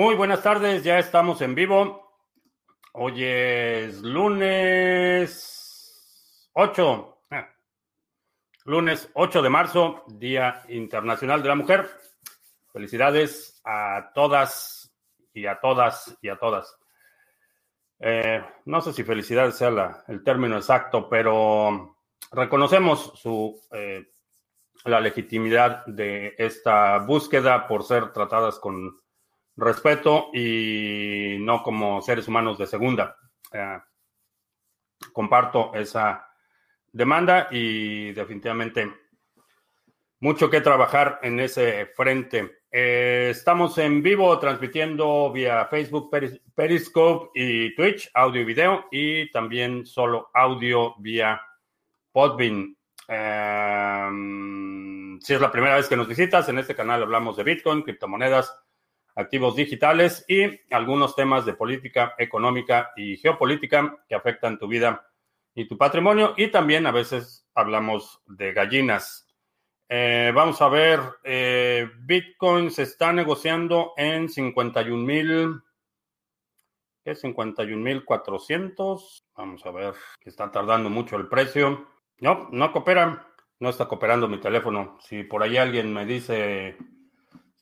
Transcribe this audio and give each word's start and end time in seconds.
Muy 0.00 0.14
buenas 0.14 0.42
tardes, 0.42 0.82
ya 0.82 0.98
estamos 0.98 1.42
en 1.42 1.54
vivo. 1.54 2.16
Hoy 2.94 3.22
es 3.22 4.00
lunes 4.00 5.30
8, 6.54 7.18
ah, 7.30 7.46
lunes 8.64 9.10
8 9.12 9.42
de 9.42 9.50
marzo, 9.50 10.04
Día 10.06 10.62
Internacional 10.70 11.42
de 11.42 11.48
la 11.50 11.54
Mujer. 11.54 11.90
Felicidades 12.72 13.60
a 13.62 14.10
todas 14.14 14.90
y 15.34 15.44
a 15.44 15.60
todas 15.60 16.16
y 16.22 16.30
a 16.30 16.38
todas. 16.38 16.74
Eh, 17.98 18.42
no 18.64 18.80
sé 18.80 18.94
si 18.94 19.04
felicidades 19.04 19.56
sea 19.56 20.02
el 20.08 20.24
término 20.24 20.56
exacto, 20.56 21.10
pero 21.10 21.98
reconocemos 22.32 23.12
su, 23.16 23.54
eh, 23.70 24.10
la 24.86 24.98
legitimidad 24.98 25.84
de 25.84 26.36
esta 26.38 26.96
búsqueda 27.00 27.68
por 27.68 27.84
ser 27.84 28.14
tratadas 28.14 28.58
con 28.58 28.98
respeto 29.56 30.30
y 30.32 31.36
no 31.40 31.62
como 31.62 32.00
seres 32.02 32.28
humanos 32.28 32.58
de 32.58 32.66
segunda. 32.66 33.16
Comparto 35.12 35.72
esa 35.74 36.28
demanda 36.92 37.48
y 37.50 38.12
definitivamente 38.12 38.90
mucho 40.20 40.50
que 40.50 40.60
trabajar 40.60 41.18
en 41.22 41.40
ese 41.40 41.86
frente. 41.94 42.60
Eh, 42.70 43.28
estamos 43.30 43.76
en 43.78 44.02
vivo 44.02 44.38
transmitiendo 44.38 45.32
vía 45.32 45.66
Facebook, 45.66 46.10
Periscope 46.54 47.30
y 47.34 47.74
Twitch, 47.74 48.10
audio 48.14 48.42
y 48.42 48.44
video, 48.44 48.84
y 48.92 49.30
también 49.30 49.86
solo 49.86 50.30
audio 50.34 50.94
vía 50.98 51.40
Podbean. 52.12 52.76
Eh, 53.08 54.08
si 55.20 55.34
es 55.34 55.40
la 55.40 55.50
primera 55.50 55.76
vez 55.76 55.88
que 55.88 55.96
nos 55.96 56.06
visitas, 56.06 56.48
en 56.48 56.58
este 56.58 56.76
canal 56.76 57.02
hablamos 57.02 57.36
de 57.36 57.44
Bitcoin, 57.44 57.82
criptomonedas, 57.82 58.54
activos 59.14 59.56
digitales 59.56 60.24
y 60.28 60.60
algunos 60.72 61.14
temas 61.16 61.44
de 61.44 61.54
política 61.54 62.14
económica 62.18 62.92
y 62.96 63.16
geopolítica 63.16 63.96
que 64.08 64.14
afectan 64.14 64.58
tu 64.58 64.68
vida 64.68 65.06
y 65.54 65.66
tu 65.66 65.76
patrimonio. 65.76 66.34
Y 66.36 66.48
también 66.48 66.86
a 66.86 66.92
veces 66.92 67.46
hablamos 67.54 68.22
de 68.26 68.52
gallinas. 68.52 69.26
Eh, 69.88 70.30
vamos 70.34 70.62
a 70.62 70.68
ver, 70.68 71.00
eh, 71.24 71.90
Bitcoin 71.98 72.70
se 72.70 72.84
está 72.84 73.12
negociando 73.12 73.92
en 73.96 74.28
51 74.28 75.04
mil, 75.04 75.60
¿qué? 77.04 77.16
51 77.16 77.82
mil 77.82 78.04
400. 78.04 79.24
Vamos 79.36 79.66
a 79.66 79.70
ver, 79.72 79.94
que 80.20 80.30
está 80.30 80.50
tardando 80.50 80.90
mucho 80.90 81.16
el 81.16 81.26
precio. 81.26 81.88
No, 82.18 82.48
no 82.52 82.70
coopera, 82.70 83.26
no 83.58 83.68
está 83.68 83.86
cooperando 83.86 84.28
mi 84.28 84.38
teléfono. 84.38 84.96
Si 85.00 85.24
por 85.24 85.42
ahí 85.42 85.56
alguien 85.56 85.92
me 85.92 86.06
dice 86.06 86.76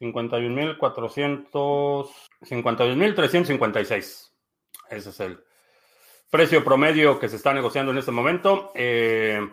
51.400, 0.00 2.08
51.356. 2.40 4.28
Ese 4.90 5.10
es 5.10 5.20
el 5.20 5.38
precio 6.30 6.64
promedio 6.64 7.18
que 7.18 7.28
se 7.28 7.36
está 7.36 7.52
negociando 7.52 7.92
en 7.92 7.98
este 7.98 8.10
momento. 8.10 8.70
Eh, 8.74 9.46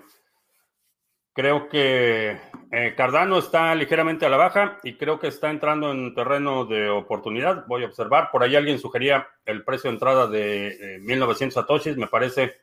creo 1.33 1.67
que 1.67 2.39
eh, 2.71 2.93
Cardano 2.95 3.39
está 3.39 3.75
ligeramente 3.75 4.25
a 4.25 4.29
la 4.29 4.37
baja 4.37 4.79
y 4.83 4.95
creo 4.95 5.19
que 5.19 5.27
está 5.27 5.49
entrando 5.49 5.91
en 5.91 6.13
terreno 6.13 6.65
de 6.65 6.89
oportunidad. 6.89 7.65
Voy 7.67 7.83
a 7.83 7.87
observar. 7.87 8.29
Por 8.31 8.43
ahí 8.43 8.55
alguien 8.55 8.79
sugería 8.79 9.27
el 9.45 9.63
precio 9.63 9.89
de 9.89 9.95
entrada 9.95 10.27
de 10.27 10.99
1900 11.01 11.55
eh, 11.55 11.59
satoshis. 11.59 11.97
Me 11.97 12.07
parece 12.07 12.53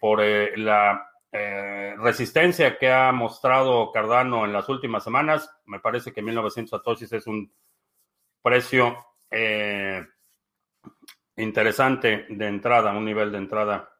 por 0.00 0.20
la 0.20 1.08
eh, 1.38 1.94
resistencia 1.98 2.78
que 2.78 2.90
ha 2.90 3.12
mostrado 3.12 3.92
Cardano 3.92 4.46
en 4.46 4.54
las 4.54 4.70
últimas 4.70 5.04
semanas. 5.04 5.50
Me 5.66 5.80
parece 5.80 6.10
que 6.10 6.22
1900 6.22 6.70
satoshis 6.70 7.12
es 7.12 7.26
un 7.26 7.52
precio 8.40 8.96
eh, 9.30 10.02
interesante 11.36 12.24
de 12.30 12.46
entrada, 12.46 12.92
un 12.92 13.04
nivel 13.04 13.32
de 13.32 13.38
entrada. 13.38 13.90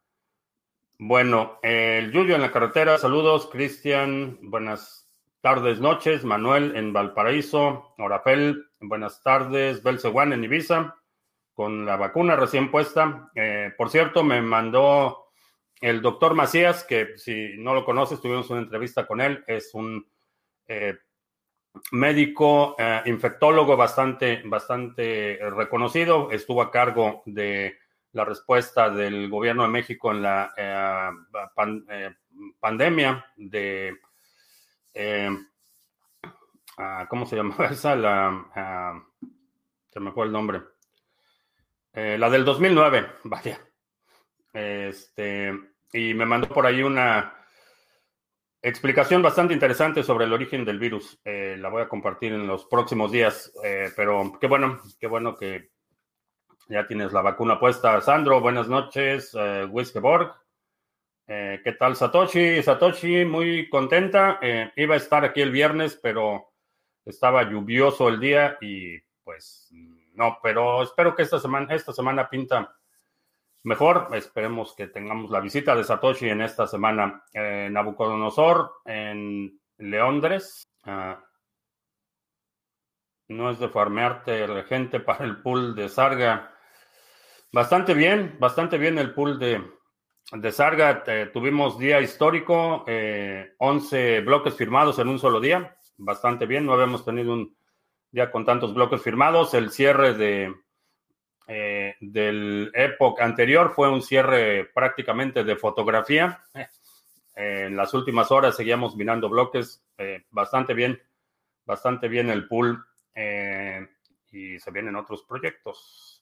Bueno, 0.98 1.58
el 1.62 2.16
en 2.16 2.40
la 2.40 2.50
carretera, 2.50 2.96
saludos, 2.96 3.50
Cristian, 3.52 4.38
buenas 4.40 5.06
tardes, 5.42 5.78
noches, 5.78 6.24
Manuel 6.24 6.74
en 6.74 6.94
Valparaíso, 6.94 7.94
Orapel, 7.98 8.70
buenas 8.80 9.22
tardes, 9.22 9.82
Belceguán 9.82 10.32
en 10.32 10.44
Ibiza, 10.44 10.96
con 11.52 11.84
la 11.84 11.96
vacuna 11.96 12.34
recién 12.34 12.70
puesta. 12.70 13.30
Eh, 13.34 13.74
por 13.76 13.90
cierto, 13.90 14.24
me 14.24 14.40
mandó 14.40 15.25
el 15.80 16.00
doctor 16.00 16.34
Macías, 16.34 16.84
que 16.84 17.18
si 17.18 17.56
no 17.58 17.74
lo 17.74 17.84
conoces, 17.84 18.20
tuvimos 18.20 18.48
una 18.50 18.60
entrevista 18.60 19.06
con 19.06 19.20
él, 19.20 19.44
es 19.46 19.74
un 19.74 20.06
eh, 20.66 20.98
médico 21.92 22.74
eh, 22.78 23.02
infectólogo 23.06 23.76
bastante, 23.76 24.42
bastante 24.44 25.38
reconocido, 25.50 26.30
estuvo 26.30 26.62
a 26.62 26.70
cargo 26.70 27.22
de 27.26 27.78
la 28.12 28.24
respuesta 28.24 28.88
del 28.88 29.28
gobierno 29.28 29.64
de 29.64 29.68
México 29.68 30.10
en 30.10 30.22
la 30.22 30.52
eh, 30.56 32.10
pandemia 32.58 33.26
de, 33.36 33.98
ah, 36.78 37.06
¿cómo 37.08 37.26
se 37.26 37.36
llama 37.36 37.56
esa? 37.70 37.94
La, 37.94 38.46
ah, 38.54 39.02
se 39.90 40.00
me 40.00 40.12
fue 40.12 40.24
el 40.24 40.32
nombre. 40.32 40.62
la 41.92 42.30
del 42.30 42.44
2009, 42.44 43.06
vaya. 43.24 43.65
Este, 44.56 45.52
y 45.92 46.14
me 46.14 46.24
mandó 46.24 46.48
por 46.48 46.64
ahí 46.64 46.82
una 46.82 47.34
explicación 48.62 49.20
bastante 49.20 49.52
interesante 49.52 50.02
sobre 50.02 50.24
el 50.24 50.32
origen 50.32 50.64
del 50.64 50.78
virus. 50.78 51.20
Eh, 51.26 51.56
la 51.58 51.68
voy 51.68 51.82
a 51.82 51.88
compartir 51.88 52.32
en 52.32 52.46
los 52.46 52.64
próximos 52.64 53.12
días, 53.12 53.52
eh, 53.62 53.90
pero 53.94 54.38
qué 54.40 54.46
bueno, 54.46 54.80
qué 54.98 55.08
bueno 55.08 55.36
que 55.36 55.72
ya 56.70 56.86
tienes 56.86 57.12
la 57.12 57.20
vacuna 57.20 57.60
puesta. 57.60 58.00
Sandro, 58.00 58.40
buenas 58.40 58.66
noches. 58.66 59.36
Eh, 59.38 59.66
Wiskeborg. 59.70 60.34
Eh, 61.26 61.60
¿Qué 61.62 61.72
tal, 61.72 61.94
Satoshi? 61.94 62.62
Satoshi, 62.62 63.26
muy 63.26 63.68
contenta. 63.68 64.40
iba 64.74 64.94
a 64.94 64.98
estar 64.98 65.22
aquí 65.22 65.42
el 65.42 65.50
viernes, 65.50 66.00
pero 66.02 66.50
estaba 67.04 67.42
lluvioso 67.42 68.08
el 68.08 68.20
día 68.20 68.56
y 68.62 68.98
pues 69.22 69.70
no, 70.14 70.38
pero 70.42 70.82
espero 70.82 71.14
que 71.14 71.24
esta 71.24 71.38
semana, 71.38 71.74
esta 71.74 71.92
semana 71.92 72.30
pinta 72.30 72.74
mejor. 73.66 74.08
Esperemos 74.12 74.74
que 74.74 74.86
tengamos 74.86 75.30
la 75.30 75.40
visita 75.40 75.74
de 75.74 75.84
Satoshi 75.84 76.28
en 76.28 76.40
esta 76.40 76.66
semana. 76.66 77.24
Eh, 77.32 77.68
Nabucodonosor 77.70 78.76
en 78.84 79.60
Leondres. 79.76 80.64
Ah, 80.84 81.22
no 83.28 83.50
es 83.50 83.58
de 83.58 83.68
farmearte 83.68 84.62
gente 84.64 85.00
para 85.00 85.24
el 85.24 85.42
pool 85.42 85.74
de 85.74 85.88
Sarga. 85.88 86.54
Bastante 87.52 87.92
bien, 87.92 88.36
bastante 88.38 88.78
bien 88.78 88.98
el 88.98 89.12
pool 89.12 89.38
de, 89.38 89.62
de 90.32 90.52
Sarga. 90.52 91.02
tuvimos 91.32 91.76
día 91.76 92.00
histórico, 92.00 92.84
11 92.86 92.86
eh, 92.88 94.20
bloques 94.20 94.54
firmados 94.54 95.00
en 95.00 95.08
un 95.08 95.18
solo 95.18 95.40
día. 95.40 95.76
Bastante 95.96 96.46
bien, 96.46 96.66
no 96.66 96.72
habíamos 96.72 97.04
tenido 97.04 97.32
un 97.32 97.56
día 98.12 98.30
con 98.30 98.44
tantos 98.44 98.72
bloques 98.74 99.02
firmados. 99.02 99.54
El 99.54 99.70
cierre 99.70 100.14
de 100.14 100.54
eh, 101.48 101.94
del 102.00 102.72
época 102.74 103.24
anterior 103.24 103.72
fue 103.74 103.88
un 103.88 104.02
cierre 104.02 104.64
prácticamente 104.74 105.44
de 105.44 105.56
fotografía. 105.56 106.42
en 107.36 107.76
las 107.76 107.94
últimas 107.94 108.30
horas 108.30 108.56
seguíamos 108.56 108.96
mirando 108.96 109.28
bloques 109.28 109.84
eh, 109.98 110.24
bastante 110.30 110.74
bien, 110.74 111.00
bastante 111.64 112.08
bien 112.08 112.30
el 112.30 112.48
pool 112.48 112.84
eh, 113.14 113.86
y 114.32 114.58
se 114.58 114.70
vienen 114.70 114.96
otros 114.96 115.22
proyectos. 115.22 116.12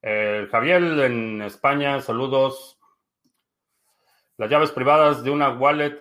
Javier 0.00 0.82
en 1.00 1.42
España, 1.42 2.00
saludos. 2.00 2.78
Las 4.36 4.48
llaves 4.48 4.70
privadas 4.70 5.24
de 5.24 5.30
una 5.30 5.50
wallet 5.50 6.00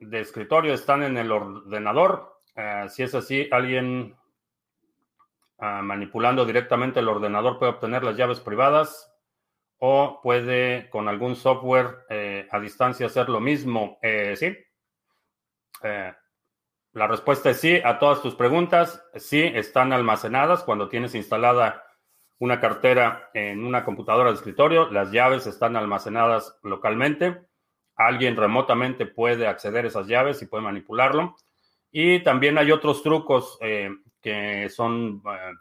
de 0.00 0.20
escritorio 0.20 0.74
están 0.74 1.04
en 1.04 1.16
el 1.16 1.30
ordenador. 1.30 2.42
si 2.88 3.04
es 3.04 3.14
así, 3.14 3.48
alguien 3.52 4.16
Manipulando 5.60 6.46
directamente 6.46 7.00
el 7.00 7.08
ordenador 7.08 7.58
puede 7.58 7.72
obtener 7.72 8.02
las 8.02 8.16
llaves 8.16 8.40
privadas 8.40 9.12
o 9.80 10.20
puede 10.22 10.88
con 10.90 11.08
algún 11.08 11.36
software 11.36 12.04
eh, 12.08 12.46
a 12.50 12.60
distancia 12.60 13.06
hacer 13.06 13.28
lo 13.28 13.40
mismo. 13.40 13.98
Eh, 14.02 14.36
sí. 14.36 14.56
Eh, 15.82 16.12
la 16.92 17.06
respuesta 17.06 17.50
es 17.50 17.60
sí 17.60 17.80
a 17.82 17.98
todas 17.98 18.20
tus 18.22 18.34
preguntas. 18.34 19.02
Sí, 19.14 19.42
están 19.42 19.92
almacenadas 19.92 20.64
cuando 20.64 20.88
tienes 20.88 21.14
instalada 21.14 21.82
una 22.38 22.60
cartera 22.60 23.30
en 23.32 23.64
una 23.64 23.84
computadora 23.84 24.30
de 24.30 24.36
escritorio. 24.36 24.90
Las 24.90 25.12
llaves 25.12 25.46
están 25.46 25.76
almacenadas 25.76 26.58
localmente. 26.62 27.42
Alguien 27.96 28.36
remotamente 28.36 29.06
puede 29.06 29.46
acceder 29.46 29.86
a 29.86 29.88
esas 29.88 30.06
llaves 30.06 30.42
y 30.42 30.46
puede 30.46 30.64
manipularlo. 30.64 31.36
Y 31.90 32.22
también 32.22 32.58
hay 32.58 32.70
otros 32.70 33.02
trucos 33.02 33.58
que 34.20 34.68
son 34.68 35.22
eh, 35.26 35.52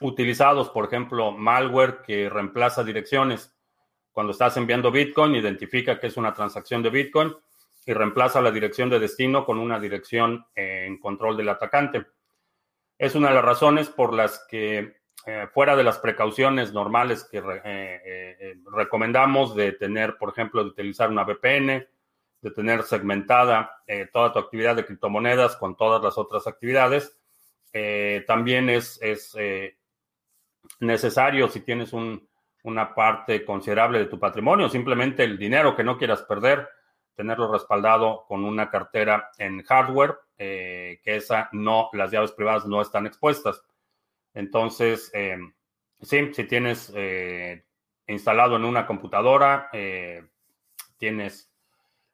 utilizados, 0.00 0.70
por 0.70 0.86
ejemplo, 0.86 1.32
malware 1.32 2.02
que 2.02 2.28
reemplaza 2.28 2.82
direcciones. 2.82 3.54
Cuando 4.12 4.32
estás 4.32 4.56
enviando 4.56 4.90
Bitcoin, 4.90 5.34
identifica 5.34 6.00
que 6.00 6.08
es 6.08 6.16
una 6.16 6.34
transacción 6.34 6.82
de 6.82 6.90
Bitcoin 6.90 7.34
y 7.86 7.92
reemplaza 7.92 8.40
la 8.40 8.50
dirección 8.50 8.90
de 8.90 8.98
destino 8.98 9.44
con 9.44 9.58
una 9.58 9.78
dirección 9.78 10.46
en 10.54 10.98
control 10.98 11.36
del 11.36 11.48
atacante. 11.48 12.06
Es 12.98 13.14
una 13.14 13.28
de 13.28 13.34
las 13.34 13.44
razones 13.44 13.88
por 13.88 14.12
las 14.12 14.44
que 14.48 14.98
fuera 15.52 15.76
de 15.76 15.84
las 15.84 15.98
precauciones 15.98 16.72
normales 16.72 17.24
que 17.30 17.40
recomendamos 18.72 19.54
de 19.54 19.72
tener, 19.72 20.16
por 20.16 20.30
ejemplo, 20.30 20.62
de 20.64 20.70
utilizar 20.70 21.10
una 21.10 21.24
VPN, 21.24 21.86
de 22.40 22.50
tener 22.50 22.82
segmentada 22.82 23.82
toda 24.12 24.32
tu 24.32 24.38
actividad 24.38 24.74
de 24.74 24.86
criptomonedas 24.86 25.56
con 25.56 25.76
todas 25.76 26.02
las 26.02 26.18
otras 26.18 26.46
actividades, 26.46 27.17
también 28.26 28.70
es, 28.70 28.98
es 29.02 29.36
necesario 30.80 31.48
si 31.48 31.60
tienes 31.60 31.92
una 31.92 32.94
parte 32.94 33.44
considerable 33.44 33.98
de 33.98 34.06
tu 34.06 34.18
patrimonio, 34.18 34.68
simplemente 34.68 35.24
el 35.24 35.38
dinero 35.38 35.74
que 35.74 35.84
no 35.84 35.98
quieras 35.98 36.22
perder, 36.22 36.68
tenerlo 37.14 37.50
respaldado 37.50 38.24
con 38.28 38.44
una 38.44 38.70
cartera 38.70 39.30
en 39.38 39.62
hardware, 39.62 40.16
eh, 40.38 41.00
que 41.02 41.16
esa 41.16 41.48
no, 41.52 41.90
las 41.92 42.12
llaves 42.12 42.32
privadas 42.32 42.64
no 42.66 42.80
están 42.80 43.06
expuestas. 43.06 43.60
Entonces, 44.34 45.10
eh, 45.14 45.36
sí, 46.00 46.32
si 46.32 46.44
tienes 46.44 46.92
eh, 46.94 47.64
instalado 48.06 48.54
en 48.54 48.64
una 48.64 48.86
computadora, 48.86 49.68
tienes 50.96 51.52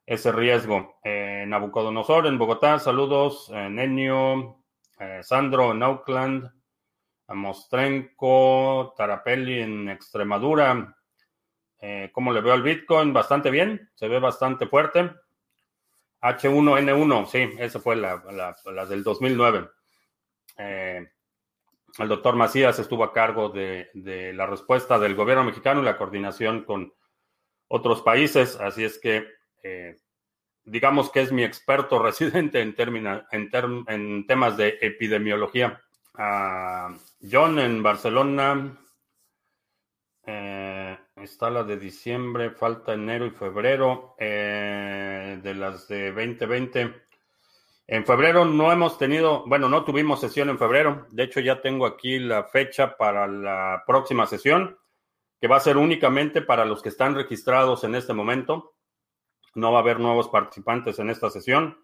ese 0.06 0.32
riesgo. 0.32 0.99
Nabucodonosor 1.05 2.26
en 2.26 2.38
Bogotá, 2.38 2.78
saludos. 2.78 3.50
Nenio, 3.50 4.63
Sandro 5.23 5.73
en 5.73 5.82
Oakland. 5.82 6.50
Mostrenco, 7.29 8.94
Tarapelli 8.96 9.61
en 9.61 9.88
Extremadura. 9.88 10.96
Eh, 11.81 12.11
¿Cómo 12.12 12.32
le 12.32 12.41
veo 12.41 12.52
al 12.52 12.62
Bitcoin? 12.62 13.12
Bastante 13.12 13.50
bien, 13.50 13.91
se 13.94 14.08
ve 14.08 14.19
bastante 14.19 14.67
fuerte. 14.67 15.11
H1N1, 16.20 17.26
sí, 17.26 17.50
esa 17.58 17.81
fue 17.81 17.96
la, 17.96 18.56
del 18.88 19.02
2009. 19.02 19.70
Eh, 20.58 21.06
el 21.99 22.08
doctor 22.08 22.37
Macías 22.37 22.79
estuvo 22.79 23.05
a 23.05 23.12
cargo 23.12 23.50
de, 23.50 23.90
la 24.35 24.47
respuesta 24.47 24.99
del 24.99 25.14
gobierno 25.14 25.44
mexicano 25.44 25.81
y 25.81 25.85
la 25.85 25.97
coordinación 25.97 26.64
con 26.64 26.93
otros 27.69 28.02
países, 28.02 28.56
así 28.61 28.85
es 28.85 28.99
que 28.99 29.26
eh, 29.62 29.97
digamos 30.64 31.11
que 31.11 31.22
es 31.22 31.32
mi 31.32 31.44
experto 31.44 31.99
residente 32.02 32.61
en, 32.61 32.75
en, 32.78 33.84
en 33.88 34.26
temas 34.26 34.56
de 34.56 34.78
epidemiología. 34.81 35.81
John 36.16 37.58
en 37.58 37.82
Barcelona. 37.82 38.78
Eh, 40.26 40.96
está 41.16 41.50
la 41.50 41.64
de 41.64 41.76
diciembre, 41.76 42.50
falta 42.50 42.94
enero 42.94 43.26
y 43.26 43.31
febrero 43.31 44.14
eh, 44.19 45.38
de 45.43 45.55
las 45.55 45.87
de 45.88 46.12
2020. 46.12 47.02
En 47.87 48.06
febrero 48.06 48.46
no 48.46 48.72
hemos 48.72 48.96
tenido, 48.96 49.44
bueno, 49.46 49.69
no 49.69 49.84
tuvimos 49.84 50.20
sesión 50.20 50.49
en 50.49 50.58
febrero. 50.58 51.06
De 51.11 51.25
hecho, 51.25 51.40
ya 51.40 51.61
tengo 51.61 51.84
aquí 51.84 52.19
la 52.19 52.44
fecha 52.44 52.96
para 52.96 53.26
la 53.26 53.82
próxima 53.87 54.26
sesión, 54.26 54.78
que 55.38 55.49
va 55.49 55.56
a 55.56 55.61
ser 55.61 55.76
únicamente 55.76 56.40
para 56.40 56.64
los 56.64 56.81
que 56.81 56.88
están 56.88 57.14
registrados 57.14 57.84
en 57.84 57.94
este 57.94 58.14
momento. 58.14 58.74
No 59.54 59.72
va 59.72 59.78
a 59.78 59.82
haber 59.82 60.00
nuevos 60.00 60.28
participantes 60.28 60.98
en 60.98 61.10
esta 61.10 61.30
sesión. 61.30 61.78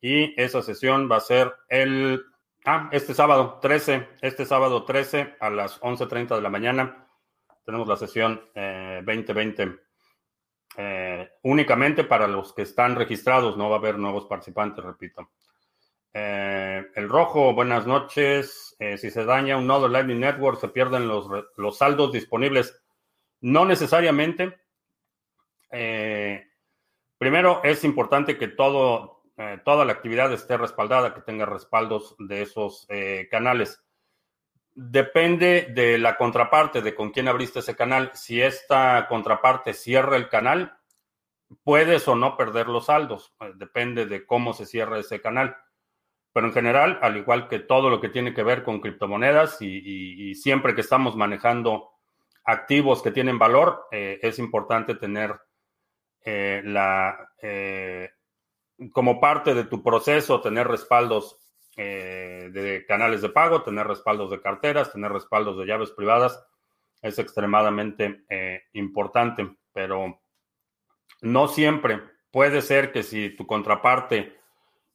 Y 0.00 0.40
esa 0.40 0.62
sesión 0.62 1.10
va 1.10 1.16
a 1.16 1.20
ser 1.20 1.52
el 1.68 2.24
Ah, 2.68 2.88
este 2.90 3.14
sábado 3.14 3.60
13, 3.62 4.08
este 4.22 4.44
sábado 4.44 4.84
13 4.84 5.36
a 5.38 5.50
las 5.50 5.80
11.30 5.80 6.34
de 6.34 6.42
la 6.42 6.50
mañana 6.50 7.06
tenemos 7.64 7.86
la 7.86 7.96
sesión 7.96 8.42
2020. 8.54 9.62
Eh, 9.62 9.76
eh, 10.78 11.30
únicamente 11.42 12.02
para 12.02 12.26
los 12.26 12.52
que 12.52 12.62
están 12.62 12.96
registrados, 12.96 13.56
no 13.56 13.70
va 13.70 13.76
a 13.76 13.78
haber 13.78 13.98
nuevos 13.98 14.26
participantes, 14.26 14.84
repito. 14.84 15.30
Eh, 16.12 16.86
el 16.96 17.08
rojo, 17.08 17.54
buenas 17.54 17.86
noches. 17.86 18.74
si 18.78 19.10
se 19.10 19.24
daña 19.24 19.58
un 19.58 19.68
nodo 19.68 19.86
Lightning 19.86 20.18
Network, 20.18 20.60
se 20.60 20.68
pierden 20.68 21.06
los, 21.06 21.28
los 21.56 21.78
saldos 21.78 22.10
disponibles. 22.10 22.82
No 23.42 23.64
necesariamente. 23.64 24.58
Primero, 27.18 27.60
es 27.64 27.84
importante 27.84 28.36
que 28.38 28.48
todo, 28.48 29.22
eh, 29.36 29.60
toda 29.64 29.84
la 29.84 29.92
actividad 29.92 30.32
esté 30.32 30.56
respaldada, 30.56 31.14
que 31.14 31.22
tenga 31.22 31.46
respaldos 31.46 32.14
de 32.18 32.42
esos 32.42 32.86
eh, 32.88 33.28
canales. 33.30 33.82
Depende 34.74 35.72
de 35.74 35.98
la 35.98 36.16
contraparte, 36.16 36.82
de 36.82 36.94
con 36.94 37.10
quién 37.10 37.28
abriste 37.28 37.60
ese 37.60 37.76
canal. 37.76 38.10
Si 38.14 38.40
esta 38.40 39.06
contraparte 39.08 39.72
cierra 39.72 40.16
el 40.16 40.28
canal, 40.28 40.76
puedes 41.62 42.06
o 42.08 42.14
no 42.14 42.36
perder 42.36 42.68
los 42.68 42.86
saldos. 42.86 43.34
Eh, 43.40 43.52
depende 43.56 44.06
de 44.06 44.26
cómo 44.26 44.52
se 44.52 44.66
cierra 44.66 44.98
ese 44.98 45.20
canal. 45.20 45.56
Pero 46.32 46.48
en 46.48 46.52
general, 46.52 46.98
al 47.00 47.16
igual 47.16 47.48
que 47.48 47.60
todo 47.60 47.88
lo 47.88 47.98
que 47.98 48.10
tiene 48.10 48.34
que 48.34 48.42
ver 48.42 48.62
con 48.62 48.80
criptomonedas 48.80 49.62
y, 49.62 50.34
siempre 50.34 50.74
que 50.74 50.82
estamos 50.82 51.16
manejando 51.16 51.92
activos 52.44 53.02
que 53.02 53.10
tienen 53.10 53.38
valor, 53.38 53.86
es 53.90 54.38
importante 54.38 54.96
tener 54.96 55.34
la, 56.26 57.30
como 58.92 59.20
parte 59.20 59.54
de 59.54 59.64
tu 59.64 59.82
proceso, 59.82 60.40
tener 60.40 60.68
respaldos 60.68 61.46
eh, 61.76 62.48
de 62.52 62.86
canales 62.86 63.22
de 63.22 63.28
pago, 63.28 63.62
tener 63.62 63.86
respaldos 63.86 64.30
de 64.30 64.40
carteras, 64.40 64.92
tener 64.92 65.12
respaldos 65.12 65.58
de 65.58 65.66
llaves 65.66 65.90
privadas, 65.90 66.42
es 67.02 67.18
extremadamente 67.18 68.24
eh, 68.30 68.62
importante, 68.72 69.56
pero 69.72 70.20
no 71.20 71.48
siempre. 71.48 72.00
Puede 72.30 72.62
ser 72.62 72.92
que 72.92 73.02
si 73.02 73.30
tu 73.30 73.46
contraparte 73.46 74.38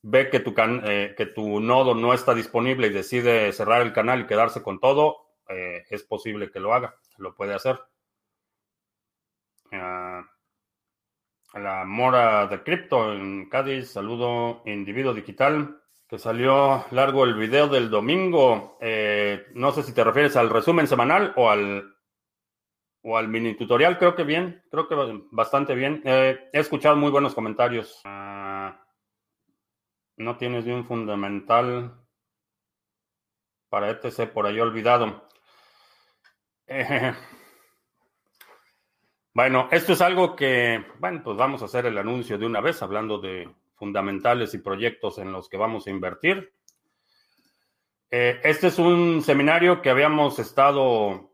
ve 0.01 0.29
que 0.29 0.39
tu, 0.39 0.55
eh, 0.57 1.13
que 1.15 1.27
tu 1.27 1.59
nodo 1.59 1.93
no 1.93 2.13
está 2.13 2.33
disponible 2.33 2.87
y 2.87 2.91
decide 2.91 3.51
cerrar 3.51 3.83
el 3.83 3.93
canal 3.93 4.21
y 4.21 4.27
quedarse 4.27 4.63
con 4.63 4.79
todo, 4.79 5.27
es 5.89 6.03
posible 6.03 6.49
que 6.49 6.61
lo 6.61 6.73
haga, 6.73 6.95
lo 7.17 7.35
puede 7.35 7.53
hacer. 7.53 7.77
Ah, 9.73 10.23
la 11.53 11.85
mora 11.85 12.47
de 12.47 12.63
cripto 12.63 13.13
en 13.13 13.49
Cádiz. 13.49 13.91
Saludo, 13.91 14.61
individuo 14.65 15.13
digital. 15.13 15.81
Que 16.07 16.17
salió 16.17 16.85
largo 16.91 17.23
el 17.23 17.35
video 17.35 17.67
del 17.67 17.89
domingo. 17.89 18.77
Eh, 18.81 19.45
no 19.53 19.71
sé 19.71 19.83
si 19.83 19.93
te 19.93 20.03
refieres 20.03 20.35
al 20.35 20.49
resumen 20.49 20.87
semanal 20.87 21.33
o 21.37 21.49
al, 21.49 21.95
o 23.01 23.17
al 23.17 23.29
mini 23.29 23.55
tutorial. 23.55 23.97
Creo 23.97 24.15
que 24.15 24.23
bien, 24.23 24.61
creo 24.69 24.87
que 24.89 24.95
bastante 25.31 25.73
bien. 25.73 26.01
Eh, 26.03 26.49
he 26.51 26.59
escuchado 26.59 26.97
muy 26.97 27.11
buenos 27.11 27.33
comentarios. 27.33 28.01
Ah, 28.03 28.85
no 30.17 30.37
tienes 30.37 30.65
ni 30.65 30.73
un 30.73 30.85
fundamental 30.85 31.97
para 33.69 33.89
ETC 33.89 34.33
por 34.33 34.45
ahí 34.45 34.59
olvidado. 34.59 35.29
Eh, 36.67 37.13
bueno, 39.33 39.69
esto 39.71 39.93
es 39.93 40.01
algo 40.01 40.35
que, 40.35 40.85
bueno, 40.99 41.21
pues 41.23 41.37
vamos 41.37 41.61
a 41.61 41.65
hacer 41.65 41.85
el 41.85 41.97
anuncio 41.97 42.37
de 42.37 42.45
una 42.45 42.61
vez, 42.61 42.81
hablando 42.81 43.19
de 43.19 43.49
fundamentales 43.75 44.53
y 44.53 44.59
proyectos 44.59 45.17
en 45.17 45.31
los 45.31 45.49
que 45.49 45.57
vamos 45.57 45.87
a 45.87 45.89
invertir. 45.89 46.53
Eh, 48.09 48.41
este 48.43 48.67
es 48.67 48.77
un 48.77 49.21
seminario 49.23 49.81
que 49.81 49.89
habíamos 49.89 50.37
estado 50.37 51.31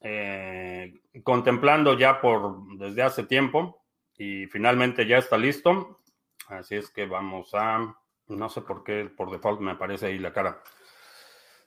eh, 0.00 1.00
contemplando 1.24 1.98
ya 1.98 2.20
por 2.20 2.76
desde 2.78 3.02
hace 3.02 3.24
tiempo 3.24 3.84
y 4.16 4.46
finalmente 4.46 5.06
ya 5.06 5.18
está 5.18 5.36
listo. 5.36 6.00
Así 6.48 6.76
es 6.76 6.90
que 6.90 7.06
vamos 7.06 7.50
a, 7.54 7.96
no 8.28 8.48
sé 8.48 8.60
por 8.60 8.84
qué 8.84 9.10
por 9.16 9.30
default 9.30 9.60
me 9.60 9.72
aparece 9.72 10.06
ahí 10.06 10.18
la 10.18 10.32
cara. 10.32 10.62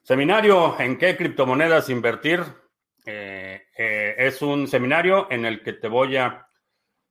Seminario 0.03 0.79
en 0.79 0.97
qué 0.97 1.17
criptomonedas 1.17 1.89
invertir. 1.89 2.41
Eh, 3.09 3.61
eh, 3.77 4.15
es 4.17 4.41
un 4.41 4.67
seminario 4.67 5.27
en 5.31 5.45
el 5.45 5.63
que 5.63 5.71
te 5.71 5.87
voy 5.87 6.17
a 6.17 6.45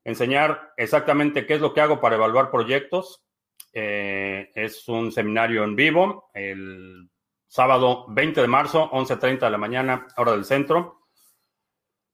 enseñar 0.04 0.74
exactamente 0.76 1.46
qué 1.46 1.54
es 1.54 1.62
lo 1.62 1.72
que 1.72 1.80
hago 1.80 2.02
para 2.02 2.16
evaluar 2.16 2.50
proyectos. 2.50 3.24
Eh, 3.72 4.50
es 4.54 4.86
un 4.88 5.10
seminario 5.10 5.64
en 5.64 5.74
vivo 5.74 6.30
el 6.34 7.08
sábado 7.48 8.04
20 8.08 8.42
de 8.42 8.46
marzo, 8.46 8.90
11.30 8.90 9.40
de 9.40 9.50
la 9.50 9.56
mañana, 9.56 10.06
hora 10.18 10.32
del 10.32 10.44
centro. 10.44 11.06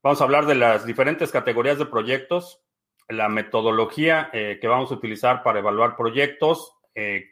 Vamos 0.00 0.20
a 0.20 0.24
hablar 0.24 0.46
de 0.46 0.54
las 0.54 0.86
diferentes 0.86 1.32
categorías 1.32 1.78
de 1.78 1.86
proyectos, 1.86 2.62
la 3.08 3.28
metodología 3.28 4.30
que 4.32 4.68
vamos 4.68 4.92
a 4.92 4.94
utilizar 4.94 5.42
para 5.42 5.58
evaluar 5.58 5.96
proyectos, 5.96 6.76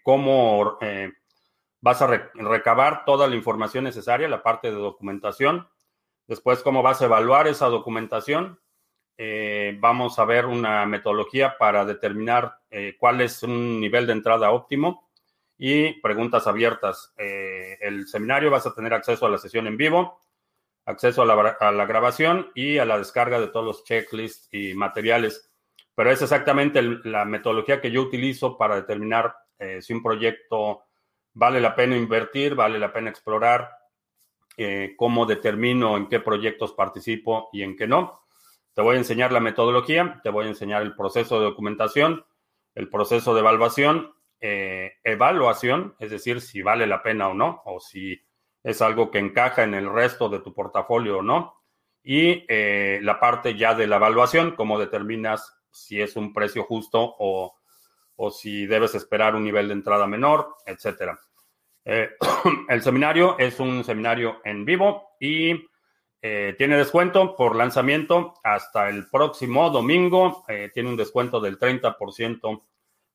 cómo 0.04 0.78
vas 1.80 2.02
a 2.02 2.06
recabar 2.34 3.04
toda 3.04 3.26
la 3.28 3.34
información 3.34 3.84
necesaria, 3.84 4.28
la 4.28 4.42
parte 4.42 4.68
de 4.70 4.76
documentación 4.76 5.68
Después, 6.30 6.62
cómo 6.62 6.80
vas 6.80 7.02
a 7.02 7.06
evaluar 7.06 7.48
esa 7.48 7.66
documentación. 7.66 8.60
Eh, 9.18 9.76
vamos 9.80 10.16
a 10.20 10.24
ver 10.24 10.46
una 10.46 10.86
metodología 10.86 11.58
para 11.58 11.84
determinar 11.84 12.60
eh, 12.70 12.94
cuál 12.96 13.20
es 13.20 13.42
un 13.42 13.80
nivel 13.80 14.06
de 14.06 14.12
entrada 14.12 14.52
óptimo 14.52 15.10
y 15.58 15.94
preguntas 15.94 16.46
abiertas. 16.46 17.12
Eh, 17.16 17.78
el 17.80 18.06
seminario 18.06 18.48
vas 18.48 18.64
a 18.64 18.72
tener 18.72 18.94
acceso 18.94 19.26
a 19.26 19.28
la 19.28 19.38
sesión 19.38 19.66
en 19.66 19.76
vivo, 19.76 20.20
acceso 20.84 21.22
a 21.22 21.26
la, 21.26 21.84
grabación 21.86 22.52
y 22.54 22.78
a 22.78 22.84
la 22.84 22.96
descarga 22.96 23.40
de 23.40 23.48
todos 23.48 23.66
los 23.66 23.82
checklists 23.82 24.54
y 24.54 24.72
materiales. 24.74 25.50
Pero 25.96 26.12
es 26.12 26.22
exactamente 26.22 26.80
la 26.80 27.24
metodología 27.24 27.80
que 27.80 27.90
yo 27.90 28.02
utilizo 28.02 28.56
para 28.56 28.76
determinar 28.76 29.34
si 29.80 29.92
un 29.92 30.00
proyecto 30.00 30.84
vale 31.34 31.60
la 31.60 31.74
pena 31.74 31.96
invertir, 31.96 32.54
vale 32.54 32.78
la 32.78 32.92
pena 32.92 33.10
explorar 33.10 33.79
cómo 34.96 35.26
determino 35.26 35.96
en 35.96 36.08
qué 36.08 36.20
proyectos 36.20 36.72
participo 36.72 37.48
y 37.52 37.62
en 37.62 37.76
qué 37.76 37.86
no. 37.86 38.20
Te 38.74 38.82
voy 38.82 38.96
a 38.96 38.98
enseñar 38.98 39.32
la 39.32 39.40
metodología, 39.40 40.20
te 40.22 40.30
voy 40.30 40.46
a 40.46 40.48
enseñar 40.48 40.82
el 40.82 40.94
proceso 40.94 41.38
de 41.38 41.46
documentación, 41.46 42.24
el 42.74 42.88
proceso 42.88 43.34
de 43.34 43.40
evaluación, 43.40 44.14
evaluación, 44.40 45.96
es 45.98 46.10
decir, 46.10 46.40
si 46.40 46.62
vale 46.62 46.86
la 46.86 47.02
pena 47.02 47.28
o 47.28 47.34
no, 47.34 47.62
o 47.64 47.80
si 47.80 48.20
es 48.62 48.80
algo 48.80 49.10
que 49.10 49.18
encaja 49.18 49.64
en 49.64 49.74
el 49.74 49.90
resto 49.90 50.28
de 50.28 50.40
tu 50.40 50.54
portafolio 50.54 51.18
o 51.18 51.22
no. 51.22 51.62
Y 52.02 52.46
la 53.02 53.18
parte 53.18 53.56
ya 53.56 53.74
de 53.74 53.86
la 53.86 53.96
evaluación, 53.96 54.54
cómo 54.56 54.78
determinas 54.78 55.60
si 55.70 56.00
es 56.00 56.16
un 56.16 56.32
precio 56.32 56.64
justo 56.64 57.16
o, 57.18 57.56
si 58.30 58.66
debes 58.66 58.94
esperar 58.94 59.34
un 59.34 59.44
nivel 59.44 59.68
de 59.68 59.74
entrada 59.74 60.06
menor, 60.06 60.54
etcétera. 60.66 61.18
Eh, 61.84 62.10
el 62.68 62.82
seminario 62.82 63.38
es 63.38 63.60
un 63.60 63.84
seminario 63.84 64.40
en 64.44 64.64
vivo 64.64 65.16
y 65.20 65.66
eh, 66.22 66.54
tiene 66.58 66.76
descuento 66.76 67.34
por 67.34 67.56
lanzamiento 67.56 68.34
hasta 68.42 68.88
el 68.88 69.08
próximo 69.08 69.70
domingo. 69.70 70.44
Eh, 70.48 70.70
tiene 70.72 70.90
un 70.90 70.96
descuento 70.96 71.40
del 71.40 71.58
30% 71.58 72.62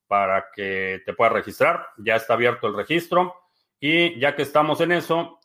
para 0.08 0.46
que 0.54 1.02
te 1.06 1.14
puedas 1.14 1.34
registrar. 1.34 1.88
Ya 1.98 2.16
está 2.16 2.34
abierto 2.34 2.68
el 2.68 2.76
registro. 2.76 3.36
Y 3.80 4.18
ya 4.20 4.36
que 4.36 4.42
estamos 4.42 4.80
en 4.82 4.94
eso, 4.94 5.40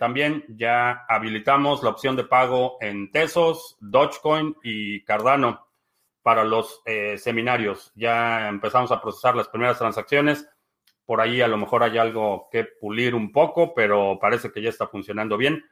también 0.00 0.44
ya 0.48 1.04
habilitamos 1.06 1.82
la 1.82 1.90
opción 1.90 2.16
de 2.16 2.24
pago 2.24 2.78
en 2.80 3.12
Tesos, 3.12 3.76
Dogecoin 3.78 4.56
y 4.64 5.04
Cardano 5.04 5.68
para 6.28 6.44
los 6.44 6.82
eh, 6.84 7.16
seminarios. 7.16 7.90
Ya 7.94 8.48
empezamos 8.48 8.92
a 8.92 9.00
procesar 9.00 9.34
las 9.34 9.48
primeras 9.48 9.78
transacciones. 9.78 10.46
Por 11.08 11.22
ahí 11.22 11.40
a 11.40 11.48
lo 11.48 11.56
mejor 11.56 11.82
hay 11.82 11.96
algo 11.96 12.50
que 12.52 12.64
pulir 12.64 13.14
un 13.14 13.32
poco, 13.32 13.72
pero 13.72 14.18
parece 14.20 14.52
que 14.52 14.60
ya 14.60 14.68
está 14.68 14.88
funcionando 14.88 15.38
bien. 15.38 15.64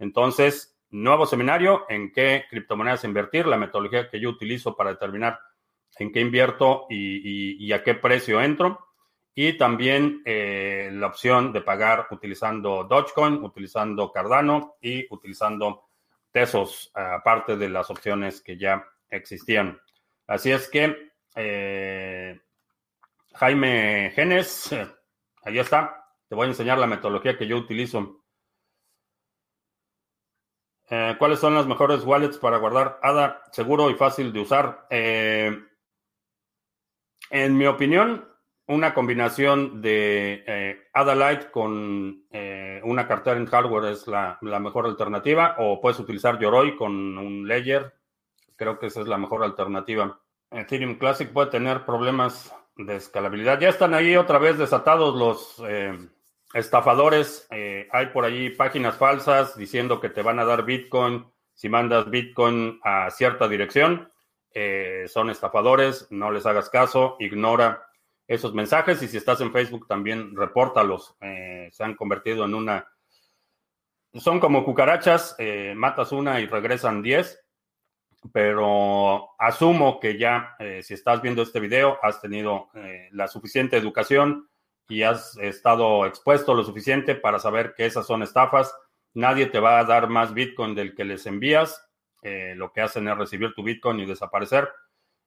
Entonces, 0.00 0.76
nuevo 0.90 1.26
seminario 1.26 1.86
en 1.88 2.10
qué 2.10 2.46
criptomonedas 2.50 3.04
invertir, 3.04 3.46
la 3.46 3.56
metodología 3.56 4.10
que 4.10 4.18
yo 4.18 4.30
utilizo 4.30 4.74
para 4.74 4.90
determinar 4.90 5.38
en 6.00 6.10
qué 6.10 6.18
invierto 6.18 6.86
y, 6.90 7.70
a 7.70 7.84
qué 7.84 7.94
precio 7.94 8.40
entro. 8.40 8.80
Y 9.32 9.56
también 9.56 10.22
eh, 10.24 10.90
la 10.92 11.06
opción 11.06 11.52
de 11.52 11.60
pagar 11.60 12.08
utilizando 12.10 12.82
Dogecoin, 12.82 13.44
utilizando 13.44 14.10
Cardano 14.10 14.74
y 14.80 15.06
utilizando 15.14 15.84
Tesos, 16.32 16.90
aparte 16.94 17.56
de 17.56 17.68
las 17.68 17.88
opciones 17.90 18.40
que 18.40 18.58
ya 18.58 18.84
existían. 19.08 19.80
Así 20.26 20.50
es 20.50 20.68
que 20.68 21.12
eh, 21.36 22.40
Jaime 23.34 24.12
Genes, 24.14 24.72
ahí 25.42 25.58
está. 25.58 26.04
Te 26.28 26.34
voy 26.34 26.46
a 26.46 26.50
enseñar 26.50 26.78
la 26.78 26.86
metodología 26.86 27.36
que 27.36 27.46
yo 27.46 27.56
utilizo. 27.56 28.24
Eh, 30.88 31.16
¿Cuáles 31.18 31.38
son 31.38 31.54
las 31.54 31.66
mejores 31.66 32.04
wallets 32.04 32.38
para 32.38 32.58
guardar 32.58 32.98
ADA 33.02 33.42
seguro 33.52 33.90
y 33.90 33.94
fácil 33.94 34.32
de 34.32 34.40
usar? 34.40 34.86
Eh, 34.90 35.56
en 37.30 37.56
mi 37.56 37.66
opinión, 37.66 38.28
una 38.66 38.92
combinación 38.92 39.80
de 39.80 40.88
ADA 40.92 41.14
Lite 41.14 41.50
con 41.50 42.26
una 42.82 43.06
cartera 43.06 43.36
en 43.36 43.46
hardware 43.46 43.92
es 43.92 44.06
la, 44.06 44.38
la, 44.42 44.58
mejor 44.58 44.86
alternativa. 44.86 45.56
O 45.58 45.80
puedes 45.80 45.98
utilizar 45.98 46.38
Yoroi 46.38 46.76
con 46.76 47.18
un 47.18 47.46
Ledger 47.46 48.00
Creo 48.60 48.78
que 48.78 48.88
esa 48.88 49.00
es 49.00 49.08
la 49.08 49.16
mejor 49.16 49.42
alternativa. 49.42 50.20
Ethereum 50.50 50.98
Classic 50.98 51.32
puede 51.32 51.50
tener 51.50 51.86
problemas 51.86 52.54
de 52.86 52.96
escalabilidad. 52.96 53.60
Ya 53.60 53.68
están 53.68 53.94
ahí 53.94 54.16
otra 54.16 54.38
vez 54.38 54.58
desatados 54.58 55.14
los 55.16 55.62
eh, 55.68 55.96
estafadores. 56.54 57.46
Eh, 57.50 57.88
hay 57.90 58.06
por 58.06 58.24
ahí 58.24 58.50
páginas 58.50 58.96
falsas 58.96 59.56
diciendo 59.56 60.00
que 60.00 60.08
te 60.08 60.22
van 60.22 60.38
a 60.38 60.44
dar 60.44 60.64
Bitcoin 60.64 61.26
si 61.54 61.68
mandas 61.68 62.10
Bitcoin 62.10 62.80
a 62.82 63.10
cierta 63.10 63.48
dirección. 63.48 64.10
Eh, 64.52 65.04
son 65.08 65.30
estafadores, 65.30 66.08
no 66.10 66.30
les 66.30 66.46
hagas 66.46 66.70
caso, 66.70 67.16
ignora 67.20 67.86
esos 68.26 68.54
mensajes 68.54 69.02
y 69.02 69.08
si 69.08 69.16
estás 69.16 69.40
en 69.40 69.52
Facebook 69.52 69.86
también 69.86 70.34
repórtalos. 70.36 71.16
se 71.20 71.84
han 71.84 71.94
convertido 71.94 72.44
en 72.44 72.54
una... 72.54 72.86
Son 74.14 74.40
como 74.40 74.64
cucarachas, 74.64 75.36
matas 75.74 76.12
una 76.12 76.40
y 76.40 76.46
regresan 76.46 77.02
diez 77.02 77.40
pero 78.32 79.30
asumo 79.38 79.98
que 79.98 80.18
ya, 80.18 80.54
eh, 80.58 80.82
si 80.82 80.94
estás 80.94 81.22
viendo 81.22 81.42
este 81.42 81.60
video, 81.60 81.98
has 82.02 82.20
tenido 82.20 82.68
eh, 82.74 83.08
la 83.12 83.28
suficiente 83.28 83.76
educación 83.76 84.48
y 84.88 85.02
has 85.02 85.36
estado 85.38 86.04
expuesto 86.06 86.54
lo 86.54 86.64
suficiente 86.64 87.14
para 87.14 87.38
saber 87.38 87.74
que 87.74 87.86
esas 87.86 88.06
son 88.06 88.22
estafas. 88.22 88.74
Nadie 89.14 89.46
te 89.46 89.60
va 89.60 89.78
a 89.78 89.84
dar 89.84 90.08
más 90.08 90.34
Bitcoin 90.34 90.74
del 90.74 90.94
que 90.94 91.04
les 91.04 91.26
envías. 91.26 91.86
Eh, 92.22 92.54
lo 92.56 92.72
que 92.72 92.82
hacen 92.82 93.08
es 93.08 93.16
recibir 93.16 93.54
tu 93.54 93.62
Bitcoin 93.62 94.00
y 94.00 94.06
desaparecer. 94.06 94.68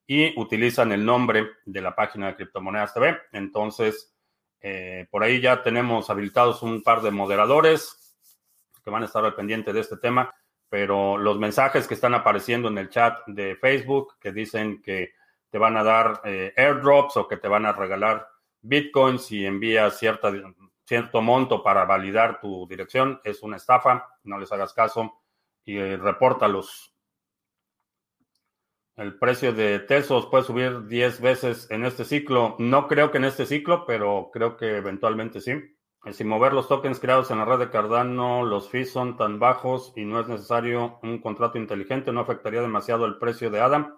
Y 0.06 0.38
utilizan 0.38 0.92
el 0.92 1.04
nombre 1.04 1.50
de 1.64 1.80
la 1.80 1.96
página 1.96 2.28
de 2.28 2.36
Criptomonedas 2.36 2.94
TV. 2.94 3.18
Entonces, 3.32 4.10
por 5.10 5.22
ahí 5.22 5.42
ya 5.42 5.62
tenemos 5.62 6.08
habilitados 6.08 6.62
un 6.62 6.82
par 6.82 7.02
de 7.02 7.10
moderadores 7.10 8.16
que 8.82 8.90
van 8.90 9.02
a 9.02 9.06
estar 9.06 9.22
al 9.22 9.34
pendiente 9.34 9.74
de 9.74 9.80
este 9.80 9.98
tema 9.98 10.34
pero 10.74 11.16
los 11.16 11.38
mensajes 11.38 11.86
que 11.86 11.94
están 11.94 12.14
apareciendo 12.14 12.66
en 12.66 12.78
el 12.78 12.88
chat 12.88 13.24
de 13.28 13.54
Facebook 13.54 14.16
que 14.18 14.32
dicen 14.32 14.82
que 14.82 15.12
te 15.48 15.56
van 15.56 15.76
a 15.76 15.84
dar 15.84 16.20
eh, 16.24 16.52
airdrops 16.56 17.16
o 17.16 17.28
que 17.28 17.36
te 17.36 17.46
van 17.46 17.64
a 17.64 17.72
regalar 17.72 18.26
bitcoins 18.60 19.24
si 19.24 19.46
envías 19.46 19.96
cierta, 19.96 20.32
cierto 20.84 21.22
monto 21.22 21.62
para 21.62 21.84
validar 21.84 22.40
tu 22.40 22.66
dirección 22.66 23.20
es 23.22 23.40
una 23.44 23.56
estafa, 23.56 24.04
no 24.24 24.36
les 24.36 24.50
hagas 24.50 24.72
caso 24.72 25.22
y 25.64 25.76
eh, 25.76 25.96
repórtalos. 25.96 26.92
El 28.96 29.16
precio 29.16 29.52
de 29.52 29.78
Tesos 29.78 30.26
puede 30.26 30.42
subir 30.42 30.88
10 30.88 31.20
veces 31.20 31.70
en 31.70 31.84
este 31.84 32.04
ciclo. 32.04 32.56
No 32.58 32.88
creo 32.88 33.12
que 33.12 33.18
en 33.18 33.26
este 33.26 33.46
ciclo, 33.46 33.86
pero 33.86 34.28
creo 34.32 34.56
que 34.56 34.78
eventualmente 34.78 35.40
sí. 35.40 35.73
Sin 36.12 36.28
mover 36.28 36.52
los 36.52 36.68
tokens 36.68 37.00
creados 37.00 37.30
en 37.30 37.38
la 37.38 37.46
red 37.46 37.58
de 37.58 37.70
Cardano, 37.70 38.44
los 38.44 38.68
fees 38.68 38.92
son 38.92 39.16
tan 39.16 39.38
bajos 39.38 39.92
y 39.96 40.04
no 40.04 40.20
es 40.20 40.28
necesario 40.28 40.98
un 41.02 41.18
contrato 41.18 41.56
inteligente, 41.56 42.12
no 42.12 42.20
afectaría 42.20 42.60
demasiado 42.60 43.06
el 43.06 43.16
precio 43.16 43.50
de 43.50 43.60
Adam. 43.60 43.96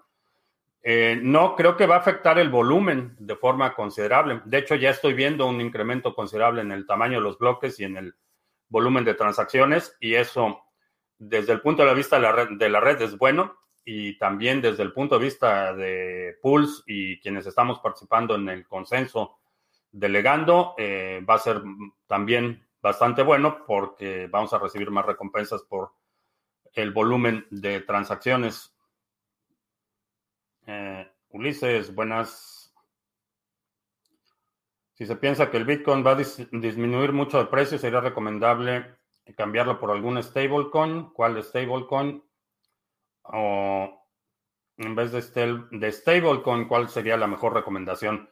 Eh, 0.82 1.18
no, 1.20 1.56
creo 1.56 1.76
que 1.76 1.86
va 1.86 1.96
a 1.96 1.98
afectar 1.98 2.38
el 2.38 2.48
volumen 2.48 3.16
de 3.18 3.34
forma 3.34 3.74
considerable. 3.74 4.40
De 4.44 4.58
hecho, 4.58 4.76
ya 4.76 4.90
estoy 4.90 5.14
viendo 5.14 5.46
un 5.48 5.60
incremento 5.60 6.14
considerable 6.14 6.62
en 6.62 6.70
el 6.70 6.86
tamaño 6.86 7.18
de 7.18 7.24
los 7.24 7.38
bloques 7.38 7.80
y 7.80 7.84
en 7.84 7.96
el 7.96 8.14
volumen 8.68 9.04
de 9.04 9.14
transacciones 9.14 9.96
y 9.98 10.14
eso 10.14 10.62
desde 11.18 11.52
el 11.54 11.60
punto 11.60 11.84
de 11.84 11.94
vista 11.94 12.16
de 12.16 12.22
la 12.22 12.32
red, 12.32 12.48
de 12.52 12.68
la 12.68 12.80
red 12.80 13.00
es 13.02 13.18
bueno 13.18 13.56
y 13.84 14.18
también 14.18 14.60
desde 14.60 14.82
el 14.82 14.92
punto 14.92 15.18
de 15.18 15.24
vista 15.24 15.72
de 15.74 16.36
Pulse 16.42 16.82
y 16.86 17.18
quienes 17.20 17.46
estamos 17.46 17.80
participando 17.80 18.34
en 18.34 18.48
el 18.48 18.66
consenso 18.66 19.38
delegando 19.96 20.74
eh, 20.76 21.24
va 21.28 21.34
a 21.34 21.38
ser 21.38 21.62
también 22.06 22.66
bastante 22.82 23.22
bueno 23.22 23.64
porque 23.66 24.26
vamos 24.26 24.52
a 24.52 24.58
recibir 24.58 24.90
más 24.90 25.06
recompensas 25.06 25.62
por 25.62 25.92
el 26.74 26.92
volumen 26.92 27.46
de 27.50 27.80
transacciones. 27.80 28.76
Eh, 30.66 31.10
Ulises, 31.30 31.94
buenas. 31.94 32.74
Si 34.92 35.06
se 35.06 35.16
piensa 35.16 35.50
que 35.50 35.56
el 35.56 35.64
Bitcoin 35.64 36.04
va 36.06 36.12
a 36.12 36.16
disminuir 36.16 37.12
mucho 37.12 37.38
de 37.38 37.46
precio, 37.46 37.78
sería 37.78 38.00
recomendable 38.00 38.96
cambiarlo 39.34 39.78
por 39.80 39.90
algún 39.90 40.22
stablecoin. 40.22 41.10
¿Cuál 41.10 41.42
stablecoin? 41.42 42.22
O 43.22 44.06
en 44.76 44.94
vez 44.94 45.12
de, 45.12 45.64
de 45.70 45.92
stablecoin, 45.92 46.68
¿cuál 46.68 46.88
sería 46.90 47.16
la 47.16 47.26
mejor 47.26 47.54
recomendación? 47.54 48.28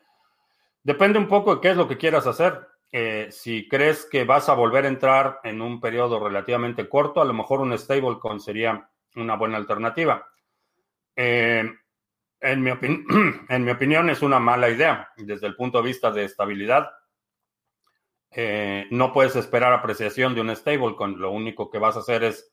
Depende 0.85 1.19
un 1.19 1.27
poco 1.27 1.55
de 1.55 1.61
qué 1.63 1.71
es 1.71 1.77
lo 1.79 1.89
que 1.89 1.97
quieras 1.97 2.27
hacer. 2.27 2.69
Eh, 2.93 3.29
si 3.31 3.67
crees 3.67 4.07
que 4.09 4.25
vas 4.25 4.51
a 4.51 4.55
volver 4.55 4.85
a 4.85 4.89
entrar 4.89 5.41
en 5.43 5.63
un 5.63 5.81
periodo 5.81 6.21
relativamente 6.21 6.89
corto, 6.89 7.23
a 7.23 7.25
lo 7.25 7.33
mejor 7.33 7.61
un 7.61 7.77
stablecoin 7.77 8.39
sería 8.39 8.89
una 9.17 9.35
buena 9.35 9.57
alternativa. 9.57 10.29
Eh, 11.17 11.69
en, 12.41 12.63
mi 12.63 12.71
en, 13.49 13.65
mi 13.65 13.71
opinión 13.71 14.11
es 14.11 14.21
una 14.21 14.39
mala 14.39 14.69
idea 14.69 15.09
desde 15.17 15.47
el 15.47 15.57
punto 15.57 15.79
de 15.79 15.89
vista 15.89 16.11
de 16.11 16.25
estabilidad. 16.25 16.91
Eh, 18.31 18.87
no 18.91 19.11
puedes 19.11 19.37
esperar 19.37 19.73
apreciación 19.73 20.35
de 20.35 20.43
un 20.43 20.55
stablecoin. 20.55 21.19
Lo 21.19 21.31
único 21.31 21.71
que 21.71 21.79
vas 21.79 21.97
a 21.97 22.01
hacer 22.01 22.25
es 22.25 22.53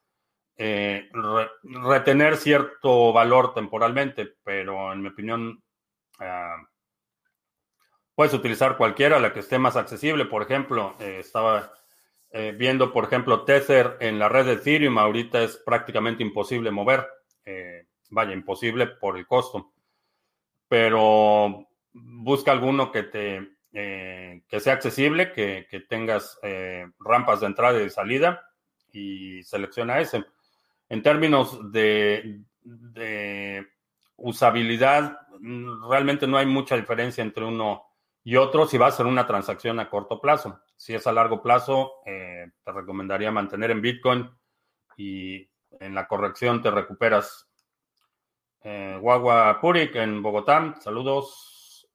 retener 0.58 2.38
cierto 2.38 3.12
valor 3.12 3.54
temporalmente, 3.54 4.36
pero 4.44 4.94
en 4.94 5.02
mi 5.02 5.10
opinión 5.10 5.62
ah, 6.20 6.56
Puedes 8.16 8.34
utilizar 8.34 8.78
cualquiera, 8.78 9.20
la 9.20 9.34
que 9.34 9.40
esté 9.40 9.58
más 9.58 9.76
accesible. 9.76 10.26
Por 10.26 10.42
ejemplo, 10.44 10.96
eh, 11.00 11.18
estaba 11.20 11.72
eh, 12.32 12.54
viendo, 12.58 12.92
por 12.92 13.06
ejemplo, 13.06 13.44
Tether 13.44 13.98
en 14.00 14.20
la 14.20 14.30
red 14.30 14.46
de 14.46 14.54
Ethereum. 14.54 14.98
Ahorita 14.98 15.42
es 15.42 15.58
prácticamente 15.58 16.24
imposible 16.24 16.72
mover. 16.72 17.08
Eh, 17.46 17.88
vaya, 18.10 18.34
imposible 18.34 18.88
por 18.88 19.18
el 19.18 19.26
costo. 19.26 19.72
Pero 20.68 21.68
busca 21.94 22.52
alguno 22.52 22.92
que 22.92 23.04
te 23.04 23.48
que 23.74 24.60
sea 24.60 24.74
accesible, 24.74 25.32
que, 25.32 25.66
que 25.72 25.80
tengas 25.80 26.38
rampas 27.00 27.40
de 27.40 27.46
entrada 27.46 27.82
y 27.82 27.90
salida 27.90 28.52
y 28.92 29.44
selecciona 29.44 30.00
ese. 30.00 30.26
En 30.90 31.02
términos 31.02 31.72
de, 31.72 32.42
usabilidad, 34.18 35.18
realmente 35.90 36.28
no 36.28 36.38
hay 36.38 36.46
mucha 36.46 36.76
diferencia 36.76 37.24
entre 37.24 37.46
uno 37.46 37.84
y 38.24 38.36
otro 38.36 38.68
si 38.68 38.78
va 38.78 38.88
a 38.88 38.92
ser 38.92 39.06
una 39.06 39.26
transacción 39.26 39.80
a 39.80 39.90
corto 39.90 40.20
plazo. 40.20 40.60
Si 40.76 40.94
es 40.94 41.06
a 41.08 41.12
largo 41.12 41.42
plazo, 41.42 41.94
eh, 42.06 42.52
te 42.64 42.72
recomendaría 42.72 43.32
mantener 43.32 43.72
en 43.72 43.82
Bitcoin 43.82 44.30
y 44.98 45.50
en 45.80 45.96
la 45.96 46.08
corrección 46.08 46.62
te 46.62 46.70
recuperas. 46.70 47.50
Eh, 48.64 48.98
Guagua 49.00 49.60
Purik 49.60 49.96
en 49.96 50.22
Bogotá, 50.22 50.76
saludos. 50.80 51.88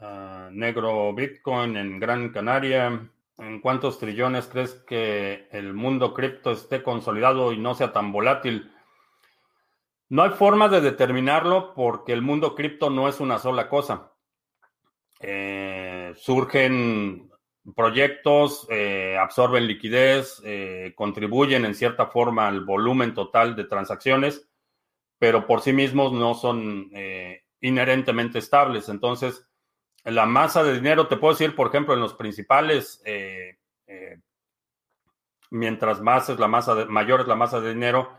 Ah, 0.00 0.48
negro 0.52 1.12
Bitcoin 1.14 1.76
en 1.76 1.98
Gran 1.98 2.30
Canaria. 2.30 3.08
¿En 3.38 3.60
cuántos 3.60 3.98
trillones 3.98 4.46
crees 4.46 4.74
que 4.86 5.48
el 5.50 5.74
mundo 5.74 6.14
cripto 6.14 6.52
esté 6.52 6.82
consolidado 6.82 7.52
y 7.52 7.58
no 7.58 7.74
sea 7.74 7.92
tan 7.92 8.12
volátil? 8.12 8.72
No 10.08 10.22
hay 10.22 10.30
forma 10.30 10.68
de 10.68 10.80
determinarlo 10.80 11.74
porque 11.74 12.12
el 12.12 12.22
mundo 12.22 12.54
cripto 12.54 12.90
no 12.90 13.08
es 13.08 13.18
una 13.18 13.38
sola 13.38 13.68
cosa. 13.68 14.11
Eh, 15.24 16.12
surgen 16.16 17.30
proyectos, 17.76 18.66
eh, 18.70 19.16
absorben 19.16 19.68
liquidez, 19.68 20.42
eh, 20.44 20.92
contribuyen 20.96 21.64
en 21.64 21.76
cierta 21.76 22.06
forma 22.08 22.48
al 22.48 22.64
volumen 22.64 23.14
total 23.14 23.54
de 23.54 23.64
transacciones, 23.64 24.48
pero 25.18 25.46
por 25.46 25.60
sí 25.60 25.72
mismos 25.72 26.12
no 26.12 26.34
son 26.34 26.90
inherentemente 27.60 28.40
estables. 28.40 28.88
Entonces, 28.88 29.48
la 30.02 30.26
masa 30.26 30.64
de 30.64 30.74
dinero, 30.74 31.06
te 31.06 31.16
puedo 31.16 31.34
decir, 31.34 31.54
por 31.54 31.68
ejemplo, 31.68 31.94
en 31.94 32.00
los 32.00 32.14
principales, 32.14 33.00
mientras 35.50 36.00
más 36.00 36.28
es 36.28 36.40
la 36.40 36.48
masa 36.48 36.74
de, 36.74 36.86
mayor 36.86 37.20
es 37.20 37.28
la 37.28 37.36
masa 37.36 37.60
de 37.60 37.72
dinero, 37.72 38.10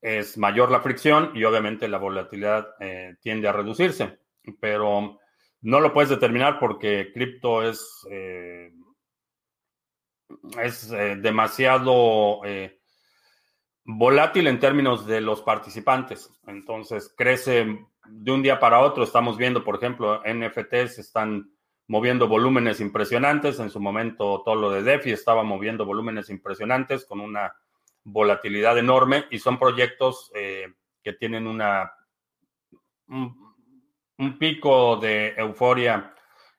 es 0.00 0.36
mayor 0.36 0.72
la 0.72 0.80
fricción 0.80 1.30
y 1.34 1.44
obviamente 1.44 1.86
la 1.86 1.98
volatilidad 1.98 2.74
tiende 3.20 3.46
a 3.46 3.52
reducirse. 3.52 4.18
Pero 4.58 5.20
no 5.64 5.80
lo 5.80 5.92
puedes 5.92 6.10
determinar 6.10 6.58
porque 6.58 7.10
cripto 7.12 7.62
es, 7.62 8.06
es 10.62 10.90
demasiado 10.90 12.42
volátil 13.84 14.46
en 14.46 14.60
términos 14.60 15.06
de 15.06 15.20
los 15.20 15.42
participantes. 15.42 16.30
Entonces 16.46 17.12
crece 17.16 17.86
de 18.06 18.32
un 18.32 18.42
día 18.42 18.60
para 18.60 18.80
otro 18.80 19.04
estamos 19.04 19.36
viendo, 19.36 19.64
por 19.64 19.76
ejemplo, 19.76 20.22
NFTs 20.24 20.98
están 20.98 21.50
moviendo 21.86 22.28
volúmenes 22.28 22.80
impresionantes. 22.80 23.58
En 23.58 23.70
su 23.70 23.80
momento, 23.80 24.42
todo 24.44 24.54
lo 24.54 24.70
de 24.70 24.82
DeFi 24.82 25.12
estaba 25.12 25.42
moviendo 25.42 25.84
volúmenes 25.84 26.30
impresionantes 26.30 27.04
con 27.04 27.20
una 27.20 27.54
volatilidad 28.04 28.78
enorme 28.78 29.24
y 29.30 29.38
son 29.38 29.58
proyectos 29.58 30.30
eh, 30.34 30.74
que 31.02 31.14
tienen 31.14 31.46
una 31.46 31.90
un, 33.08 33.43
pico 34.38 34.96
de 34.96 35.34
euforia 35.36 36.14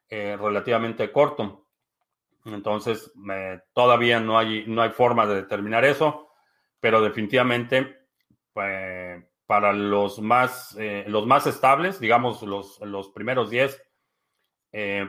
eh, 0.10 0.38
relativamente 0.40 1.12
corto. 1.12 1.68
Entonces, 2.46 3.12
todavía 3.74 4.20
no 4.20 4.38
hay, 4.38 4.66
no 4.68 4.84
hay 4.84 4.92
forma 4.92 5.26
de 5.26 5.36
determinar 5.36 5.84
eso, 5.84 6.30
pero 6.80 7.02
definitivamente, 7.02 8.08
pues 8.54 9.26
para 9.48 9.74
los 9.74 10.20
más, 10.20 10.76
eh, 10.80 11.06
los 11.08 11.26
más 11.26 11.48
estables, 11.48 12.00
digamos 12.00 12.44
los, 12.44 12.80
los 12.82 13.10
primeros 13.10 13.50
10, 13.50 13.82
eh, 14.74 15.08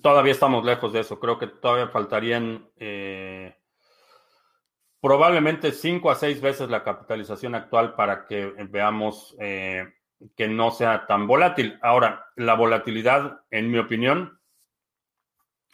todavía 0.00 0.32
estamos 0.32 0.64
lejos 0.64 0.92
de 0.92 1.00
eso. 1.00 1.18
Creo 1.18 1.38
que 1.38 1.48
todavía 1.48 1.88
faltarían 1.88 2.70
probablemente 5.00 5.72
5 5.72 6.10
a 6.12 6.14
6 6.14 6.40
veces 6.40 6.70
la 6.70 6.84
capitalización 6.84 7.56
actual 7.56 7.94
para 7.96 8.26
que 8.26 8.46
veamos 8.68 9.36
que 10.36 10.48
no 10.48 10.70
sea 10.70 11.06
tan 11.06 11.26
volátil. 11.26 11.78
Ahora, 11.82 12.26
la 12.36 12.54
volatilidad, 12.54 13.42
en 13.50 13.70
mi 13.70 13.78
opinión, 13.78 14.40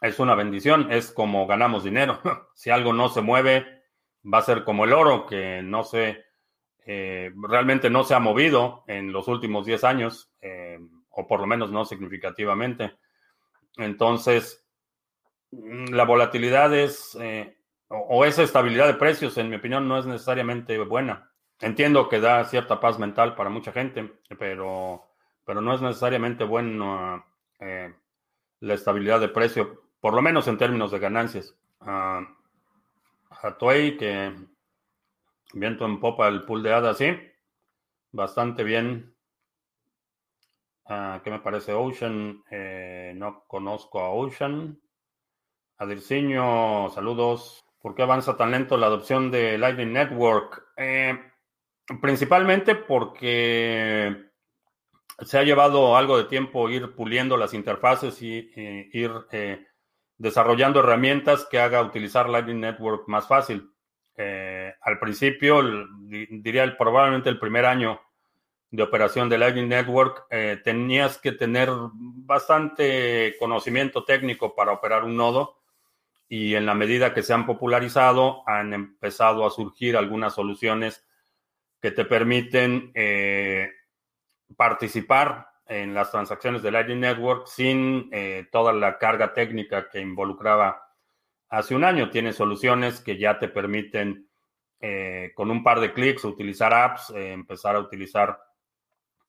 es 0.00 0.18
una 0.18 0.34
bendición, 0.34 0.92
es 0.92 1.10
como 1.10 1.46
ganamos 1.46 1.84
dinero. 1.84 2.20
si 2.54 2.70
algo 2.70 2.92
no 2.92 3.08
se 3.08 3.22
mueve, 3.22 3.82
va 4.22 4.38
a 4.38 4.42
ser 4.42 4.64
como 4.64 4.84
el 4.84 4.92
oro, 4.92 5.26
que 5.26 5.62
no 5.62 5.84
se 5.84 6.26
eh, 6.88 7.32
realmente 7.36 7.90
no 7.90 8.04
se 8.04 8.14
ha 8.14 8.20
movido 8.20 8.84
en 8.86 9.12
los 9.12 9.26
últimos 9.26 9.66
10 9.66 9.82
años, 9.82 10.30
eh, 10.40 10.78
o 11.10 11.26
por 11.26 11.40
lo 11.40 11.46
menos 11.46 11.72
no 11.72 11.84
significativamente. 11.84 12.96
Entonces, 13.76 14.64
mm, 15.50 15.86
la 15.92 16.04
volatilidad 16.04 16.72
es, 16.72 17.18
eh, 17.20 17.58
o, 17.88 18.24
esa 18.24 18.44
estabilidad 18.44 18.86
de 18.86 18.94
precios, 18.94 19.36
en 19.36 19.50
mi 19.50 19.56
opinión, 19.56 19.88
no 19.88 19.98
es 19.98 20.06
necesariamente 20.06 20.78
buena. 20.78 21.32
Entiendo 21.60 22.08
que 22.08 22.20
da 22.20 22.44
cierta 22.44 22.80
paz 22.80 22.98
mental 22.98 23.34
para 23.34 23.50
mucha 23.50 23.72
gente, 23.72 24.20
pero, 24.38 25.02
pero 25.44 25.60
no 25.60 25.74
es 25.74 25.80
necesariamente 25.80 26.44
buena 26.44 27.24
la 28.60 28.74
estabilidad 28.74 29.20
de 29.20 29.28
precio, 29.28 29.82
por 30.00 30.14
lo 30.14 30.22
menos 30.22 30.48
en 30.48 30.58
términos 30.58 30.90
de 30.90 30.98
ganancias. 30.98 31.54
Uh, 31.80 32.26
que 33.98 34.34
Viento 35.52 35.86
en 35.86 36.00
popa 36.00 36.28
el 36.28 36.44
pool 36.44 36.62
de 36.62 36.72
hadas, 36.72 36.98
sí. 36.98 37.16
Bastante 38.12 38.64
bien. 38.64 39.14
Ah, 40.84 41.20
¿Qué 41.22 41.30
me 41.30 41.40
parece 41.40 41.72
Ocean? 41.72 42.42
Eh, 42.50 43.12
no 43.16 43.44
conozco 43.46 44.00
a 44.00 44.10
Ocean. 44.10 44.80
Adirciño, 45.78 46.90
saludos. 46.90 47.64
¿Por 47.80 47.94
qué 47.94 48.02
avanza 48.02 48.36
tan 48.36 48.50
lento 48.50 48.76
la 48.76 48.86
adopción 48.86 49.30
de 49.30 49.58
Lightning 49.58 49.92
Network? 49.92 50.66
Eh, 50.76 51.18
principalmente 52.00 52.74
porque 52.74 54.26
se 55.20 55.38
ha 55.38 55.42
llevado 55.42 55.96
algo 55.96 56.18
de 56.18 56.24
tiempo 56.24 56.68
ir 56.68 56.94
puliendo 56.94 57.36
las 57.36 57.54
interfaces 57.54 58.20
y 58.20 58.50
ir 58.92 59.10
eh, 59.32 59.64
desarrollando 60.18 60.80
herramientas 60.80 61.46
que 61.50 61.58
haga 61.58 61.82
utilizar 61.82 62.28
Lightning 62.28 62.60
Network 62.60 63.08
más 63.08 63.26
fácil. 63.26 63.70
Eh, 64.16 64.72
al 64.80 64.98
principio, 64.98 65.62
diría 66.00 66.76
probablemente 66.76 67.28
el 67.28 67.38
primer 67.38 67.66
año 67.66 68.00
de 68.70 68.82
operación 68.82 69.28
de 69.28 69.38
Lightning 69.38 69.68
Network, 69.68 70.26
eh, 70.30 70.60
tenías 70.62 71.18
que 71.18 71.32
tener 71.32 71.70
bastante 71.92 73.36
conocimiento 73.38 74.04
técnico 74.04 74.54
para 74.54 74.72
operar 74.72 75.04
un 75.04 75.16
nodo 75.16 75.60
y 76.28 76.56
en 76.56 76.66
la 76.66 76.74
medida 76.74 77.14
que 77.14 77.22
se 77.22 77.32
han 77.32 77.46
popularizado, 77.46 78.42
han 78.46 78.74
empezado 78.74 79.46
a 79.46 79.50
surgir 79.50 79.96
algunas 79.96 80.34
soluciones 80.34 81.05
que 81.80 81.90
te 81.90 82.04
permiten 82.04 82.90
eh, 82.94 83.70
participar 84.56 85.48
en 85.66 85.94
las 85.94 86.10
transacciones 86.10 86.62
de 86.62 86.70
Lightning 86.70 87.00
Network 87.00 87.48
sin 87.48 88.08
toda 88.52 88.72
la 88.72 88.98
carga 88.98 89.34
técnica 89.34 89.88
que 89.88 90.00
involucraba 90.00 90.80
hace 91.48 91.74
un 91.74 91.82
año. 91.82 92.10
Tiene 92.10 92.32
soluciones 92.32 93.00
que 93.00 93.18
ya 93.18 93.38
te 93.40 93.48
permiten 93.48 94.28
eh, 94.80 95.32
con 95.34 95.50
un 95.50 95.62
par 95.62 95.80
de 95.80 95.92
clics 95.92 96.24
utilizar 96.24 96.74
apps, 96.74 97.10
eh, 97.10 97.32
empezar 97.32 97.76
a 97.76 97.80
utilizar 97.80 98.38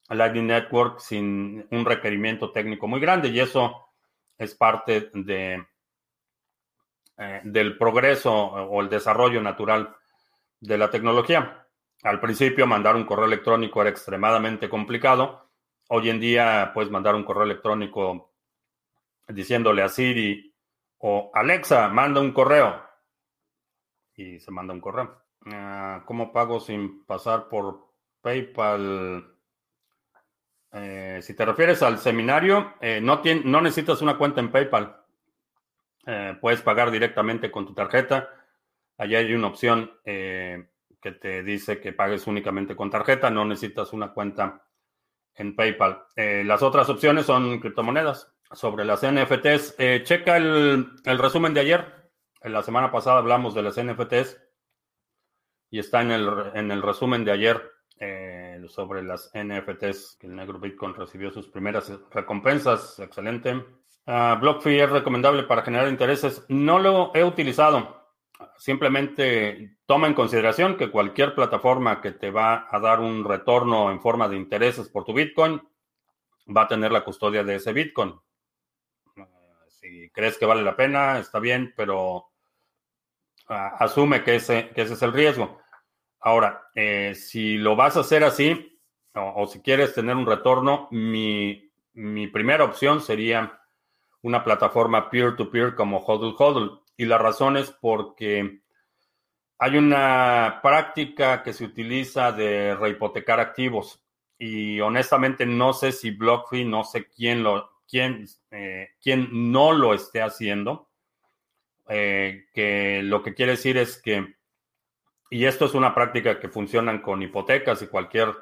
Lightning 0.10 0.48
Network 0.48 1.00
sin 1.00 1.66
un 1.72 1.86
requerimiento 1.86 2.52
técnico 2.52 2.88
muy 2.88 3.00
grande 3.00 3.30
y 3.30 3.40
eso 3.40 3.90
es 4.38 4.56
parte 4.56 5.10
de, 5.14 5.66
eh, 7.18 7.42
del 7.44 7.78
progreso 7.78 8.34
o 8.34 8.82
el 8.82 8.90
desarrollo 8.90 9.42
natural 9.42 9.96
de 10.60 10.78
la 10.78 10.90
tecnología. 10.90 11.67
Al 12.08 12.22
principio 12.22 12.66
mandar 12.66 12.96
un 12.96 13.04
correo 13.04 13.26
electrónico 13.26 13.82
era 13.82 13.90
extremadamente 13.90 14.70
complicado. 14.70 15.50
Hoy 15.90 16.10
en 16.10 16.22
día 16.22 16.72
puedes 16.74 16.90
mandar 16.90 17.16
un 17.16 17.26
correo 17.26 17.44
electrónico 17.44 18.32
diciéndole 19.28 19.82
a 19.84 19.90
Siri 19.90 20.56
o 21.00 21.30
Alexa, 21.34 21.90
manda 21.90 22.22
un 22.22 22.32
correo. 22.32 22.82
Y 24.16 24.40
se 24.40 24.52
manda 24.52 24.74
un 24.74 24.80
correo. 24.80 25.22
Ah, 25.48 26.04
¿Cómo 26.06 26.32
pago 26.32 26.62
sin 26.62 27.04
pasar 27.04 27.50
por 27.50 27.90
PayPal? 28.22 29.36
Eh, 30.72 31.20
si 31.22 31.36
te 31.36 31.44
refieres 31.44 31.84
al 31.84 32.00
seminario, 32.00 32.76
eh, 32.80 33.02
no, 33.02 33.22
no 33.44 33.60
necesitas 33.60 34.02
una 34.02 34.18
cuenta 34.18 34.40
en 34.40 34.50
PayPal. 34.50 34.96
Eh, 36.06 36.38
puedes 36.40 36.62
pagar 36.62 36.90
directamente 36.90 37.52
con 37.52 37.66
tu 37.66 37.74
tarjeta. 37.74 38.30
Allá 38.98 39.18
hay 39.20 39.34
una 39.34 39.48
opción 39.48 39.92
que 41.02 41.12
te 41.12 41.44
dice 41.44 41.80
que 41.80 41.94
pagues 41.94 42.28
únicamente 42.28 42.76
con 42.76 42.90
tarjeta. 42.90 43.30
No 43.30 43.46
necesitas 43.46 43.94
una 43.94 44.14
cuenta 44.14 44.64
en 45.36 45.56
PayPal. 45.56 46.06
las 46.16 46.64
otras 46.64 46.90
opciones 46.90 47.26
son 47.26 47.60
criptomonedas 47.60 48.34
sobre 48.52 48.86
las 48.86 49.02
NFTs. 49.04 49.76
Eh, 49.78 50.02
checa 50.04 50.38
el, 50.38 50.88
resumen 51.06 51.54
de 51.54 51.62
ayer. 51.62 52.12
En 52.42 52.54
la 52.54 52.64
semana 52.64 52.92
pasada 52.92 53.18
hablamos 53.18 53.54
de 53.54 53.64
las 53.64 53.82
NFTs 53.82 54.42
y 55.70 55.80
está 55.80 56.02
en 56.02 56.12
el, 56.12 56.30
en 56.54 56.72
el 56.72 56.82
resumen 56.82 57.26
de 57.26 57.32
ayer 57.32 57.62
eh, 58.00 58.64
sobre 58.68 59.04
las 59.04 59.32
NFTs 59.34 60.18
que 60.20 60.28
el 60.28 60.36
negro 60.36 60.60
Bitcoin 60.60 60.94
recibió 60.94 61.32
sus 61.32 61.48
primeras 61.48 61.92
recompensas. 62.12 63.00
Excelente. 63.00 63.56
Uh, 64.06 64.40
BlockFi 64.40 64.80
es 64.80 64.90
recomendable 64.90 65.44
para 65.44 65.64
generar 65.64 65.90
intereses. 65.90 66.46
No 66.48 66.80
lo 66.80 67.12
he 67.14 67.24
utilizado. 67.24 67.97
Simplemente 68.58 69.78
toma 69.86 70.08
en 70.08 70.14
consideración 70.14 70.78
que 70.78 70.92
cualquier 70.92 71.36
plataforma 71.36 72.02
que 72.02 72.12
te 72.12 72.32
va 72.32 72.68
a 72.70 72.80
dar 72.80 73.00
un 73.00 73.24
retorno 73.24 73.92
en 73.92 74.02
forma 74.02 74.28
de 74.28 74.38
intereses 74.38 74.90
por 74.90 75.04
tu 75.04 75.14
Bitcoin 75.14 75.62
va 76.56 76.64
a 76.64 76.68
tener 76.68 76.92
la 76.92 77.04
custodia 77.04 77.44
de 77.44 77.56
ese 77.56 77.74
Bitcoin. 77.74 78.16
Si 79.68 80.10
crees 80.10 80.38
que 80.38 80.46
vale 80.46 80.64
la 80.64 80.76
pena, 80.76 81.20
está 81.20 81.40
bien, 81.40 81.74
pero 81.76 82.28
ah, 83.48 83.76
asume 83.80 84.24
que 84.24 84.36
ese, 84.36 84.70
que 84.70 84.82
ese 84.82 84.94
es 84.94 85.02
el 85.02 85.14
riesgo. 85.14 85.60
Ahora, 86.20 86.70
eh, 86.74 87.14
si 87.16 87.58
lo 87.58 87.76
vas 87.76 87.96
a 87.96 88.02
hacer 88.02 88.24
así, 88.24 88.80
o, 89.14 89.48
si 89.48 89.62
quieres 89.62 89.94
tener 89.94 90.16
un 90.16 90.26
retorno, 90.26 90.88
mi, 90.92 91.72
mi 91.94 92.28
primera 92.28 92.64
opción 92.64 93.02
sería 93.02 93.60
una 94.22 94.44
plataforma 94.44 95.10
peer-to-peer 95.10 95.76
como 95.76 96.00
Hodl 96.00 96.36
Hodl. 96.38 96.82
Y 96.98 97.06
la 97.06 97.20
razón 97.20 97.58
es 97.58 97.72
porque 97.72 98.62
hay 99.60 99.78
una 99.78 100.60
práctica 100.62 101.44
que 101.44 101.54
se 101.54 101.64
utiliza 101.64 102.32
de 102.32 102.76
rehipotecar 102.76 103.40
activos. 103.40 104.04
Y 104.38 104.80
honestamente 104.82 105.46
no 105.46 105.74
sé 105.74 105.92
si 105.92 106.12
BlockFi, 106.12 106.66
no 106.66 106.84
sé 106.84 107.08
quién, 107.08 107.44
lo, 107.44 107.72
quién, 107.88 108.26
eh, 108.52 108.90
quién 109.02 109.30
no 109.52 109.72
lo 109.72 109.94
esté 109.94 110.22
haciendo. 110.22 110.90
Eh, 111.90 112.48
que 112.54 113.02
lo 113.04 113.24
que 113.24 113.34
quiere 113.34 113.54
decir 113.54 113.78
es 113.78 114.02
que, 114.02 114.36
y 115.30 115.46
esto 115.46 115.66
es 115.66 115.74
una 115.74 115.96
práctica 115.96 116.40
que 116.40 116.50
funcionan 116.50 117.02
con 117.02 117.22
hipotecas 117.22 117.82
y 117.82 117.88
cualquier 117.88 118.36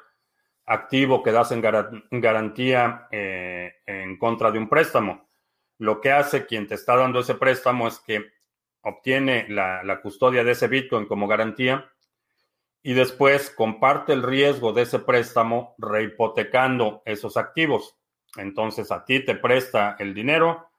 activo 0.66 1.22
que 1.22 1.30
das 1.30 1.52
en 1.52 1.60
garantía 2.10 3.06
eh, 3.10 3.76
en 3.86 4.18
contra 4.18 4.50
de 4.50 4.58
un 4.58 4.68
préstamo. 4.68 5.28
Lo 5.78 6.00
que 6.00 6.10
hace 6.10 6.46
quien 6.46 6.66
te 6.66 6.74
está 6.74 6.96
dando 6.96 7.20
ese 7.20 7.34
préstamo 7.34 7.86
es 7.86 7.98
que 8.00 8.35
obtiene 8.86 9.46
la, 9.48 10.00
custodia 10.00 10.44
de 10.44 10.52
ese 10.52 10.68
Bitcoin 10.68 11.06
como 11.06 11.26
garantía 11.26 11.90
y 12.84 12.94
después 12.94 13.50
comparte 13.50 14.12
el 14.12 14.22
riesgo 14.22 14.72
de 14.72 14.82
ese 14.82 15.00
préstamo 15.00 15.74
rehipotecando 15.76 17.02
esos 17.04 17.36
activos. 17.36 17.96
Entonces 18.36 18.92
a 18.92 19.04
ti 19.04 19.24
te 19.24 19.34
presta 19.34 19.96
el 19.98 20.14
dinero, 20.14 20.70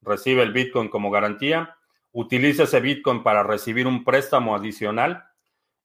recibe 0.00 0.44
el 0.44 0.52
Bitcoin 0.52 0.88
como 0.88 1.10
garantía, 1.10 1.76
utiliza 2.12 2.62
ese 2.62 2.78
Bitcoin 2.78 3.24
para 3.24 3.42
recibir 3.42 3.88
un 3.88 4.04
préstamo 4.04 4.54
adicional. 4.54 5.24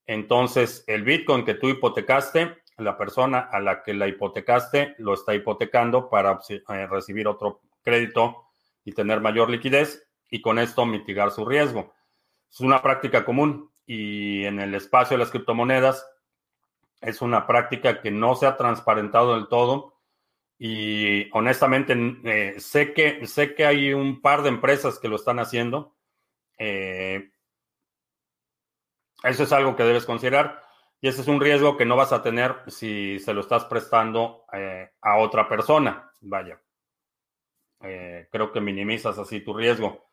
Entonces 0.05 0.83
el 0.85 1.01
Bitcoin 1.03 1.45
que 1.45 1.55
tú 1.55 1.67
hipotecaste, 1.67 2.57
la 2.77 2.95
persona 2.95 3.39
a 3.39 3.59
la 3.59 3.81
que 3.81 3.95
la 3.95 4.07
hipotecaste 4.07 4.95
lo 4.99 5.15
está 5.15 5.33
hipotecando 5.33 6.11
para 6.11 6.39
eh, 6.49 6.87
recibir 6.87 7.27
otro 7.27 7.61
crédito 7.81 8.45
y 8.85 8.91
tener 8.91 9.19
mayor 9.19 9.49
liquidez 9.49 10.10
y 10.31 10.41
con 10.41 10.57
esto 10.57 10.85
mitigar 10.85 11.29
su 11.29 11.45
riesgo. 11.45 11.93
Es 12.49 12.61
una 12.61 12.81
práctica 12.81 13.23
común 13.23 13.71
y 13.85 14.45
en 14.45 14.59
el 14.59 14.73
espacio 14.73 15.15
de 15.15 15.23
las 15.23 15.29
criptomonedas 15.29 16.07
es 17.01 17.21
una 17.21 17.45
práctica 17.45 18.01
que 18.01 18.11
no 18.11 18.35
se 18.35 18.47
ha 18.47 18.57
transparentado 18.57 19.35
del 19.35 19.47
todo 19.47 19.99
y 20.57 21.29
honestamente 21.33 21.95
eh, 22.23 22.59
sé, 22.59 22.93
que, 22.93 23.27
sé 23.27 23.53
que 23.55 23.65
hay 23.65 23.93
un 23.93 24.21
par 24.21 24.41
de 24.41 24.49
empresas 24.49 24.99
que 24.99 25.09
lo 25.09 25.17
están 25.17 25.39
haciendo. 25.39 25.97
Eh, 26.57 27.31
eso 29.23 29.43
es 29.43 29.51
algo 29.51 29.75
que 29.75 29.83
debes 29.83 30.05
considerar 30.05 30.61
y 31.01 31.09
ese 31.09 31.21
es 31.21 31.27
un 31.27 31.41
riesgo 31.41 31.75
que 31.75 31.85
no 31.85 31.95
vas 31.95 32.13
a 32.13 32.21
tener 32.21 32.55
si 32.67 33.19
se 33.19 33.33
lo 33.33 33.41
estás 33.41 33.65
prestando 33.65 34.45
eh, 34.53 34.91
a 35.01 35.17
otra 35.17 35.49
persona. 35.49 36.09
Vaya, 36.21 36.61
creo 37.79 38.51
que 38.51 38.61
minimizas 38.61 39.17
así 39.17 39.41
tu 39.41 39.55
riesgo 39.55 40.10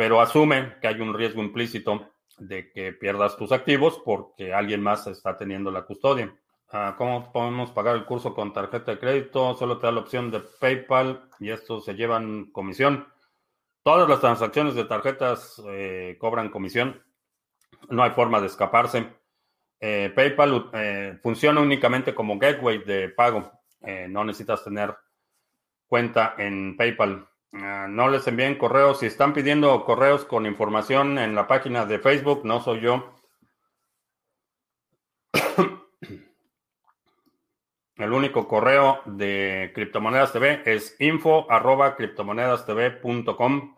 pero 0.00 0.18
asume 0.18 0.76
que 0.80 0.88
hay 0.88 0.98
un 1.02 1.12
riesgo 1.12 1.42
implícito 1.42 2.12
de 2.38 2.72
que 2.72 2.94
pierdas 2.94 3.36
tus 3.36 3.52
activos 3.52 4.00
porque 4.02 4.54
alguien 4.54 4.82
más 4.82 5.06
está 5.06 5.36
teniendo 5.36 5.70
la 5.70 5.82
custodia. 5.82 6.34
Ah, 6.72 6.94
¿Cómo 6.96 7.30
podemos 7.30 7.70
pagar 7.72 7.96
el 7.96 8.06
curso 8.06 8.34
con 8.34 8.54
tarjeta 8.54 8.92
de 8.92 8.98
crédito? 8.98 9.54
Solo 9.58 9.76
te 9.76 9.86
da 9.86 9.92
la 9.92 10.00
opción 10.00 10.30
de 10.30 10.40
PayPal 10.40 11.28
y 11.38 11.50
estos 11.50 11.84
se 11.84 11.92
llevan 11.92 12.46
comisión. 12.50 13.08
Todas 13.82 14.08
las 14.08 14.20
transacciones 14.20 14.74
de 14.74 14.84
tarjetas 14.84 15.62
eh, 15.68 16.16
cobran 16.18 16.48
comisión. 16.48 17.04
No 17.90 18.02
hay 18.02 18.12
forma 18.12 18.40
de 18.40 18.46
escaparse. 18.46 19.06
Eh, 19.80 20.10
PayPal 20.16 20.70
eh, 20.72 21.18
funciona 21.22 21.60
únicamente 21.60 22.14
como 22.14 22.38
gateway 22.38 22.82
de 22.84 23.10
pago. 23.10 23.52
no 24.08 24.24
necesitas 24.24 24.64
tener 24.64 24.96
cuenta 25.86 26.36
en 26.38 26.74
PayPal. 26.78 27.29
Ah, 27.52 27.86
no 27.88 28.08
les 28.08 28.26
envíen 28.26 28.56
correos. 28.56 29.00
Si 29.00 29.06
están 29.06 29.32
pidiendo 29.32 29.84
correos 29.84 30.24
con 30.24 30.46
información 30.46 31.18
en 31.18 31.34
la 31.34 31.46
página 31.46 31.84
de 31.84 31.98
Facebook, 31.98 32.42
no 32.44 32.60
soy 32.60 32.80
yo. 32.80 33.12
El 37.96 38.12
único 38.12 38.46
correo 38.48 39.00
de 39.04 39.72
Criptomonedas 39.74 40.32
TV 40.32 40.62
es 40.64 40.96
info 41.00 41.50
arroba 41.50 41.96
criptomonedastv.com. 41.96 43.76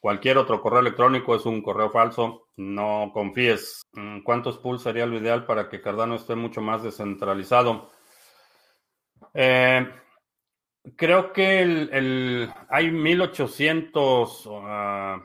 Cualquier 0.00 0.38
otro 0.38 0.60
correo 0.60 0.80
electrónico 0.80 1.36
es 1.36 1.46
un 1.46 1.62
correo 1.62 1.90
falso. 1.90 2.48
No 2.56 3.10
confíes. 3.12 3.82
Mm, 3.92 4.22
¿Cuántos 4.22 4.58
pools 4.58 4.82
sería 4.82 5.06
lo 5.06 5.16
ideal 5.16 5.46
para 5.46 5.68
que 5.68 5.80
Cardano 5.80 6.16
esté 6.16 6.34
mucho 6.34 6.60
más 6.60 6.82
descentralizado? 6.82 7.92
Eh, 9.34 9.86
Creo 10.96 11.32
que 11.32 11.62
el, 11.62 12.52
hay 12.68 12.90
1800, 12.90 14.48
ah, 14.50 15.22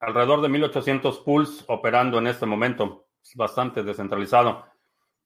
alrededor 0.00 0.40
de 0.40 0.48
1800 0.48 1.18
pools 1.18 1.64
operando 1.68 2.18
en 2.18 2.28
este 2.28 2.46
momento. 2.46 3.08
Es 3.22 3.34
bastante 3.34 3.82
descentralizado. 3.82 4.64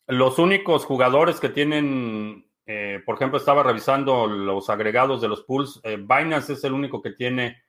Los 0.09 0.41
únicos 0.41 0.85
jugadores 0.85 1.39
que 1.39 1.51
tienen, 1.51 2.51
eh, 2.67 3.01
por 3.07 3.15
ejemplo, 3.15 3.39
estaba 3.39 3.63
revisando 3.63 4.27
los 4.27 4.69
agregados 4.69 5.21
de 5.21 5.29
los 5.29 5.43
pools. 5.43 5.81
Eh, 5.85 5.97
Binance 5.97 6.55
es 6.55 6.65
el 6.65 6.73
único 6.73 7.01
que 7.01 7.13
tiene 7.13 7.63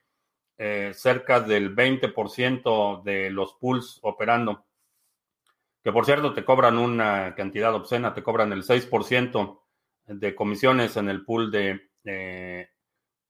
eh, 0.57 0.91
cerca 0.95 1.39
del 1.39 1.75
20% 1.75 3.03
de 3.03 3.29
los 3.29 3.53
pools 3.53 3.99
operando. 4.01 4.65
Que 5.83 5.91
por 5.91 6.05
cierto 6.05 6.33
te 6.33 6.45
cobran 6.45 6.79
una 6.79 7.35
cantidad 7.35 7.75
obscena, 7.75 8.13
te 8.13 8.23
cobran 8.23 8.53
el 8.53 8.63
6% 8.63 9.62
de 10.07 10.35
comisiones 10.35 10.97
en 10.97 11.09
el 11.09 11.23
pool 11.23 11.51
de 11.51 11.79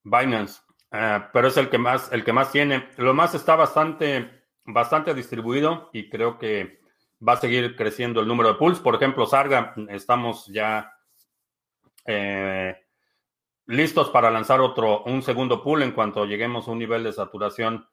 Binance, 0.04 0.60
ah, 0.90 1.30
pero 1.32 1.48
es 1.48 1.56
el 1.56 1.70
que 1.70 1.78
más, 1.78 2.12
el 2.12 2.24
que 2.24 2.32
más 2.32 2.52
tiene. 2.52 2.88
Lo 2.98 3.14
más 3.14 3.34
está 3.34 3.56
bastante, 3.56 4.44
bastante 4.64 5.14
distribuido 5.14 5.90
y 5.92 6.08
creo 6.10 6.38
que 6.38 6.80
va 7.26 7.32
a 7.32 7.38
seguir 7.38 7.74
creciendo 7.74 8.20
el 8.20 8.28
número 8.28 8.50
de 8.50 8.54
pools. 8.56 8.80
Por 8.80 8.94
ejemplo, 8.94 9.26
Sarga, 9.26 9.74
estamos 9.88 10.46
ya 10.48 10.92
eh, 12.06 12.76
listos 13.66 14.10
para 14.10 14.30
lanzar 14.30 14.60
otro, 14.60 15.02
un 15.04 15.22
segundo 15.22 15.62
pool 15.62 15.82
en 15.82 15.92
cuanto 15.92 16.26
lleguemos 16.26 16.68
a 16.68 16.72
un 16.72 16.78
nivel 16.78 17.02
de 17.02 17.12
saturación 17.14 17.88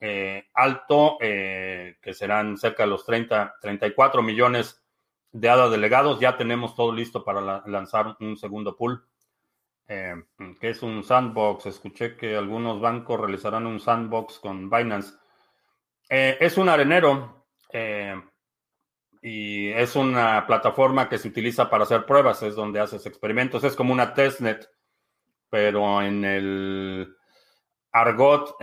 eh, 0.00 0.48
alto, 0.52 1.16
eh, 1.20 1.96
que 2.02 2.12
serán 2.12 2.58
cerca 2.58 2.82
de 2.82 2.90
los 2.90 3.06
30, 3.06 3.56
34 3.60 4.22
millones 4.22 4.84
de 5.32 5.48
ADA 5.48 5.68
delegados, 5.68 6.20
ya 6.20 6.36
tenemos 6.36 6.74
todo 6.74 6.92
listo 6.92 7.24
para 7.24 7.62
lanzar 7.66 8.16
un 8.20 8.36
segundo 8.36 8.76
pool, 8.76 9.04
eh, 9.86 10.14
que 10.60 10.70
es 10.70 10.82
un 10.82 11.04
sandbox. 11.04 11.66
Escuché 11.66 12.16
que 12.16 12.36
algunos 12.36 12.80
bancos 12.80 13.20
realizarán 13.20 13.66
un 13.66 13.80
sandbox 13.80 14.38
con 14.38 14.70
Binance. 14.70 15.14
Eh, 16.08 16.38
es 16.40 16.56
un 16.56 16.68
arenero 16.68 17.46
eh, 17.72 18.20
y 19.20 19.68
es 19.68 19.94
una 19.96 20.46
plataforma 20.46 21.08
que 21.08 21.18
se 21.18 21.28
utiliza 21.28 21.68
para 21.68 21.84
hacer 21.84 22.06
pruebas, 22.06 22.42
es 22.42 22.54
donde 22.54 22.80
haces 22.80 23.04
experimentos, 23.06 23.64
es 23.64 23.76
como 23.76 23.92
una 23.92 24.14
testnet, 24.14 24.70
pero 25.50 26.00
en 26.02 26.24
el 26.24 27.14
argot 27.92 28.56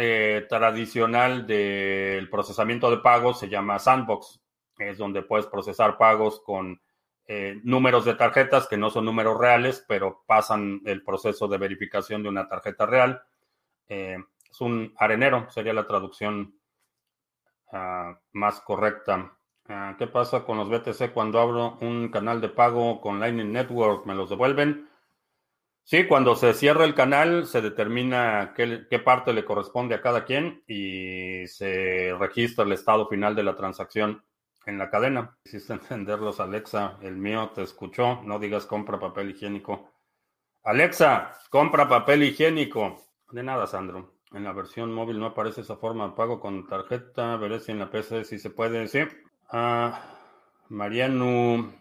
tradicional 0.48 1.46
del 1.46 2.30
procesamiento 2.30 2.90
de 2.90 2.98
pagos 2.98 3.40
se 3.40 3.50
llama 3.50 3.80
sandbox 3.80 4.45
es 4.78 4.98
donde 4.98 5.22
puedes 5.22 5.48
procesar 5.48 5.98
pagos 5.98 6.42
con 6.42 6.82
eh, 7.28 7.60
números 7.64 8.06
de 8.06 8.14
tarjetas 8.14 8.68
que 8.68 8.78
no 8.78 8.92
son 8.92 9.06
números 9.06 9.40
reales, 9.40 9.84
pero 9.88 10.24
pasan 10.28 10.82
el 10.86 11.04
proceso 11.04 11.48
de 11.48 11.58
verificación 11.58 12.22
de 12.22 12.30
una 12.30 12.48
tarjeta 12.48 12.86
real. 12.86 13.24
Eh, 13.88 14.18
es 14.50 14.62
un 14.62 14.94
arenero, 14.98 15.50
sería 15.50 15.74
la 15.74 15.88
traducción 15.88 16.60
ah, 17.72 18.20
más 18.32 18.62
correcta. 18.62 19.38
Ah, 19.68 19.96
¿Qué 19.98 20.06
pasa 20.06 20.46
con 20.46 20.58
los 20.58 20.70
BTC 20.70 21.14
cuando 21.14 21.40
abro 21.40 21.78
un 21.82 22.10
canal 22.10 22.42
de 22.42 22.50
pago 22.50 23.02
con 23.02 23.20
Lightning 23.20 23.52
Network? 23.52 24.06
¿Me 24.06 24.14
los 24.14 24.30
devuelven? 24.30 24.88
Sí, 25.84 26.08
cuando 26.08 26.36
se 26.36 26.54
cierra 26.54 26.86
el 26.86 26.96
canal 26.96 27.48
se 27.48 27.62
determina 27.62 28.54
qué, 28.56 28.86
qué, 28.90 29.00
parte 29.00 29.34
le 29.34 29.46
corresponde 29.46 29.96
a 29.96 30.02
cada 30.02 30.26
quien 30.26 30.64
y 30.68 31.48
se 31.48 32.16
registra 32.20 32.66
el 32.66 32.72
estado 32.72 33.08
final 33.08 33.36
de 33.36 33.44
la 33.44 33.56
transacción 33.56 34.24
en 34.66 34.78
la 34.78 34.90
cadena. 34.90 35.38
Hiciste 35.44 35.74
entenderlos, 35.74 36.40
Alexa. 36.40 36.98
El 37.02 37.18
mío 37.18 37.52
te 37.54 37.64
escuchó. 37.64 38.22
No 38.24 38.40
digas 38.40 38.66
compra 38.66 39.00
papel 39.00 39.32
higiénico. 39.32 39.92
Alexa, 40.64 41.38
compra 41.50 41.88
papel 41.88 42.24
higiénico. 42.24 42.98
De 43.32 43.44
nada, 43.44 43.68
Sandro. 43.68 44.16
En 44.32 44.44
la 44.44 44.54
versión 44.54 44.94
móvil 44.94 45.20
no 45.20 45.28
aparece 45.28 45.62
esa 45.62 45.78
forma 45.78 46.08
de 46.08 46.14
pago 46.16 46.40
con 46.40 46.68
tarjeta. 46.68 47.38
Veré 47.38 47.60
si 47.60 47.72
en 47.72 47.80
la 47.80 47.90
PC 47.90 48.26
si 48.26 48.40
se 48.40 48.50
puede. 48.50 48.88
Sí. 48.88 49.00
Ah, 49.50 50.02
Mariano, 50.70 51.72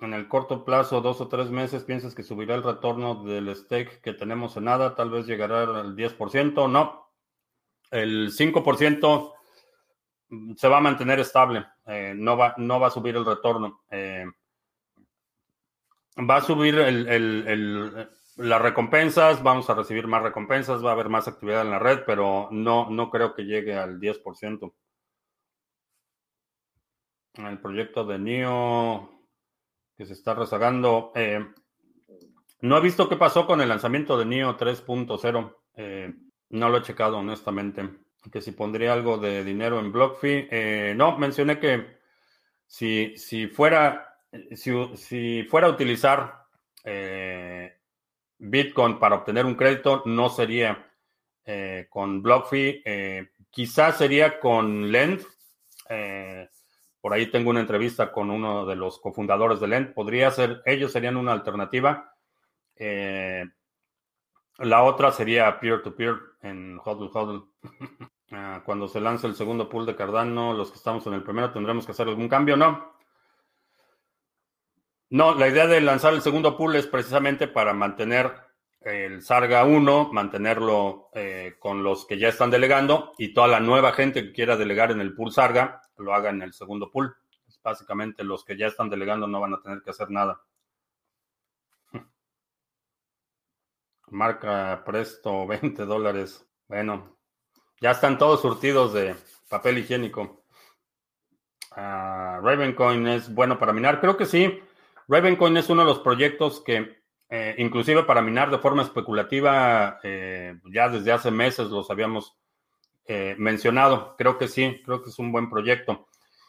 en 0.00 0.12
el 0.12 0.28
corto 0.28 0.64
plazo, 0.64 1.00
dos 1.00 1.20
o 1.20 1.28
tres 1.28 1.50
meses, 1.50 1.84
¿piensas 1.84 2.14
que 2.14 2.22
subirá 2.22 2.54
el 2.54 2.62
retorno 2.62 3.24
del 3.24 3.54
stake 3.56 4.00
que 4.00 4.12
tenemos 4.12 4.56
en 4.56 4.64
nada? 4.64 4.94
Tal 4.94 5.10
vez 5.10 5.26
llegará 5.26 5.62
al 5.62 5.96
10%. 5.96 6.68
No. 6.68 7.10
El 7.90 8.32
5% 8.32 9.32
se 10.56 10.68
va 10.68 10.78
a 10.78 10.80
mantener 10.80 11.20
estable. 11.20 11.64
Eh, 11.86 12.14
no, 12.16 12.36
va, 12.36 12.54
no 12.58 12.80
va 12.80 12.88
a 12.88 12.90
subir 12.90 13.16
el 13.16 13.24
retorno. 13.24 13.82
Eh, 13.90 14.24
va 16.18 16.36
a 16.36 16.42
subir 16.42 16.76
el, 16.76 17.08
el 17.08 18.08
las 18.36 18.60
recompensas, 18.60 19.42
vamos 19.42 19.70
a 19.70 19.74
recibir 19.74 20.06
más 20.06 20.22
recompensas, 20.22 20.84
va 20.84 20.90
a 20.90 20.92
haber 20.94 21.08
más 21.08 21.28
actividad 21.28 21.62
en 21.62 21.70
la 21.70 21.78
red, 21.78 22.00
pero 22.04 22.48
no, 22.50 22.90
no 22.90 23.10
creo 23.10 23.34
que 23.34 23.44
llegue 23.44 23.76
al 23.76 24.00
10%. 24.00 24.72
El 27.34 27.60
proyecto 27.60 28.04
de 28.04 28.18
NIO 28.18 29.10
que 29.96 30.06
se 30.06 30.12
está 30.12 30.34
rezagando. 30.34 31.12
Eh, 31.14 31.44
no 32.60 32.78
he 32.78 32.80
visto 32.80 33.08
qué 33.08 33.16
pasó 33.16 33.46
con 33.46 33.60
el 33.60 33.68
lanzamiento 33.68 34.18
de 34.18 34.24
NIO 34.24 34.56
3.0. 34.56 35.56
Eh, 35.76 36.14
no 36.50 36.68
lo 36.68 36.78
he 36.78 36.82
checado, 36.82 37.18
honestamente. 37.18 37.88
Que 38.32 38.40
si 38.40 38.52
pondría 38.52 38.92
algo 38.92 39.18
de 39.18 39.44
dinero 39.44 39.78
en 39.78 39.92
BlockFi. 39.92 40.48
Eh, 40.50 40.94
no, 40.96 41.18
mencioné 41.18 41.58
que 41.58 41.98
si, 42.66 43.16
si 43.16 43.46
fuera, 43.46 44.18
si, 44.54 44.72
si 44.96 45.42
fuera 45.44 45.66
a 45.66 45.70
utilizar 45.70 46.44
Bitcoin 48.38 48.98
para 48.98 49.16
obtener 49.16 49.46
un 49.46 49.54
crédito 49.54 50.02
no 50.06 50.28
sería 50.28 50.90
eh, 51.46 51.86
con 51.90 52.22
BlockFi, 52.22 52.82
eh, 52.84 53.30
quizás 53.50 53.98
sería 53.98 54.40
con 54.40 54.90
Lend. 54.90 55.22
Eh, 55.88 56.48
por 57.00 57.12
ahí 57.12 57.30
tengo 57.30 57.50
una 57.50 57.60
entrevista 57.60 58.10
con 58.10 58.30
uno 58.30 58.64
de 58.64 58.76
los 58.76 58.98
cofundadores 58.98 59.60
de 59.60 59.68
Lend. 59.68 59.94
Podría 59.94 60.30
ser, 60.30 60.62
ellos 60.64 60.92
serían 60.92 61.16
una 61.16 61.32
alternativa. 61.32 62.14
la 64.58 64.82
otra 64.82 65.12
sería 65.12 65.58
peer-to-peer 65.60 66.14
en 66.42 66.80
HODL 66.82 67.10
HODL. 67.12 67.44
Ah, 68.36 68.62
cuando 68.64 68.88
se 68.88 69.00
lance 69.00 69.28
el 69.28 69.36
segundo 69.36 69.68
pool 69.68 69.86
de 69.86 69.94
Cardano, 69.94 70.54
los 70.54 70.70
que 70.72 70.78
estamos 70.78 71.06
en 71.06 71.14
el 71.14 71.22
primero 71.22 71.52
tendremos 71.52 71.86
que 71.86 71.92
hacer 71.92 72.08
algún 72.08 72.28
cambio, 72.28 72.56
¿no? 72.56 72.92
No, 75.10 75.34
la 75.36 75.46
idea 75.46 75.68
de 75.68 75.80
lanzar 75.80 76.12
el 76.14 76.20
segundo 76.20 76.56
pool 76.56 76.74
es 76.74 76.88
precisamente 76.88 77.46
para 77.46 77.72
mantener 77.72 78.32
el 78.80 79.22
Sarga 79.22 79.64
1, 79.64 80.12
mantenerlo 80.12 81.10
eh, 81.14 81.54
con 81.60 81.84
los 81.84 82.06
que 82.06 82.18
ya 82.18 82.28
están 82.28 82.50
delegando 82.50 83.12
y 83.18 83.32
toda 83.32 83.46
la 83.46 83.60
nueva 83.60 83.92
gente 83.92 84.24
que 84.24 84.32
quiera 84.32 84.56
delegar 84.56 84.90
en 84.90 85.00
el 85.00 85.14
pool 85.14 85.30
Sarga 85.30 85.82
lo 85.98 86.12
haga 86.12 86.30
en 86.30 86.42
el 86.42 86.52
segundo 86.52 86.90
pool. 86.90 87.14
Básicamente 87.62 88.24
los 88.24 88.44
que 88.44 88.56
ya 88.56 88.66
están 88.66 88.90
delegando 88.90 89.28
no 89.28 89.40
van 89.40 89.54
a 89.54 89.62
tener 89.62 89.80
que 89.82 89.90
hacer 89.90 90.10
nada. 90.10 90.42
Marca 94.10 94.82
Presto 94.84 95.46
20 95.46 95.84
dólares. 95.86 96.44
Bueno, 96.66 97.13
ya 97.84 97.90
están 97.90 98.16
todos 98.16 98.40
surtidos 98.40 98.94
de 98.94 99.14
papel 99.50 99.76
higiénico. 99.76 100.42
Ah, 101.72 102.40
Ravencoin 102.42 103.06
es 103.08 103.34
bueno 103.34 103.58
para 103.58 103.74
minar. 103.74 104.00
Creo 104.00 104.16
que 104.16 104.24
sí. 104.24 104.58
Ravencoin 105.06 105.54
es 105.58 105.68
uno 105.68 105.82
de 105.82 105.88
los 105.88 105.98
proyectos 105.98 106.62
que, 106.64 107.02
eh, 107.28 107.54
inclusive 107.58 108.04
para 108.04 108.22
minar 108.22 108.50
de 108.50 108.56
forma 108.56 108.80
especulativa, 108.80 110.00
eh, 110.02 110.58
ya 110.72 110.88
desde 110.88 111.12
hace 111.12 111.30
meses 111.30 111.68
los 111.68 111.90
habíamos 111.90 112.38
eh, 113.04 113.34
mencionado. 113.36 114.14
Creo 114.16 114.38
que 114.38 114.48
sí, 114.48 114.80
creo 114.82 115.02
que 115.02 115.10
es 115.10 115.18
un 115.18 115.30
buen 115.30 115.50
proyecto. 115.50 116.06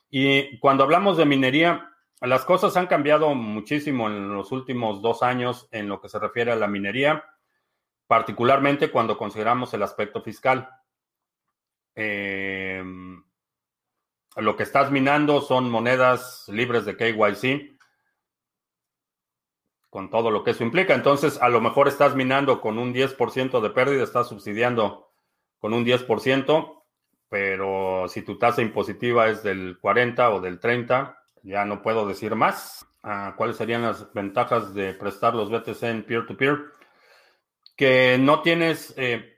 Y 0.10 0.58
cuando 0.60 0.86
hablamos 0.86 1.17
de 1.17 1.26
minería, 1.26 1.91
las 2.21 2.45
cosas 2.45 2.78
han 2.78 2.88
cambiado 2.88 3.36
muchísimo 3.36 4.08
en 4.08 4.34
los 4.34 4.54
últimos 4.54 5.02
dos 5.02 5.21
años 5.21 5.67
en 5.71 5.89
lo 5.89 6.00
que 6.00 6.08
se 6.08 6.17
refiere 6.17 6.54
a 6.54 6.56
la 6.56 6.69
minería, 6.69 7.26
particularmente 8.08 8.89
cuando 8.89 9.17
consideramos 9.17 9.74
el 9.74 9.84
aspecto 9.84 10.21
fiscal. 10.21 10.69
Lo 11.95 13.23
que 14.55 14.63
estás 14.63 14.91
minando 14.91 15.41
son 15.41 15.69
monedas 15.69 16.45
libres 16.49 16.86
de 16.86 16.97
KYC 16.97 17.75
con 19.95 20.10
todo 20.10 20.29
lo 20.29 20.43
que 20.43 20.51
eso 20.51 20.65
implica. 20.65 20.93
Entonces, 20.93 21.41
a 21.41 21.47
lo 21.47 21.62
mejor 21.62 21.88
estás 21.88 22.15
minando 22.15 22.60
con 22.60 22.77
un 22.77 22.93
10% 22.93 23.62
de 23.62 23.69
pérdida, 23.69 24.03
estás 24.03 24.27
subsidiando 24.27 25.13
con 25.58 25.73
un 25.73 25.86
10%, 25.86 26.84
pero 27.29 28.05
si 28.10 28.21
tu 28.21 28.38
tasa 28.38 28.62
impositiva 28.62 29.29
es 29.29 29.41
del 29.41 29.77
40 29.79 30.31
o 30.31 30.41
del 30.41 30.60
30, 30.60 31.17
ya 31.43 31.63
no 31.63 31.81
puedo 31.81 32.05
decir 32.05 32.36
más. 32.36 32.86
Ah, 33.03 33.36
¿Cuáles 33.38 33.55
serían 33.55 33.84
las 33.84 34.13
ventajas 34.13 34.73
de 34.73 34.93
prestar 34.95 35.34
los 35.34 35.49
BTC 35.49 35.84
en 35.84 36.03
peer-to-peer? 36.03 36.58
Que 37.77 38.17
no 38.19 38.41
tienes, 38.41 38.93
eh, 38.97 39.35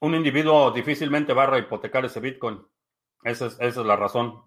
un 0.00 0.14
individuo 0.14 0.70
difícilmente 0.70 1.32
va 1.32 1.52
a 1.52 1.58
hipotecar 1.58 2.04
ese 2.04 2.20
Bitcoin. 2.20 2.60
Esa 3.24 3.46
es, 3.58 3.76
la 3.76 3.96
razón 3.96 4.42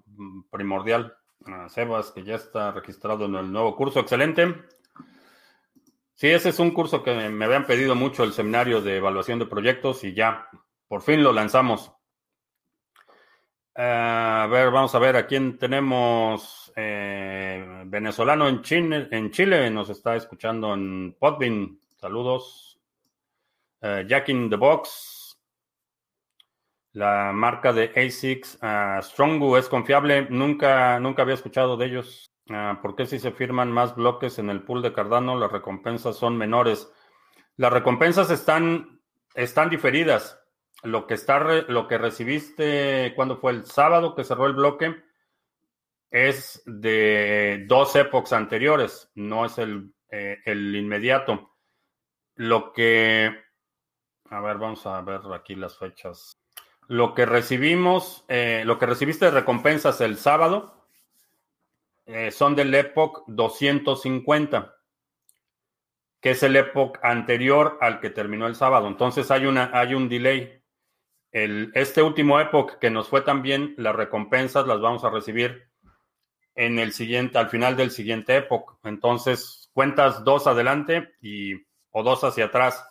primordial. 0.49 1.15
Ah, 1.45 1.67
Sebas, 1.69 2.11
que 2.11 2.23
ya 2.23 2.35
está 2.35 2.71
registrado 2.71 3.25
en 3.25 3.35
el 3.35 3.51
nuevo 3.51 3.75
curso, 3.75 3.99
excelente. 3.99 4.55
Sí, 6.13 6.27
ese 6.27 6.49
es 6.49 6.59
un 6.59 6.71
curso 6.71 7.03
que 7.03 7.29
me 7.29 7.45
habían 7.45 7.65
pedido 7.65 7.95
mucho, 7.95 8.23
el 8.23 8.33
seminario 8.33 8.81
de 8.81 8.97
evaluación 8.97 9.39
de 9.39 9.47
proyectos, 9.47 10.03
y 10.03 10.13
ya, 10.13 10.47
por 10.87 11.01
fin 11.01 11.23
lo 11.23 11.33
lanzamos. 11.33 11.91
Eh, 13.75 13.81
a 13.83 14.47
ver, 14.47 14.69
vamos 14.69 14.93
a 14.93 14.99
ver 14.99 15.15
a 15.15 15.25
quién 15.25 15.57
tenemos. 15.57 16.71
Eh, 16.75 17.83
venezolano 17.85 18.47
en 18.47 18.61
Chile, 18.61 19.07
en 19.11 19.31
Chile, 19.31 19.69
nos 19.69 19.89
está 19.89 20.15
escuchando 20.15 20.73
en 20.73 21.15
Podbean. 21.19 21.79
Saludos. 21.97 22.79
Eh, 23.81 24.05
Jack 24.07 24.29
in 24.29 24.49
the 24.49 24.55
Box. 24.55 25.10
La 26.93 27.31
marca 27.33 27.71
de 27.73 27.91
ASICS. 27.95 28.59
Uh, 28.61 29.01
Strongu 29.01 29.55
es 29.57 29.69
confiable. 29.69 30.27
Nunca, 30.29 30.99
nunca 30.99 31.21
había 31.21 31.35
escuchado 31.35 31.77
de 31.77 31.85
ellos. 31.85 32.31
Ah, 32.49 32.79
¿Por 32.81 32.95
qué 32.95 33.05
si 33.05 33.19
se 33.19 33.31
firman 33.31 33.71
más 33.71 33.95
bloques 33.95 34.39
en 34.39 34.49
el 34.49 34.63
pool 34.63 34.81
de 34.81 34.93
Cardano 34.93 35.37
las 35.39 35.51
recompensas 35.51 36.17
son 36.17 36.37
menores? 36.37 36.91
Las 37.55 37.71
recompensas 37.71 38.29
están, 38.29 39.01
están 39.35 39.69
diferidas. 39.69 40.37
Lo 40.83 41.05
que, 41.05 41.13
está 41.13 41.39
lo 41.39 41.87
que 41.87 41.97
recibiste 41.97 43.13
cuando 43.15 43.37
fue 43.37 43.51
el 43.51 43.65
sábado 43.65 44.15
que 44.15 44.23
cerró 44.23 44.47
el 44.47 44.53
bloque 44.53 44.95
es 46.09 46.61
de 46.65 47.65
dos 47.67 47.95
épocas 47.95 48.33
anteriores, 48.33 49.11
no 49.15 49.45
es 49.45 49.57
el, 49.59 49.93
eh, 50.09 50.39
el 50.45 50.75
inmediato. 50.75 51.55
Lo 52.35 52.73
que, 52.73 53.31
a 54.25 54.41
ver, 54.41 54.57
vamos 54.57 54.85
a 54.87 55.01
ver 55.01 55.21
aquí 55.33 55.55
las 55.55 55.77
fechas. 55.77 56.33
Lo 56.91 57.13
que 57.13 57.25
recibimos, 57.25 58.25
eh, 58.27 58.63
lo 58.65 58.77
que 58.77 58.85
recibiste 58.85 59.23
de 59.23 59.31
recompensas 59.31 60.01
el 60.01 60.17
sábado 60.17 60.89
eh, 62.05 62.31
son 62.31 62.53
del 62.53 62.75
Epoch 62.75 63.23
250, 63.27 64.75
que 66.19 66.31
es 66.31 66.43
el 66.43 66.57
Epoch 66.57 66.99
anterior 67.01 67.77
al 67.79 68.01
que 68.01 68.09
terminó 68.09 68.45
el 68.45 68.55
sábado. 68.55 68.89
Entonces 68.89 69.31
hay, 69.31 69.45
una, 69.45 69.71
hay 69.73 69.93
un 69.93 70.09
delay. 70.09 70.61
El, 71.31 71.71
este 71.75 72.03
último 72.03 72.41
Epoch 72.41 72.73
que 72.77 72.89
nos 72.89 73.07
fue 73.07 73.21
también, 73.21 73.73
las 73.77 73.95
recompensas 73.95 74.67
las 74.67 74.81
vamos 74.81 75.05
a 75.05 75.09
recibir 75.09 75.69
en 76.55 76.77
el 76.77 76.91
siguiente, 76.91 77.37
al 77.37 77.49
final 77.49 77.77
del 77.77 77.91
siguiente 77.91 78.35
Epoch. 78.35 78.79
Entonces 78.83 79.71
cuentas 79.71 80.25
dos 80.25 80.45
adelante 80.45 81.13
y, 81.21 81.53
o 81.91 82.03
dos 82.03 82.25
hacia 82.25 82.47
atrás. 82.47 82.85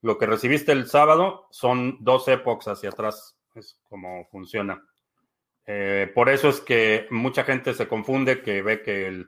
Lo 0.00 0.18
que 0.18 0.26
recibiste 0.26 0.72
el 0.72 0.88
sábado 0.88 1.46
son 1.52 1.98
dos 2.00 2.26
epochs 2.26 2.66
hacia 2.66 2.88
atrás. 2.90 3.33
Es 3.54 3.78
como 3.88 4.26
funciona. 4.30 4.82
Eh, 5.66 6.10
por 6.14 6.28
eso 6.28 6.48
es 6.48 6.60
que 6.60 7.06
mucha 7.10 7.44
gente 7.44 7.72
se 7.74 7.88
confunde, 7.88 8.42
que 8.42 8.62
ve 8.62 8.82
que 8.82 9.24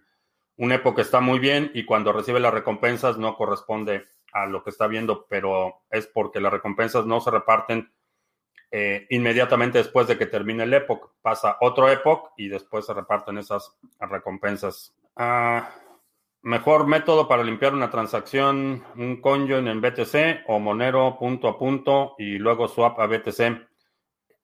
un 0.57 0.73
época 0.73 1.03
está 1.03 1.21
muy 1.21 1.39
bien 1.39 1.71
y 1.75 1.85
cuando 1.85 2.13
recibe 2.13 2.41
las 2.41 2.53
recompensas 2.53 3.19
no 3.19 3.37
corresponde 3.37 4.05
a 4.33 4.47
lo 4.47 4.63
que 4.63 4.71
está 4.71 4.87
viendo, 4.87 5.27
pero 5.29 5.83
es 5.91 6.07
porque 6.07 6.41
las 6.41 6.53
recompensas 6.53 7.07
no 7.07 7.21
se 7.21 7.31
reparten 7.31 7.91
eh, 8.71 9.07
inmediatamente 9.11 9.79
después 9.79 10.07
de 10.09 10.19
que 10.19 10.27
termine 10.27 10.65
el 10.65 10.75
época. 10.75 11.09
Pasa 11.23 11.57
otro 11.61 11.89
época 11.89 12.31
y 12.37 12.49
después 12.49 12.85
se 12.85 12.95
reparten 12.95 13.39
esas 13.39 13.77
recompensas. 14.01 14.95
Ah, 15.15 15.71
mejor 16.43 16.87
método 16.87 17.29
para 17.29 17.45
limpiar 17.45 17.75
una 17.75 17.91
transacción, 17.91 18.85
un 18.97 19.21
conjoin 19.21 19.69
en 19.69 19.81
BTC 19.81 20.45
o 20.49 20.59
Monero 20.59 21.17
punto 21.19 21.49
a 21.49 21.59
punto 21.59 22.15
y 22.19 22.39
luego 22.39 22.69
swap 22.69 22.99
a 23.01 23.07
BTC. 23.07 23.67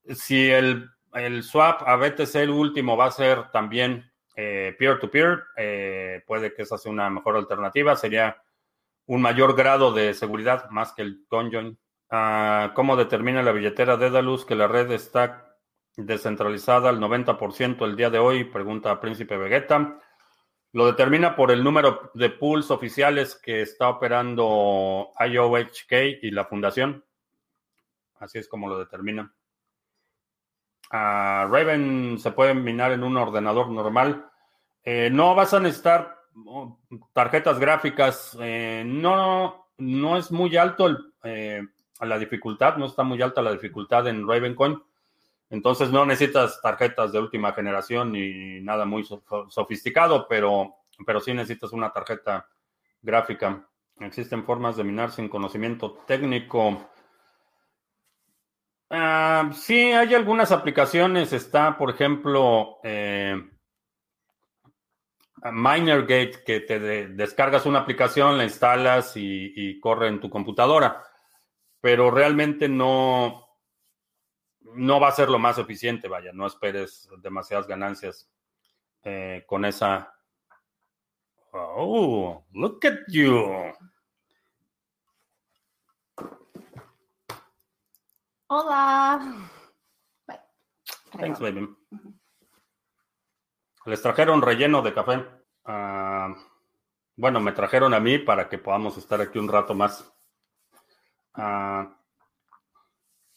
Si 0.08 0.50
el 0.50 1.42
swap 1.42 1.82
a 1.86 1.96
BTC, 1.96 2.34
el 2.36 2.50
último, 2.50 2.96
va 2.96 3.06
a 3.06 3.10
ser 3.10 3.50
también 3.50 4.12
eh, 4.34 4.74
peer-to-peer. 4.78 5.44
Eh, 5.56 6.22
puede 6.26 6.54
que 6.54 6.62
esa 6.62 6.78
sea 6.78 6.92
una 6.92 7.10
mejor 7.10 7.36
alternativa. 7.36 7.96
Sería 7.96 8.42
un 9.06 9.20
mayor 9.20 9.56
grado 9.56 9.92
de 9.92 10.14
seguridad 10.14 10.70
más 10.70 10.92
que 10.92 11.02
el 11.02 11.24
conjoin. 11.28 11.78
Ah, 12.10 12.72
¿Cómo 12.74 12.96
determina 12.96 13.42
la 13.42 13.52
billetera 13.52 13.96
Dedalus 13.96 14.44
que 14.44 14.54
la 14.54 14.68
red 14.68 14.90
está 14.90 15.56
descentralizada 15.96 16.88
al 16.88 17.00
90% 17.00 17.84
el 17.84 17.96
día 17.96 18.10
de 18.10 18.18
hoy? 18.18 18.44
Pregunta 18.44 19.00
Príncipe 19.00 19.36
Vegeta. 19.36 19.98
Lo 20.72 20.86
determina 20.86 21.36
por 21.36 21.50
el 21.50 21.62
número 21.62 22.10
de 22.14 22.30
pools 22.30 22.70
oficiales 22.70 23.34
que 23.34 23.60
está 23.60 23.90
operando 23.90 25.10
IOHK 25.18 26.22
y 26.22 26.30
la 26.30 26.46
fundación. 26.46 27.04
Así 28.18 28.38
es 28.38 28.48
como 28.48 28.68
lo 28.68 28.78
determina. 28.78 29.34
Ah, 30.94 31.48
Raven 31.50 32.18
se 32.18 32.32
puede 32.32 32.52
minar 32.52 32.92
en 32.92 33.02
un 33.02 33.16
ordenador 33.16 33.70
normal. 33.70 34.26
Eh, 34.84 35.08
no 35.10 35.34
vas 35.34 35.54
a 35.54 35.60
necesitar 35.60 36.18
oh, 36.44 36.78
tarjetas 37.14 37.58
gráficas. 37.58 38.36
Eh, 38.42 38.84
no, 38.86 39.68
no 39.78 40.18
es 40.18 40.30
muy 40.30 40.54
alto 40.58 40.94
eh, 41.24 41.62
la 41.98 42.18
dificultad, 42.18 42.76
no 42.76 42.84
está 42.84 43.04
muy 43.04 43.22
alta 43.22 43.40
la 43.40 43.52
dificultad 43.52 44.06
en 44.06 44.28
Ravencoin. 44.28 44.82
Entonces 45.48 45.90
no 45.90 46.04
necesitas 46.04 46.60
tarjetas 46.60 47.10
de 47.10 47.20
última 47.20 47.54
generación 47.54 48.12
ni 48.12 48.60
nada 48.60 48.84
muy 48.84 49.06
sofisticado, 49.48 50.26
pero, 50.28 50.76
pero 51.06 51.20
sí 51.20 51.32
necesitas 51.32 51.72
una 51.72 51.90
tarjeta 51.90 52.46
gráfica. 53.00 53.66
Existen 53.98 54.44
formas 54.44 54.76
de 54.76 54.84
minar 54.84 55.10
sin 55.10 55.30
conocimiento 55.30 56.04
técnico. 56.06 56.90
Ah, 58.92 59.50
sí, 59.54 59.92
hay 59.92 60.14
algunas 60.14 60.52
aplicaciones. 60.52 61.32
Está, 61.32 61.78
por 61.78 61.90
ejemplo, 61.90 62.78
eh, 62.84 63.42
MinerGate, 65.50 66.44
que 66.44 66.60
te 66.60 66.78
descargas 67.08 67.66
una 67.66 67.80
aplicación, 67.80 68.36
la 68.36 68.44
instalas 68.44 69.14
y 69.16 69.80
corre 69.80 70.08
en 70.08 70.20
tu 70.20 70.28
computadora. 70.28 71.02
Pero 71.80 72.10
realmente 72.10 72.68
no, 72.68 73.52
no 74.74 75.00
va 75.00 75.08
a 75.08 75.12
ser 75.12 75.28
lo 75.28 75.38
más 75.38 75.58
eficiente, 75.58 76.08
vaya, 76.08 76.32
no 76.32 76.46
esperes 76.46 77.08
demasiadas 77.18 77.66
ganancias 77.66 78.28
eh, 79.02 79.44
con 79.46 79.64
esa. 79.64 80.14
Oh, 81.52 82.44
look 82.52 82.84
at 82.86 83.00
you. 83.08 83.72
Hola. 88.54 89.18
Thanks, 91.18 91.40
baby. 91.40 91.74
Les 93.86 94.02
trajeron 94.02 94.42
relleno 94.42 94.82
de 94.82 94.92
café. 94.92 95.24
Ah, 95.64 96.34
bueno, 97.16 97.40
me 97.40 97.52
trajeron 97.52 97.94
a 97.94 98.00
mí 98.00 98.18
para 98.18 98.50
que 98.50 98.58
podamos 98.58 98.98
estar 98.98 99.22
aquí 99.22 99.38
un 99.38 99.48
rato 99.48 99.72
más. 99.72 100.12
Ah, 101.32 101.96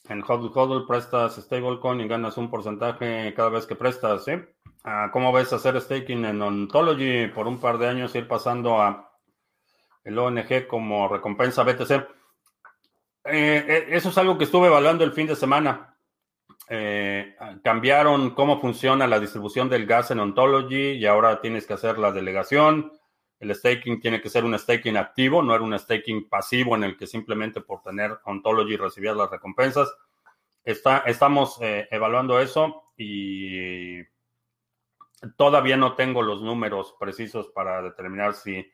en 0.09 0.21
HODL 0.21 0.51
HODL 0.53 0.85
prestas 0.85 1.35
stablecoin 1.37 2.01
y 2.01 2.09
ganas 2.09 2.37
un 2.37 2.49
porcentaje 2.49 3.33
cada 3.33 3.47
vez 3.47 3.65
que 3.65 3.77
prestas. 3.77 4.25
Ah, 4.83 5.11
¿Cómo 5.13 5.31
ves 5.31 5.53
hacer 5.53 5.79
staking 5.79 6.25
en 6.25 6.41
Ontology 6.41 7.27
por 7.27 7.47
un 7.47 7.61
par 7.61 7.77
de 7.77 7.87
años 7.87 8.13
ir 8.15 8.27
pasando 8.27 8.81
a 8.81 9.13
el 10.03 10.19
ONG 10.19 10.67
como 10.67 11.07
recompensa 11.07 11.63
BTC? 11.63 12.05
Eh, 13.25 13.65
eh, 13.67 13.85
eso 13.89 14.09
es 14.09 14.17
algo 14.19 14.37
que 14.37 14.43
estuve 14.43 14.67
evaluando 14.67 15.03
el 15.03 15.11
fin 15.11 15.27
de 15.27 15.35
semana. 15.35 15.97
Eh, 16.69 17.35
cambiaron 17.63 18.31
cómo 18.31 18.59
funciona 18.59 19.07
la 19.07 19.19
distribución 19.19 19.69
del 19.69 19.85
gas 19.85 20.11
en 20.11 20.19
Ontology 20.19 20.91
y 20.93 21.05
ahora 21.05 21.41
tienes 21.41 21.65
que 21.65 21.73
hacer 21.73 21.97
la 21.97 22.11
delegación. 22.11 22.93
El 23.39 23.53
staking 23.53 23.99
tiene 23.99 24.21
que 24.21 24.29
ser 24.29 24.45
un 24.45 24.57
staking 24.57 24.97
activo, 24.97 25.41
no 25.41 25.53
era 25.53 25.63
un 25.63 25.77
staking 25.77 26.29
pasivo 26.29 26.75
en 26.75 26.83
el 26.83 26.97
que 26.97 27.05
simplemente 27.07 27.61
por 27.61 27.81
tener 27.81 28.17
ontology 28.23 28.77
recibías 28.77 29.15
las 29.15 29.29
recompensas. 29.29 29.93
Estamos 30.63 31.59
evaluando 31.61 32.39
eso 32.39 32.91
y 32.97 34.01
todavía 35.37 35.77
no 35.77 35.93
tengo 35.93 36.23
los 36.23 36.41
números 36.41 36.95
precisos 36.99 37.49
para 37.49 37.81
determinar 37.81 38.33
si 38.33 38.65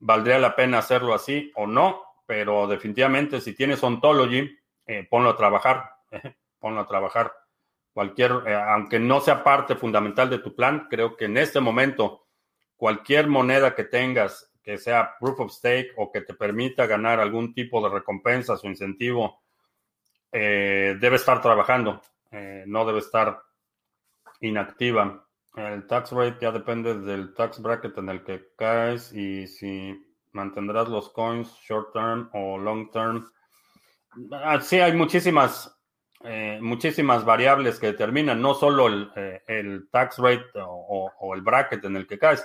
valdría 0.00 0.38
la 0.38 0.54
pena 0.54 0.78
hacerlo 0.78 1.14
así 1.14 1.50
o 1.54 1.66
no, 1.66 2.07
pero 2.28 2.66
definitivamente 2.66 3.40
si 3.40 3.54
tienes 3.54 3.82
ontology, 3.82 4.54
eh, 4.86 5.08
ponlo 5.08 5.30
a 5.30 5.36
trabajar, 5.36 5.94
ponlo 6.60 6.82
a 6.82 6.86
trabajar. 6.86 7.32
Cualquier, 7.90 8.42
eh, 8.46 8.54
aunque 8.54 8.98
no 8.98 9.22
sea 9.22 9.42
parte 9.42 9.76
fundamental 9.76 10.28
de 10.28 10.40
tu 10.40 10.54
plan, 10.54 10.88
creo 10.90 11.16
que 11.16 11.24
en 11.24 11.38
este 11.38 11.58
momento 11.58 12.26
cualquier 12.76 13.28
moneda 13.28 13.74
que 13.74 13.84
tengas 13.84 14.52
que 14.62 14.76
sea 14.76 15.16
proof 15.18 15.40
of 15.40 15.52
stake 15.52 15.94
o 15.96 16.12
que 16.12 16.20
te 16.20 16.34
permita 16.34 16.86
ganar 16.86 17.18
algún 17.18 17.54
tipo 17.54 17.82
de 17.82 17.94
recompensas 17.94 18.62
o 18.62 18.66
incentivo, 18.68 19.40
eh, 20.30 20.98
debe 21.00 21.16
estar 21.16 21.40
trabajando, 21.40 22.02
eh, 22.30 22.64
no 22.66 22.84
debe 22.84 22.98
estar 22.98 23.40
inactiva. 24.40 25.26
El 25.56 25.86
tax 25.86 26.12
rate 26.12 26.36
ya 26.42 26.52
depende 26.52 26.92
del 27.00 27.32
tax 27.32 27.62
bracket 27.62 27.96
en 27.96 28.10
el 28.10 28.22
que 28.22 28.48
caes 28.54 29.14
y 29.14 29.46
si 29.46 30.07
mantendrás 30.38 30.88
los 30.88 31.10
coins 31.10 31.52
short 31.60 31.92
term 31.92 32.30
o 32.32 32.56
long 32.56 32.90
term. 32.90 33.28
Ah, 34.32 34.60
sí, 34.60 34.80
hay 34.80 34.92
muchísimas, 34.92 35.76
eh, 36.24 36.58
muchísimas 36.62 37.24
variables 37.24 37.78
que 37.78 37.88
determinan, 37.88 38.40
no 38.40 38.54
solo 38.54 38.86
el, 38.86 39.88
tax 39.90 40.18
rate 40.18 40.46
o 40.56 41.34
el 41.34 41.42
bracket 41.42 41.84
en 41.84 41.96
el 41.96 42.06
que 42.06 42.18
caes 42.18 42.44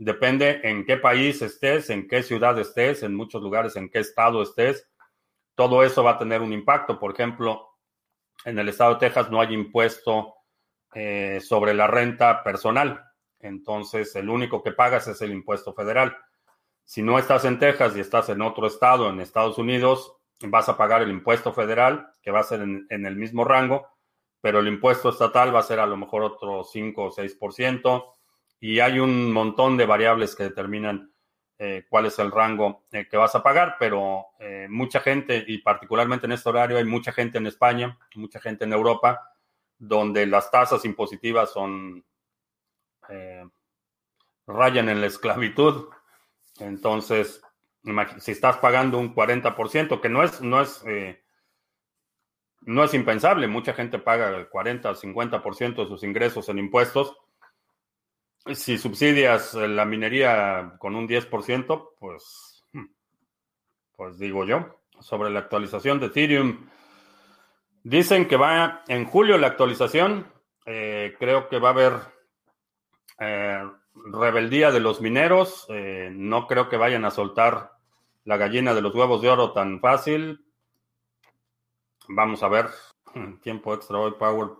Depende 0.00 0.62
en 0.64 0.86
qué 0.86 0.96
país 0.96 1.42
estés, 1.42 1.90
en 1.90 2.08
qué 2.08 2.22
ciudad 2.22 2.58
estés, 2.58 3.02
en 3.02 3.14
muchos 3.14 3.42
lugares, 3.42 3.76
en 3.76 3.90
qué 3.90 3.98
estado 3.98 4.42
estés. 4.42 4.88
Todo 5.54 5.84
eso 5.84 6.02
va 6.02 6.12
a 6.12 6.18
tener 6.18 6.40
un 6.40 6.54
impacto. 6.54 6.98
Por 6.98 7.12
ejemplo, 7.12 7.68
en 8.46 8.58
el 8.58 8.70
estado 8.70 8.94
de 8.94 9.00
Texas 9.00 9.30
no 9.30 9.42
hay 9.42 9.52
impuesto 9.52 10.36
eh, 10.94 11.38
sobre 11.42 11.74
la 11.74 11.86
renta 11.86 12.42
personal. 12.42 13.04
Entonces, 13.40 14.16
el 14.16 14.30
único 14.30 14.62
que 14.62 14.72
pagas 14.72 15.06
es 15.06 15.20
el 15.20 15.32
impuesto 15.32 15.74
federal. 15.74 16.16
Si 16.90 17.02
no 17.02 17.20
estás 17.20 17.44
en 17.44 17.60
Texas 17.60 17.96
y 17.96 18.00
estás 18.00 18.30
en 18.30 18.42
otro 18.42 18.66
estado, 18.66 19.08
en 19.10 19.20
Estados 19.20 19.58
Unidos, 19.58 20.16
vas 20.40 20.68
a 20.68 20.76
pagar 20.76 21.02
el 21.02 21.10
impuesto 21.10 21.52
federal, 21.52 22.14
que 22.20 22.32
va 22.32 22.40
a 22.40 22.42
ser 22.42 22.62
en, 22.62 23.06
el 23.06 23.14
mismo 23.14 23.44
rango, 23.44 23.86
pero 24.40 24.58
el 24.58 24.66
impuesto 24.66 25.10
estatal 25.10 25.54
va 25.54 25.60
a 25.60 25.62
ser 25.62 25.78
a 25.78 25.86
lo 25.86 25.96
mejor 25.96 26.24
otro 26.24 26.64
5 26.64 27.00
o 27.04 27.12
6% 27.12 28.14
y 28.58 28.80
hay 28.80 28.98
un 28.98 29.30
montón 29.30 29.76
de 29.76 29.86
variables 29.86 30.34
que 30.34 30.42
determinan 30.42 31.14
eh, 31.60 31.86
cuál 31.88 32.06
es 32.06 32.18
el 32.18 32.32
rango 32.32 32.82
eh, 32.90 33.06
que 33.08 33.16
vas 33.16 33.36
a 33.36 33.42
pagar, 33.44 33.76
pero 33.78 34.24
eh, 34.40 34.66
mucha 34.68 34.98
gente, 34.98 35.44
y 35.46 35.58
particularmente 35.58 36.26
en 36.26 36.32
este 36.32 36.48
horario, 36.48 36.76
hay 36.76 36.84
mucha 36.86 37.12
gente 37.12 37.38
en 37.38 37.46
España, 37.46 37.96
mucha 38.16 38.40
gente 38.40 38.64
en 38.64 38.72
Europa, 38.72 39.32
donde 39.78 40.26
las 40.26 40.50
tasas 40.50 40.84
impositivas 40.84 41.52
son 41.52 42.04
rayan 44.48 44.88
en 44.88 45.00
la 45.00 45.06
esclavitud. 45.06 45.88
Entonces, 46.60 47.42
si 48.18 48.32
estás 48.32 48.58
pagando 48.58 48.98
un 48.98 49.14
40%, 49.14 50.00
que 50.00 50.08
no 50.08 50.22
es, 50.22 50.40
no 50.40 50.60
es, 50.60 50.84
no 52.62 52.84
es 52.84 52.94
impensable, 52.94 53.48
mucha 53.48 53.72
gente 53.72 53.98
paga 53.98 54.28
el 54.28 54.48
40 54.48 54.90
o 54.90 54.94
50% 54.94 55.82
de 55.82 55.86
sus 55.86 56.02
ingresos 56.02 56.48
en 56.48 56.58
impuestos. 56.58 57.16
Si 58.54 58.78
subsidias 58.78 59.54
la 59.54 59.84
minería 59.84 60.74
con 60.78 60.94
un 60.94 61.08
10%, 61.08 61.90
pues, 61.98 62.64
hmm, 62.72 62.86
pues 63.96 64.18
digo 64.18 64.44
yo, 64.44 64.80
sobre 65.00 65.30
la 65.30 65.40
actualización 65.40 66.00
de 66.00 66.06
Ethereum, 66.06 66.68
dicen 67.82 68.28
que 68.28 68.36
va 68.36 68.82
en 68.88 69.04
julio 69.04 69.38
la 69.38 69.48
actualización, 69.48 70.30
eh, 70.66 71.14
creo 71.18 71.48
que 71.48 71.58
va 71.58 71.68
a 71.68 71.72
haber 71.72 71.92
eh, 73.18 73.62
rebeldía 73.94 74.70
de 74.70 74.80
los 74.80 75.00
mineros, 75.00 75.66
eh, 75.68 76.10
no 76.12 76.46
creo 76.46 76.68
que 76.68 76.76
vayan 76.76 77.04
a 77.04 77.10
soltar 77.10 77.72
la 78.24 78.36
gallina 78.36 78.74
de 78.74 78.82
los 78.82 78.94
huevos 78.94 79.22
de 79.22 79.30
oro 79.30 79.52
tan 79.52 79.80
fácil. 79.80 80.44
Vamos 82.08 82.42
a 82.42 82.48
ver, 82.48 82.68
tiempo 83.42 83.74
extra 83.74 83.98
hoy, 83.98 84.12
Power, 84.18 84.50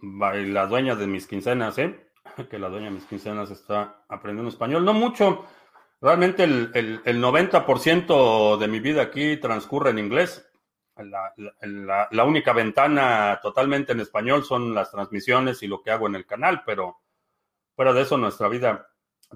la 0.00 0.66
dueña 0.66 0.94
de 0.94 1.06
mis 1.06 1.26
quincenas, 1.26 1.78
¿eh? 1.78 2.08
que 2.50 2.58
la 2.58 2.68
dueña 2.68 2.86
de 2.86 2.92
mis 2.92 3.06
quincenas 3.06 3.50
está 3.50 4.04
aprendiendo 4.08 4.50
español. 4.50 4.84
No 4.84 4.92
mucho. 4.92 5.44
Realmente 6.00 6.44
el, 6.44 6.70
el, 7.04 7.22
90% 7.22 8.56
de 8.56 8.68
mi 8.68 8.78
vida 8.78 9.02
aquí 9.02 9.36
transcurre 9.38 9.90
en 9.90 9.98
inglés. 9.98 10.48
La, 10.96 12.24
única 12.24 12.52
ventana 12.52 13.38
totalmente 13.42 13.92
en 13.92 14.00
español 14.00 14.44
son 14.44 14.74
las 14.74 14.90
transmisiones 14.90 15.62
y 15.62 15.66
lo 15.66 15.82
que 15.82 15.90
hago 15.90 16.06
en 16.06 16.14
el 16.14 16.26
canal, 16.26 16.62
pero 16.64 16.98
fuera 17.78 17.92
de 17.92 18.02
eso 18.02 18.18
nuestra 18.18 18.48
vida 18.48 18.88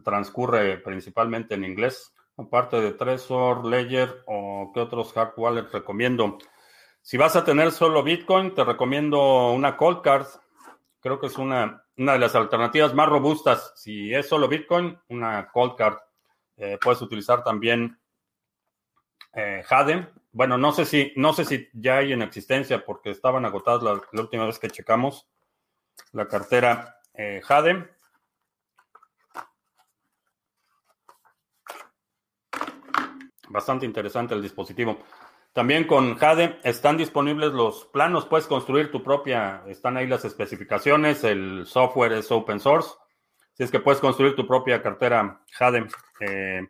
transcurre 0.03 0.79
principalmente 0.79 1.55
en 1.55 1.65
inglés. 1.65 2.13
Aparte 2.37 2.81
de 2.81 2.91
Trezor, 2.91 3.65
Ledger 3.65 4.25
o 4.27 4.73
qué 4.75 4.81
otros 4.81 5.17
hard 5.17 5.35
wallets 5.37 5.71
recomiendo. 5.71 6.39
Si 7.03 7.17
vas 7.17 7.37
a 7.37 7.45
tener 7.45 7.71
solo 7.71 8.03
Bitcoin, 8.03 8.53
te 8.53 8.65
recomiendo 8.65 9.53
una 9.53 9.77
cold 9.77 10.03
card. 10.03 10.27
Creo 10.99 11.21
que 11.21 11.29
es 11.29 11.39
una 11.39 11.85
una 11.97 12.15
de 12.15 12.19
las 12.19 12.35
alternativas 12.35 12.93
más 12.95 13.09
robustas. 13.09 13.75
Si 13.77 14.13
es 14.13 14.29
solo 14.29 14.49
Bitcoin, 14.49 14.99
una 15.11 15.49
cold 15.53 15.77
card. 15.77 15.99
Eh, 16.57 16.81
puedes 16.83 17.01
utilizar 17.01 17.45
también 17.45 17.97
eh. 19.35 19.63
Bueno, 20.33 20.59
no 20.59 20.73
sé 20.73 20.85
si, 20.85 21.13
no 21.15 21.33
sé 21.33 21.45
si 21.45 21.69
ya 21.75 21.99
hay 21.99 22.13
en 22.13 22.23
existencia 22.23 22.85
porque 22.85 23.11
estaban 23.11 23.45
agotadas 23.45 23.85
la, 23.85 24.21
última 24.21 24.47
vez 24.47 24.59
que 24.59 24.69
checamos 24.69 25.29
la 26.11 26.27
cartera 26.27 26.99
eh. 27.15 27.41
Bastante 33.53 33.85
interesante 33.85 34.35
el 34.35 34.41
dispositivo. 34.41 34.99
También 35.53 35.87
con 35.87 36.17
Jade 36.17 36.59
están 36.65 36.97
disponibles 36.97 37.53
los 37.53 37.85
planos, 37.85 38.25
puedes 38.25 38.47
construir 38.47 38.91
tu 38.91 39.03
propia, 39.03 39.63
están 39.67 39.99
ahí 39.99 40.07
las 40.07 40.25
especificaciones, 40.25 41.23
el 41.25 41.67
software 41.67 42.13
es 42.13 42.33
open 42.33 42.59
source, 42.59 42.89
si 43.53 43.63
es 43.63 43.71
que 43.71 43.81
puedes 43.81 44.01
construir 44.01 44.35
tu 44.35 44.47
propia 44.47 44.81
cartera 44.81 45.43
Jade, 45.53 45.87
eh, 46.21 46.67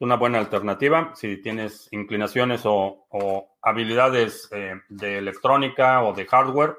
una 0.00 0.16
buena 0.16 0.38
alternativa 0.38 1.12
si 1.14 1.38
tienes 1.38 1.88
inclinaciones 1.92 2.62
o, 2.64 3.56
habilidades 3.62 4.50
eh, 4.52 4.74
de 4.90 5.16
electrónica 5.16 6.04
o 6.04 6.12
de 6.12 6.26
hardware, 6.26 6.76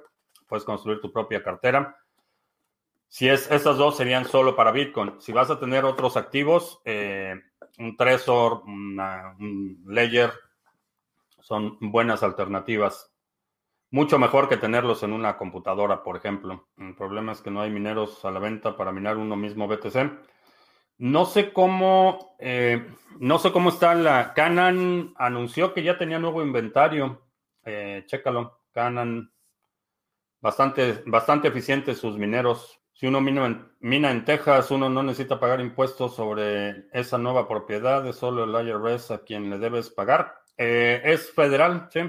puedes 0.48 0.64
construir 0.64 1.02
tu 1.02 1.12
propia 1.12 1.42
cartera. 1.42 1.98
Si 3.08 3.28
es, 3.28 3.50
esas 3.50 3.78
dos 3.78 3.98
serían 3.98 4.26
solo 4.26 4.56
para 4.56 4.72
Bitcoin. 4.72 5.16
Si 5.20 5.32
vas 5.32 5.50
a 5.50 5.60
tener 5.60 5.86
otros 5.86 6.18
activos, 6.18 6.82
eh, 6.86 7.42
un 7.80 7.98
Trezor, 7.98 8.64
una, 8.66 9.36
un 9.40 9.84
Ledger, 9.88 10.32
son 11.42 11.78
buenas 11.80 12.24
alternativas. 12.24 13.12
Mucho 13.92 14.18
mejor 14.18 14.50
que 14.50 14.58
tenerlos 14.58 15.04
en 15.04 15.14
una 15.14 15.38
computadora, 15.38 16.04
por 16.04 16.18
ejemplo. 16.18 16.68
El 16.78 16.96
problema 16.96 17.32
es 17.32 17.42
que 17.42 17.52
no 17.52 17.62
hay 17.62 17.70
mineros 17.70 18.26
a 18.26 18.32
la 18.32 18.40
venta 18.40 18.76
para 18.76 18.92
minar 18.92 19.18
uno 19.18 19.36
mismo 19.36 19.68
BTC. 19.68 20.12
No 20.98 21.26
sé 21.26 21.54
cómo, 21.54 22.36
eh, 22.40 22.90
no 23.20 23.38
sé 23.38 23.52
cómo 23.52 23.70
está 23.70 23.94
la 23.96 24.34
Canon. 24.34 25.14
Anunció 25.18 25.74
que 25.74 25.84
ya 25.84 25.98
tenía 25.98 26.20
nuevo 26.20 26.42
inventario. 26.42 27.22
Eh, 27.64 28.04
chécalo. 28.08 28.60
Canon, 28.72 29.32
bastante, 30.42 31.04
bastante 31.06 31.48
eficientes 31.48 31.98
sus 31.98 32.18
mineros. 32.18 32.82
Si 32.96 33.06
uno 33.06 33.20
mina 33.20 33.74
mina 33.82 34.10
en, 34.10 34.24
Texas, 34.24 34.72
uno 34.72 34.89
no 34.89 35.04
necesita 35.04 35.38
pagar 35.38 35.60
impuestos 35.60 36.16
sobre 36.16 36.88
esa 36.93 37.18
nueva 37.18 37.46
propiedad, 37.46 38.08
es 38.08 38.16
solo 38.16 38.46
el 38.46 38.68
IRS 38.68 39.12
a 39.12 39.18
quien 39.20 39.50
le 39.50 39.58
debes 39.58 39.89
pagar. 39.89 40.34
Eh, 40.56 41.02
es 41.04 41.30
federal, 41.30 41.89
sí. 41.91 42.00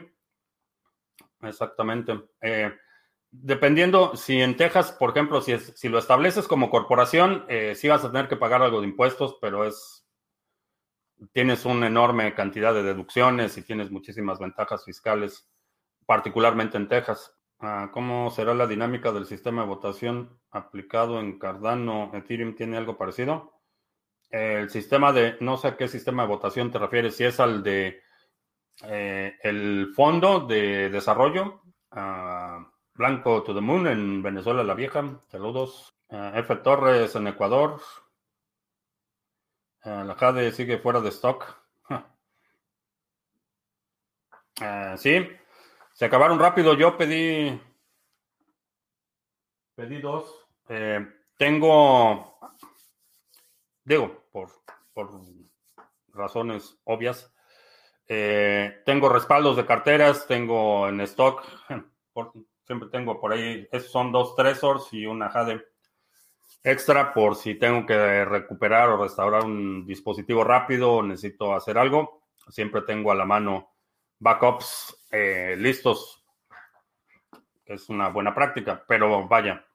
Exactamente. 1.42 2.28
Eh, 2.40 2.72
dependiendo, 3.32 4.14
si 4.14 4.40
en 4.40 4.56
Texas, 4.56 4.92
por 4.92 5.10
ejemplo, 5.10 5.40
si, 5.40 5.52
es, 5.52 5.72
si 5.74 5.88
lo 5.88 5.98
estableces 5.98 6.46
como 6.46 6.70
corporación, 6.70 7.44
eh, 7.48 7.74
sí 7.74 7.88
vas 7.88 8.04
a 8.04 8.12
tener 8.12 8.28
que 8.28 8.36
pagar 8.36 8.62
algo 8.62 8.80
de 8.80 8.86
impuestos, 8.86 9.38
pero 9.40 9.64
es. 9.64 10.06
Tienes 11.32 11.64
una 11.64 11.88
enorme 11.88 12.32
cantidad 12.34 12.72
de 12.72 12.84
deducciones 12.84 13.58
y 13.58 13.62
tienes 13.62 13.90
muchísimas 13.90 14.38
ventajas 14.38 14.84
fiscales, 14.84 15.48
particularmente 16.06 16.76
en 16.76 16.86
Texas. 16.86 17.35
Uh, 17.58 17.90
¿Cómo 17.90 18.30
será 18.30 18.52
la 18.52 18.66
dinámica 18.66 19.12
del 19.12 19.24
sistema 19.24 19.62
de 19.62 19.68
votación 19.68 20.38
aplicado 20.50 21.20
en 21.20 21.38
Cardano? 21.38 22.10
¿Ethereum 22.12 22.54
tiene 22.54 22.76
algo 22.76 22.98
parecido? 22.98 23.54
El 24.30 24.68
sistema 24.68 25.12
de, 25.12 25.36
no 25.40 25.56
sé 25.56 25.68
a 25.68 25.76
qué 25.76 25.88
sistema 25.88 26.24
de 26.24 26.28
votación 26.28 26.70
te 26.70 26.78
refieres, 26.78 27.16
si 27.16 27.24
es 27.24 27.40
al 27.40 27.62
de 27.62 28.02
eh, 28.82 29.36
el 29.42 29.92
Fondo 29.94 30.40
de 30.40 30.90
Desarrollo, 30.90 31.62
uh, 31.92 32.66
Blanco 32.94 33.42
to 33.42 33.54
the 33.54 33.60
Moon 33.60 33.86
en 33.86 34.22
Venezuela 34.22 34.62
la 34.62 34.74
Vieja, 34.74 35.22
saludos. 35.28 35.94
Uh, 36.08 36.38
F. 36.38 36.56
Torres 36.56 37.14
en 37.16 37.28
Ecuador. 37.28 37.80
la 39.84 40.14
Jade 40.14 40.52
sigue 40.52 40.78
fuera 40.78 41.00
de 41.00 41.08
stock. 41.08 41.56
sí, 44.98 45.26
se 45.96 46.04
acabaron 46.04 46.38
rápido. 46.38 46.74
Yo 46.74 46.98
pedí. 46.98 47.58
Pedí 49.74 49.98
dos. 50.02 50.46
Eh, 50.68 51.06
tengo. 51.38 52.38
Digo, 53.82 54.26
por, 54.30 54.50
por 54.92 55.10
razones 56.12 56.78
obvias. 56.84 57.32
Eh, 58.08 58.82
tengo 58.84 59.08
respaldos 59.08 59.56
de 59.56 59.64
carteras, 59.64 60.26
tengo 60.26 60.86
en 60.86 61.00
stock. 61.00 61.42
Por, 62.12 62.32
siempre 62.64 62.88
tengo 62.88 63.20
por 63.20 63.34
ahí. 63.34 63.68
Esos 63.70 63.90
son 63.90 64.10
dos 64.10 64.34
Tresors 64.34 64.90
y 64.94 65.04
una 65.04 65.28
Jade 65.28 65.66
extra 66.62 67.12
por 67.12 67.36
si 67.36 67.56
tengo 67.56 67.84
que 67.84 68.24
recuperar 68.24 68.88
o 68.88 69.02
restaurar 69.02 69.44
un 69.44 69.84
dispositivo 69.84 70.42
rápido 70.42 70.94
o 70.94 71.02
necesito 71.02 71.54
hacer 71.54 71.76
algo. 71.76 72.22
Siempre 72.48 72.80
tengo 72.82 73.12
a 73.12 73.14
la 73.14 73.26
mano 73.26 73.75
backups 74.18 75.06
eh, 75.10 75.56
listos. 75.58 76.24
Es 77.64 77.88
una 77.88 78.08
buena 78.08 78.34
práctica, 78.34 78.84
pero 78.86 79.26
vaya, 79.26 79.66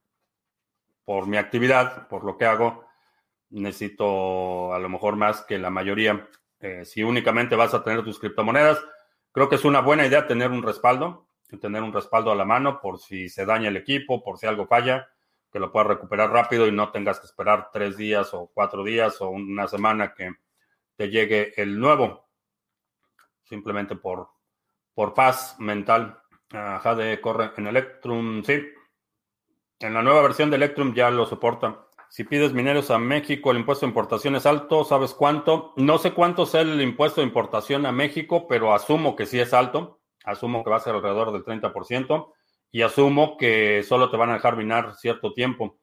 por 1.04 1.28
mi 1.28 1.38
actividad, 1.38 2.08
por 2.08 2.24
lo 2.24 2.38
que 2.38 2.46
hago, 2.46 2.86
necesito 3.50 4.74
a 4.74 4.80
lo 4.80 4.90
mejor 4.90 5.16
más 5.16 5.42
que 5.42 5.58
la 5.58 5.70
mayoría. 5.70 6.28
Eh, 6.60 6.86
si 6.86 7.04
únicamente 7.04 7.56
vas 7.56 7.74
a 7.74 7.84
tener 7.84 8.04
tus 8.04 8.20
criptomonedas, 8.20 8.84
creo 9.32 9.50
que 9.50 9.56
es 9.56 9.66
una 9.66 9.82
buena 9.82 10.06
idea 10.06 10.28
tener 10.28 10.52
un 10.52 10.64
respaldo, 10.64 11.28
tener 11.60 11.84
un 11.84 11.92
respaldo 11.92 12.32
a 12.32 12.36
la 12.36 12.46
mano 12.46 12.80
por 12.80 13.00
si 13.00 13.28
se 13.28 13.46
daña 13.46 13.68
el 13.68 13.78
equipo, 13.78 14.24
por 14.24 14.38
si 14.38 14.48
algo 14.48 14.68
falla, 14.68 15.10
que 15.52 15.60
lo 15.60 15.72
puedas 15.72 15.90
recuperar 15.90 16.32
rápido 16.32 16.66
y 16.66 16.72
no 16.72 16.92
tengas 16.92 17.20
que 17.20 17.26
esperar 17.26 17.70
tres 17.74 17.98
días 17.98 18.34
o 18.34 18.50
cuatro 18.54 18.84
días 18.86 19.20
o 19.20 19.30
una 19.30 19.68
semana 19.68 20.14
que 20.14 20.34
te 20.96 21.10
llegue 21.10 21.54
el 21.62 21.78
nuevo 21.78 22.31
simplemente 23.52 23.98
por, 23.98 24.30
por 24.94 25.14
paz 25.14 25.58
mental. 25.60 26.18
Uh, 26.54 26.80
Jade 26.80 27.20
corre 27.20 27.52
en 27.58 27.68
Electrum, 27.68 28.44
sí. 28.44 28.62
En 29.82 29.94
la 29.94 30.02
nueva 30.02 30.22
versión 30.22 30.50
de 30.50 30.56
Electrum 30.56 30.94
ya 30.94 31.12
lo 31.12 31.26
soporta. 31.26 31.86
Si 32.10 32.24
pides 32.24 32.54
mineros 32.54 32.92
a 32.92 32.98
México, 32.98 33.52
el 33.52 33.58
impuesto 33.58 33.86
de 33.86 33.90
importación 33.90 34.36
es 34.38 34.46
alto, 34.46 34.86
¿sabes 34.86 35.14
cuánto? 35.14 35.74
No 35.76 35.98
sé 35.98 36.14
cuánto 36.14 36.44
es 36.44 36.54
el 36.54 36.82
impuesto 36.82 37.20
de 37.20 37.28
importación 37.28 37.86
a 37.86 37.92
México, 37.92 38.48
pero 38.48 38.74
asumo 38.74 39.18
que 39.18 39.26
sí 39.26 39.40
es 39.40 39.54
alto. 39.54 40.00
Asumo 40.24 40.64
que 40.64 40.70
va 40.70 40.78
a 40.78 40.82
ser 40.82 40.96
alrededor 40.96 41.34
del 41.34 41.44
30% 41.44 42.32
y 42.72 42.84
asumo 42.84 43.36
que 43.38 43.84
solo 43.84 44.10
te 44.10 44.18
van 44.18 44.30
a 44.30 44.34
dejar 44.36 44.56
minar 44.56 44.96
cierto 44.96 45.34
tiempo. 45.34 45.78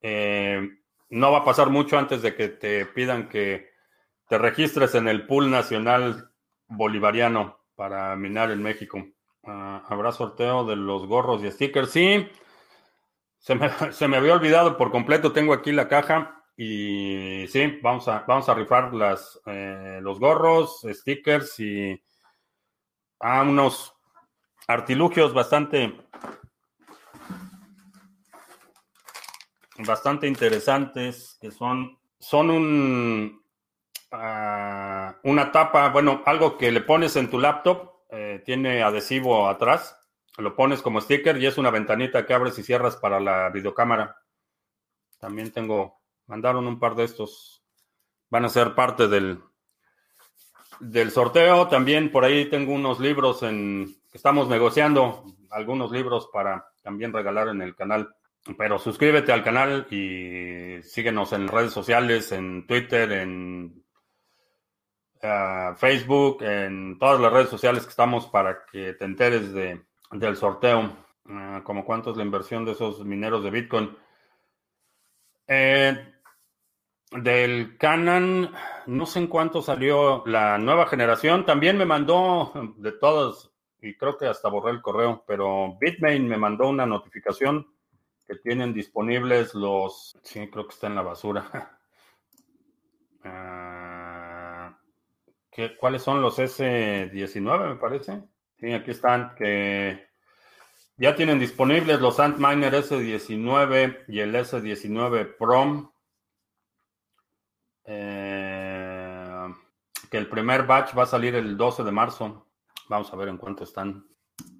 Eh, 0.00 0.68
no 1.10 1.32
va 1.32 1.38
a 1.38 1.44
pasar 1.44 1.70
mucho 1.70 1.98
antes 1.98 2.22
de 2.22 2.36
que 2.36 2.48
te 2.48 2.86
pidan 2.86 3.28
que 3.28 3.70
te 4.28 4.38
registres 4.38 4.94
en 4.94 5.08
el 5.08 5.26
pool 5.26 5.50
nacional 5.50 6.27
bolivariano 6.68 7.58
para 7.74 8.14
minar 8.16 8.50
en 8.50 8.62
México. 8.62 8.98
Uh, 9.42 9.80
¿Habrá 9.88 10.12
sorteo 10.12 10.64
de 10.64 10.76
los 10.76 11.06
gorros 11.06 11.42
y 11.42 11.50
stickers? 11.50 11.90
Sí, 11.90 12.28
se 13.38 13.54
me, 13.54 13.70
se 13.92 14.08
me, 14.08 14.16
había 14.16 14.34
olvidado 14.34 14.76
por 14.76 14.90
completo. 14.90 15.32
Tengo 15.32 15.52
aquí 15.52 15.72
la 15.72 15.88
caja 15.88 16.38
y 16.56 17.46
sí, 17.48 17.78
vamos 17.82 18.08
a, 18.08 18.24
vamos 18.26 18.48
a 18.48 18.54
rifar 18.54 18.92
las, 18.92 19.40
eh, 19.46 20.00
los 20.02 20.18
gorros, 20.18 20.84
stickers 20.84 21.60
y 21.60 22.02
ah, 23.20 23.42
unos 23.42 23.94
artilugios 24.66 25.32
bastante, 25.32 25.96
bastante 29.78 30.26
interesantes 30.26 31.38
que 31.40 31.52
son, 31.52 31.96
son 32.18 32.50
un, 32.50 33.37
Uh, 34.10 35.12
una 35.24 35.52
tapa, 35.52 35.90
bueno, 35.90 36.22
algo 36.24 36.56
que 36.56 36.72
le 36.72 36.80
pones 36.80 37.16
en 37.16 37.28
tu 37.28 37.38
laptop, 37.38 38.04
eh, 38.10 38.42
tiene 38.44 38.82
adhesivo 38.82 39.48
atrás, 39.48 39.98
lo 40.38 40.56
pones 40.56 40.80
como 40.80 41.00
sticker 41.00 41.36
y 41.36 41.46
es 41.46 41.58
una 41.58 41.70
ventanita 41.70 42.24
que 42.24 42.32
abres 42.32 42.58
y 42.58 42.62
cierras 42.62 42.96
para 42.96 43.20
la 43.20 43.50
videocámara. 43.50 44.16
También 45.18 45.52
tengo, 45.52 46.00
mandaron 46.26 46.66
un 46.66 46.78
par 46.78 46.94
de 46.94 47.04
estos, 47.04 47.62
van 48.30 48.44
a 48.44 48.48
ser 48.48 48.74
parte 48.74 49.08
del, 49.08 49.40
del 50.80 51.10
sorteo. 51.10 51.68
También 51.68 52.10
por 52.10 52.24
ahí 52.24 52.48
tengo 52.48 52.72
unos 52.72 53.00
libros 53.00 53.42
en, 53.42 53.94
estamos 54.12 54.48
negociando 54.48 55.24
algunos 55.50 55.90
libros 55.90 56.30
para 56.32 56.66
también 56.82 57.12
regalar 57.12 57.48
en 57.48 57.60
el 57.60 57.74
canal. 57.74 58.14
Pero 58.56 58.78
suscríbete 58.78 59.32
al 59.32 59.44
canal 59.44 59.86
y 59.90 60.80
síguenos 60.82 61.32
en 61.32 61.48
redes 61.48 61.72
sociales, 61.72 62.32
en 62.32 62.66
Twitter, 62.66 63.12
en 63.12 63.84
Facebook, 65.76 66.42
en 66.42 66.98
todas 66.98 67.20
las 67.20 67.32
redes 67.32 67.48
sociales 67.48 67.84
que 67.84 67.90
estamos 67.90 68.26
para 68.26 68.64
que 68.66 68.94
te 68.94 69.04
enteres 69.04 69.52
de, 69.52 69.82
del 70.12 70.36
sorteo. 70.36 71.08
Uh, 71.24 71.62
como 71.62 71.84
cuánto 71.84 72.10
es 72.10 72.16
la 72.16 72.22
inversión 72.24 72.64
de 72.64 72.72
esos 72.72 73.04
mineros 73.04 73.44
de 73.44 73.50
Bitcoin. 73.50 73.96
Eh, 75.46 76.14
del 77.10 77.76
Canon, 77.78 78.50
no 78.86 79.06
sé 79.06 79.18
en 79.18 79.26
cuánto 79.28 79.62
salió 79.62 80.22
la 80.26 80.58
nueva 80.58 80.86
generación. 80.86 81.44
También 81.44 81.76
me 81.76 81.84
mandó 81.84 82.52
de 82.76 82.92
todos, 82.92 83.52
y 83.80 83.94
creo 83.96 84.16
que 84.16 84.26
hasta 84.26 84.48
borré 84.48 84.70
el 84.72 84.82
correo, 84.82 85.24
pero 85.26 85.76
Bitmain 85.80 86.26
me 86.26 86.36
mandó 86.36 86.68
una 86.68 86.86
notificación 86.86 87.66
que 88.26 88.36
tienen 88.36 88.74
disponibles 88.74 89.54
los. 89.54 90.18
Sí, 90.22 90.48
creo 90.50 90.66
que 90.66 90.74
está 90.74 90.86
en 90.86 90.94
la 90.94 91.02
basura. 91.02 91.78
Uh, 93.24 93.28
¿qué, 95.58 95.76
¿cuáles 95.76 96.02
son 96.02 96.22
los 96.22 96.38
S19, 96.38 97.68
me 97.68 97.74
parece? 97.80 98.22
Sí, 98.60 98.72
aquí 98.72 98.92
están, 98.92 99.34
que 99.34 100.06
ya 100.96 101.16
tienen 101.16 101.40
disponibles 101.40 102.00
los 102.00 102.20
Antminer 102.20 102.72
S19 102.72 104.04
y 104.06 104.20
el 104.20 104.36
S19 104.36 105.36
Pro. 105.36 105.92
Eh, 107.86 109.48
que 110.08 110.18
el 110.18 110.28
primer 110.28 110.64
batch 110.64 110.96
va 110.96 111.02
a 111.02 111.06
salir 111.06 111.34
el 111.34 111.56
12 111.56 111.82
de 111.82 111.90
marzo. 111.90 112.46
Vamos 112.88 113.12
a 113.12 113.16
ver 113.16 113.28
en 113.28 113.36
cuánto 113.36 113.64
están. 113.64 114.06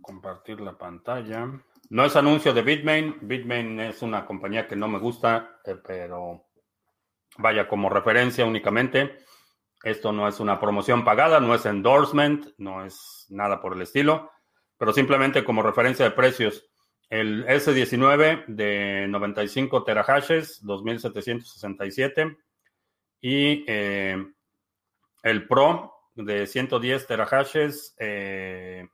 Compartir 0.02 0.60
la 0.60 0.76
pantalla. 0.76 1.48
No 1.90 2.04
es 2.04 2.16
anuncio 2.16 2.52
de 2.52 2.62
Bitmain. 2.62 3.18
Bitmain 3.20 3.78
es 3.78 4.02
una 4.02 4.26
compañía 4.26 4.66
que 4.66 4.74
no 4.74 4.88
me 4.88 4.98
gusta, 4.98 5.60
eh, 5.64 5.76
pero 5.76 6.46
vaya 7.36 7.68
como 7.68 7.88
referencia 7.88 8.44
únicamente. 8.44 9.18
Esto 9.82 10.12
no 10.12 10.26
es 10.26 10.40
una 10.40 10.58
promoción 10.58 11.04
pagada, 11.04 11.40
no 11.40 11.54
es 11.54 11.66
endorsement, 11.66 12.46
no 12.58 12.84
es 12.84 13.26
nada 13.28 13.60
por 13.60 13.74
el 13.74 13.82
estilo, 13.82 14.32
pero 14.76 14.92
simplemente 14.92 15.44
como 15.44 15.62
referencia 15.62 16.04
de 16.04 16.10
precios. 16.10 16.68
El 17.08 17.46
S19 17.46 18.46
de 18.46 19.06
95 19.08 19.84
terahashes, 19.84 20.58
2767. 20.62 22.36
Y 23.20 23.64
eh, 23.66 24.24
el 25.22 25.48
Pro 25.48 25.94
de 26.14 26.46
110 26.46 27.06
terahashes, 27.06 27.94
eh, 27.98 28.86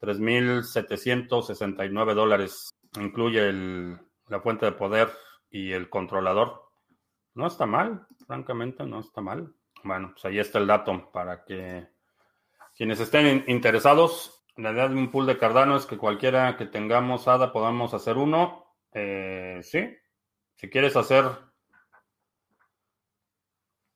3.769 0.00 2.14
dólares. 2.14 2.70
Incluye 2.98 3.52
la 3.52 4.40
fuente 4.40 4.66
de 4.66 4.72
poder 4.72 5.10
y 5.50 5.72
el 5.72 5.88
controlador. 5.88 6.62
No 7.34 7.46
está 7.46 7.66
mal, 7.66 8.06
francamente, 8.26 8.84
no 8.84 9.00
está 9.00 9.20
mal. 9.20 9.54
Bueno, 9.84 10.10
pues 10.12 10.24
ahí 10.24 10.38
está 10.38 10.58
el 10.58 10.66
dato 10.66 11.10
para 11.12 11.44
que 11.44 11.88
quienes 12.76 13.00
estén 13.00 13.44
interesados. 13.48 14.44
La 14.56 14.72
idea 14.72 14.88
de 14.88 14.94
un 14.94 15.10
pool 15.10 15.26
de 15.26 15.38
Cardano 15.38 15.76
es 15.76 15.86
que 15.86 15.96
cualquiera 15.96 16.56
que 16.56 16.66
tengamos 16.66 17.26
ADA 17.26 17.52
podamos 17.52 17.94
hacer 17.94 18.16
uno. 18.16 18.66
Eh, 18.92 19.60
sí, 19.62 19.96
si 20.54 20.68
quieres 20.68 20.94
hacer, 20.96 21.24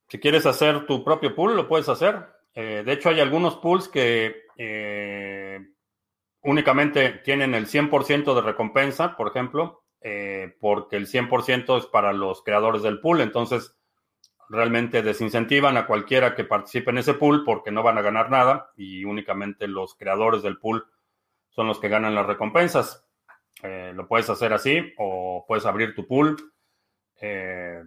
si 0.09 0.19
quieres 0.19 0.47
hacer 0.47 0.87
tu 0.87 1.05
propio 1.05 1.35
pool, 1.35 1.55
lo 1.55 1.69
puedes 1.69 1.89
hacer. 1.89 2.27
Eh, 2.55 2.83
de 2.85 2.93
hecho, 2.93 3.11
hay 3.11 3.21
algunos 3.21 3.57
pools 3.57 3.89
que 3.89 4.45
eh, 4.57 5.61
únicamente 6.43 7.21
tienen 7.25 7.55
el 7.55 7.67
100% 7.67 8.35
de 8.35 8.41
recompensa, 8.41 9.17
por 9.17 9.29
ejemplo, 9.29 9.85
porque 10.61 10.95
el 10.95 11.09
100% 11.09 11.79
es 11.79 11.87
para 11.87 12.13
los 12.13 12.43
creadores 12.43 12.83
del 12.83 13.01
pool. 13.01 13.21
Entonces, 13.21 13.77
realmente 14.49 15.03
desincentivan 15.03 15.77
a 15.77 15.87
cualquiera 15.87 16.35
que 16.35 16.45
participe 16.45 16.91
en 16.91 16.99
ese 16.99 17.15
pool 17.15 17.45
porque 17.45 17.71
no 17.71 17.83
van 17.83 17.99
a 17.99 18.03
ganar 18.03 18.31
nada 18.31 18.71
y 18.77 19.05
únicamente 19.05 19.67
los 19.69 19.95
creadores 19.95 20.43
del 20.43 20.59
pool 20.59 20.87
son 21.51 21.67
los 21.67 21.79
que 21.79 21.89
ganan 21.89 22.15
las 22.15 22.27
recompensas. 22.27 23.07
Eh, 23.63 23.93
lo 23.95 24.07
puedes 24.07 24.29
hacer 24.29 24.53
así 24.53 24.93
o 24.99 25.45
puedes 25.49 25.65
abrir 25.67 25.95
tu 25.95 26.07
pool. 26.07 26.37
Eh, 27.21 27.83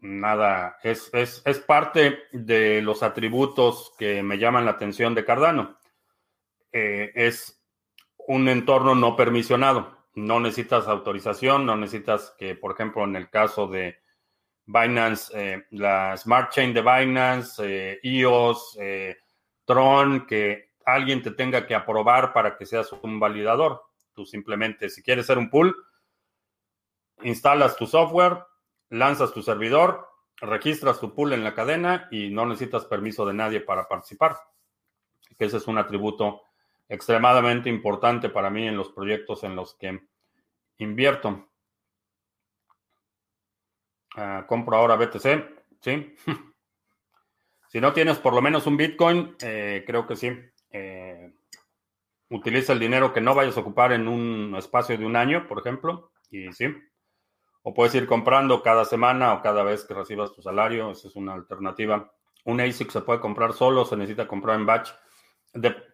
nada, 0.00 0.78
es, 0.82 1.10
es, 1.12 1.42
es, 1.44 1.58
parte 1.60 2.20
de 2.32 2.80
los 2.80 3.02
atributos 3.02 3.92
que 3.98 4.22
me 4.22 4.38
llaman 4.38 4.64
la 4.64 4.72
atención 4.72 5.14
de 5.14 5.24
Cardano. 5.24 5.78
Eh, 6.72 7.12
es 7.14 7.62
un 8.26 8.48
entorno 8.48 8.94
no 8.94 9.16
permisionado. 9.16 9.98
No 10.14 10.40
necesitas 10.40 10.88
autorización, 10.88 11.64
no 11.66 11.76
necesitas 11.76 12.34
que, 12.38 12.54
por 12.54 12.72
ejemplo, 12.72 13.04
en 13.04 13.16
el 13.16 13.30
caso 13.30 13.66
de 13.66 14.01
Binance, 14.66 15.32
eh, 15.34 15.66
la 15.70 16.16
Smart 16.16 16.52
Chain 16.52 16.72
de 16.72 16.82
Binance, 16.82 18.00
EOS, 18.02 18.76
eh, 18.80 19.10
eh, 19.10 19.16
Tron, 19.64 20.26
que 20.26 20.72
alguien 20.84 21.22
te 21.22 21.32
tenga 21.32 21.66
que 21.66 21.74
aprobar 21.74 22.32
para 22.32 22.56
que 22.56 22.66
seas 22.66 22.92
un 22.92 23.18
validador. 23.18 23.82
Tú 24.14 24.24
simplemente, 24.24 24.88
si 24.88 25.02
quieres 25.02 25.26
ser 25.26 25.38
un 25.38 25.50
pool, 25.50 25.74
instalas 27.22 27.76
tu 27.76 27.86
software, 27.86 28.44
lanzas 28.90 29.32
tu 29.32 29.42
servidor, 29.42 30.08
registras 30.36 31.00
tu 31.00 31.14
pool 31.14 31.32
en 31.32 31.44
la 31.44 31.54
cadena 31.54 32.08
y 32.10 32.30
no 32.30 32.46
necesitas 32.46 32.84
permiso 32.84 33.24
de 33.26 33.34
nadie 33.34 33.60
para 33.60 33.88
participar. 33.88 34.36
Ese 35.38 35.56
es 35.56 35.66
un 35.66 35.78
atributo 35.78 36.42
extremadamente 36.88 37.68
importante 37.70 38.28
para 38.28 38.50
mí 38.50 38.68
en 38.68 38.76
los 38.76 38.90
proyectos 38.90 39.44
en 39.44 39.56
los 39.56 39.74
que 39.74 40.00
invierto. 40.78 41.51
Ah, 44.16 44.44
compro 44.46 44.76
ahora 44.76 44.96
BTC, 44.96 45.24
¿sí? 45.80 46.14
si 47.68 47.80
no 47.80 47.92
tienes 47.92 48.18
por 48.18 48.34
lo 48.34 48.42
menos 48.42 48.66
un 48.66 48.76
Bitcoin, 48.76 49.36
eh, 49.40 49.84
creo 49.86 50.06
que 50.06 50.16
sí. 50.16 50.30
Eh, 50.70 51.32
utiliza 52.30 52.72
el 52.72 52.78
dinero 52.78 53.12
que 53.12 53.20
no 53.20 53.34
vayas 53.34 53.56
a 53.56 53.60
ocupar 53.60 53.92
en 53.92 54.08
un 54.08 54.54
espacio 54.56 54.96
de 54.96 55.06
un 55.06 55.16
año, 55.16 55.46
por 55.46 55.58
ejemplo, 55.58 56.12
y 56.30 56.52
sí. 56.52 56.66
O 57.62 57.72
puedes 57.72 57.94
ir 57.94 58.06
comprando 58.06 58.62
cada 58.62 58.84
semana 58.84 59.34
o 59.34 59.42
cada 59.42 59.62
vez 59.62 59.84
que 59.84 59.94
recibas 59.94 60.32
tu 60.32 60.42
salario, 60.42 60.90
esa 60.90 61.08
es 61.08 61.16
una 61.16 61.34
alternativa. 61.34 62.12
Un 62.44 62.60
ASIC 62.60 62.90
se 62.90 63.02
puede 63.02 63.20
comprar 63.20 63.52
solo, 63.52 63.84
se 63.84 63.96
necesita 63.96 64.26
comprar 64.26 64.56
en 64.58 64.66
batch. 64.66 64.90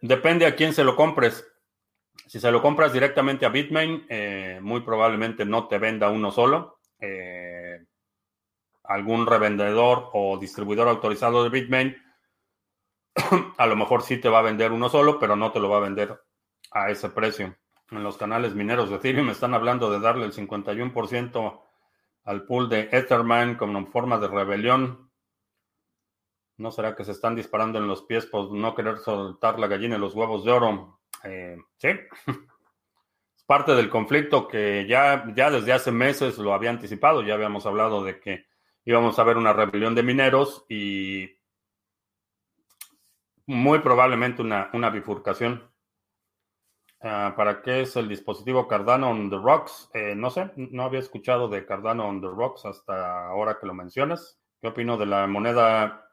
depende 0.01 0.45
a 0.47 0.55
quién 0.55 0.73
se 0.73 0.83
lo 0.83 0.95
compres. 0.95 1.45
Si 2.25 2.39
se 2.39 2.51
lo 2.51 2.61
compras 2.61 2.91
directamente 2.91 3.45
a 3.45 3.49
Bitmain, 3.49 4.05
eh, 4.09 4.59
muy 4.61 4.81
probablemente 4.81 5.45
no 5.45 5.67
te 5.67 5.77
venda 5.77 6.09
uno 6.09 6.31
solo. 6.31 6.79
Algún 8.89 9.27
revendedor 9.27 10.09
o 10.13 10.37
distribuidor 10.39 10.87
autorizado 10.87 11.43
de 11.43 11.49
Bitmain, 11.49 11.95
a 13.57 13.67
lo 13.67 13.75
mejor 13.75 14.01
sí 14.01 14.17
te 14.17 14.29
va 14.29 14.39
a 14.39 14.43
vender 14.43 14.71
uno 14.71 14.89
solo, 14.89 15.19
pero 15.19 15.35
no 15.35 15.51
te 15.51 15.59
lo 15.59 15.69
va 15.69 15.77
a 15.77 15.81
vender 15.81 16.19
a 16.71 16.89
ese 16.89 17.09
precio. 17.09 17.55
En 17.91 18.03
los 18.03 18.17
canales 18.17 18.55
mineros 18.55 18.89
de 18.89 18.95
Ethereum 18.95 19.29
están 19.29 19.53
hablando 19.53 19.91
de 19.91 19.99
darle 19.99 20.25
el 20.25 20.33
51% 20.33 21.61
al 22.23 22.45
pool 22.45 22.67
de 22.67 22.89
Etherman 22.91 23.55
como 23.55 23.85
forma 23.87 24.17
de 24.17 24.27
rebelión. 24.27 25.11
¿No 26.57 26.71
será 26.71 26.95
que 26.95 27.05
se 27.05 27.11
están 27.11 27.35
disparando 27.35 27.77
en 27.77 27.87
los 27.87 28.01
pies 28.03 28.25
por 28.25 28.51
no 28.51 28.73
querer 28.73 28.97
soltar 28.97 29.59
la 29.59 29.67
gallina 29.67 29.97
y 29.97 29.99
los 29.99 30.15
huevos 30.15 30.43
de 30.43 30.51
oro? 30.51 30.99
Eh, 31.23 31.57
sí. 31.77 31.89
es 32.27 33.43
parte 33.45 33.75
del 33.75 33.89
conflicto 33.89 34.47
que 34.47 34.87
ya, 34.87 35.31
ya 35.35 35.51
desde 35.51 35.73
hace 35.73 35.91
meses 35.91 36.39
lo 36.39 36.53
había 36.53 36.71
anticipado. 36.71 37.21
Ya 37.21 37.35
habíamos 37.35 37.67
hablado 37.67 38.03
de 38.03 38.19
que 38.19 38.48
íbamos 38.89 39.19
a 39.19 39.23
ver 39.23 39.37
una 39.37 39.53
rebelión 39.53 39.93
de 39.93 40.01
mineros 40.01 40.65
y 40.67 41.29
muy 43.45 43.79
probablemente 43.79 44.41
una, 44.41 44.89
bifurcación. 44.89 45.71
Ah, 46.99 47.35
¿Para 47.37 47.61
qué 47.61 47.81
es 47.81 47.95
el 47.97 48.09
dispositivo 48.09 48.67
Cardano 48.67 49.11
on 49.11 49.29
the 49.29 49.37
Rocks? 49.37 49.91
Eh, 49.93 50.15
no 50.15 50.31
sé, 50.31 50.49
no 50.55 50.85
había 50.85 51.01
escuchado 51.01 51.47
de 51.47 51.67
Cardano 51.67 52.07
on 52.07 52.19
the 52.19 52.29
Rocks 52.29 52.65
hasta 52.65 53.27
ahora 53.27 53.59
que 53.59 53.67
lo 53.67 53.75
mencionas. 53.75 54.39
¿Qué 54.59 54.69
opino 54.69 54.97
de 54.97 55.05
la 55.05 55.27
moneda 55.27 56.09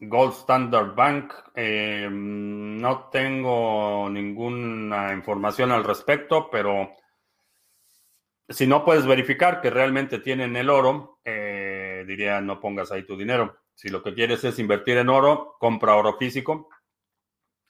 Gold 0.00 0.32
Standard 0.32 0.94
Bank? 0.94 1.30
Eh, 1.54 2.08
no 2.10 3.10
tengo 3.10 4.08
ninguna 4.08 5.12
información 5.12 5.72
al 5.72 5.84
respecto, 5.84 6.48
pero 6.50 6.90
si 8.48 8.66
no 8.66 8.82
puedes 8.82 9.06
verificar 9.06 9.60
que 9.60 9.68
realmente 9.68 10.18
tienen 10.20 10.56
el 10.56 10.70
oro, 10.70 11.20
eh, 11.24 11.53
diría 12.04 12.40
no 12.40 12.60
pongas 12.60 12.92
ahí 12.92 13.04
tu 13.04 13.16
dinero. 13.16 13.56
Si 13.74 13.88
lo 13.88 14.02
que 14.02 14.14
quieres 14.14 14.44
es 14.44 14.58
invertir 14.58 14.98
en 14.98 15.08
oro, 15.08 15.56
compra 15.58 15.96
oro 15.96 16.16
físico. 16.16 16.68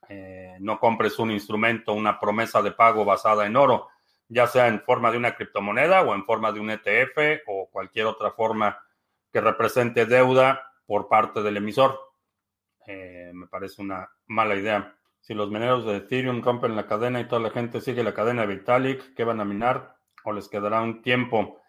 Eh, 0.08 0.56
no 0.60 0.78
compres 0.78 1.18
un 1.18 1.30
instrumento, 1.30 1.92
una 1.92 2.20
promesa 2.20 2.60
de 2.62 2.72
pago 2.72 3.04
basada 3.04 3.46
en 3.46 3.56
oro, 3.56 3.88
ya 4.28 4.46
sea 4.46 4.68
en 4.68 4.82
forma 4.82 5.10
de 5.10 5.16
una 5.16 5.34
criptomoneda 5.34 6.02
o 6.02 6.14
en 6.14 6.24
forma 6.24 6.52
de 6.52 6.60
un 6.60 6.70
ETF 6.70 7.42
o 7.46 7.70
cualquier 7.70 8.06
otra 8.06 8.32
forma 8.32 8.78
que 9.32 9.40
represente 9.40 10.04
deuda 10.06 10.72
por 10.86 11.08
parte 11.08 11.42
del 11.42 11.56
emisor. 11.56 11.98
Eh, 12.86 13.30
me 13.32 13.46
parece 13.46 13.80
una 13.80 14.10
mala 14.26 14.56
idea. 14.56 14.94
Si 15.20 15.32
los 15.32 15.50
mineros 15.50 15.86
de 15.86 15.96
Ethereum 15.96 16.42
rompen 16.42 16.76
la 16.76 16.86
cadena 16.86 17.18
y 17.20 17.26
toda 17.26 17.40
la 17.40 17.50
gente 17.50 17.80
sigue 17.80 18.04
la 18.04 18.12
cadena 18.12 18.42
de 18.42 18.54
Vitalik, 18.54 19.14
¿qué 19.14 19.24
van 19.24 19.40
a 19.40 19.44
minar? 19.46 19.94
o 20.24 20.32
les 20.32 20.48
quedará 20.48 20.80
un 20.80 21.02
tiempo. 21.02 21.60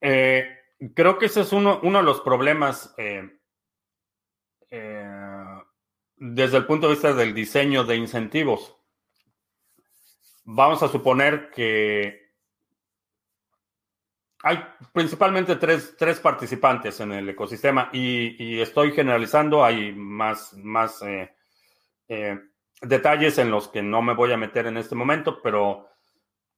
Eh, 0.00 0.57
creo 0.94 1.18
que 1.18 1.26
ese 1.26 1.42
es 1.42 1.52
uno, 1.52 1.80
de 1.82 2.02
los 2.02 2.20
problemas 2.20 2.94
eh, 2.98 3.38
eh, 4.70 5.62
desde 6.16 6.56
el 6.56 6.66
punto 6.66 6.86
de 6.86 6.94
vista 6.94 7.12
del 7.12 7.34
diseño 7.34 7.84
de 7.84 7.96
incentivos. 7.96 8.76
Vamos 10.44 10.82
a 10.82 10.88
suponer 10.88 11.50
que 11.50 12.28
hay 14.42 14.64
principalmente 14.92 15.56
tres, 15.56 16.20
participantes 16.20 17.00
en 17.00 17.12
el 17.12 17.28
ecosistema 17.28 17.90
y, 17.92 18.60
estoy 18.60 18.92
generalizando, 18.92 19.64
hay 19.64 19.92
más, 19.92 20.54
más 20.54 21.02
detalles 22.80 23.38
en 23.38 23.50
los 23.50 23.68
que 23.68 23.82
no 23.82 24.02
me 24.02 24.14
voy 24.14 24.32
a 24.32 24.36
meter 24.36 24.66
en 24.66 24.76
este 24.76 24.94
momento, 24.94 25.42
pero 25.42 25.88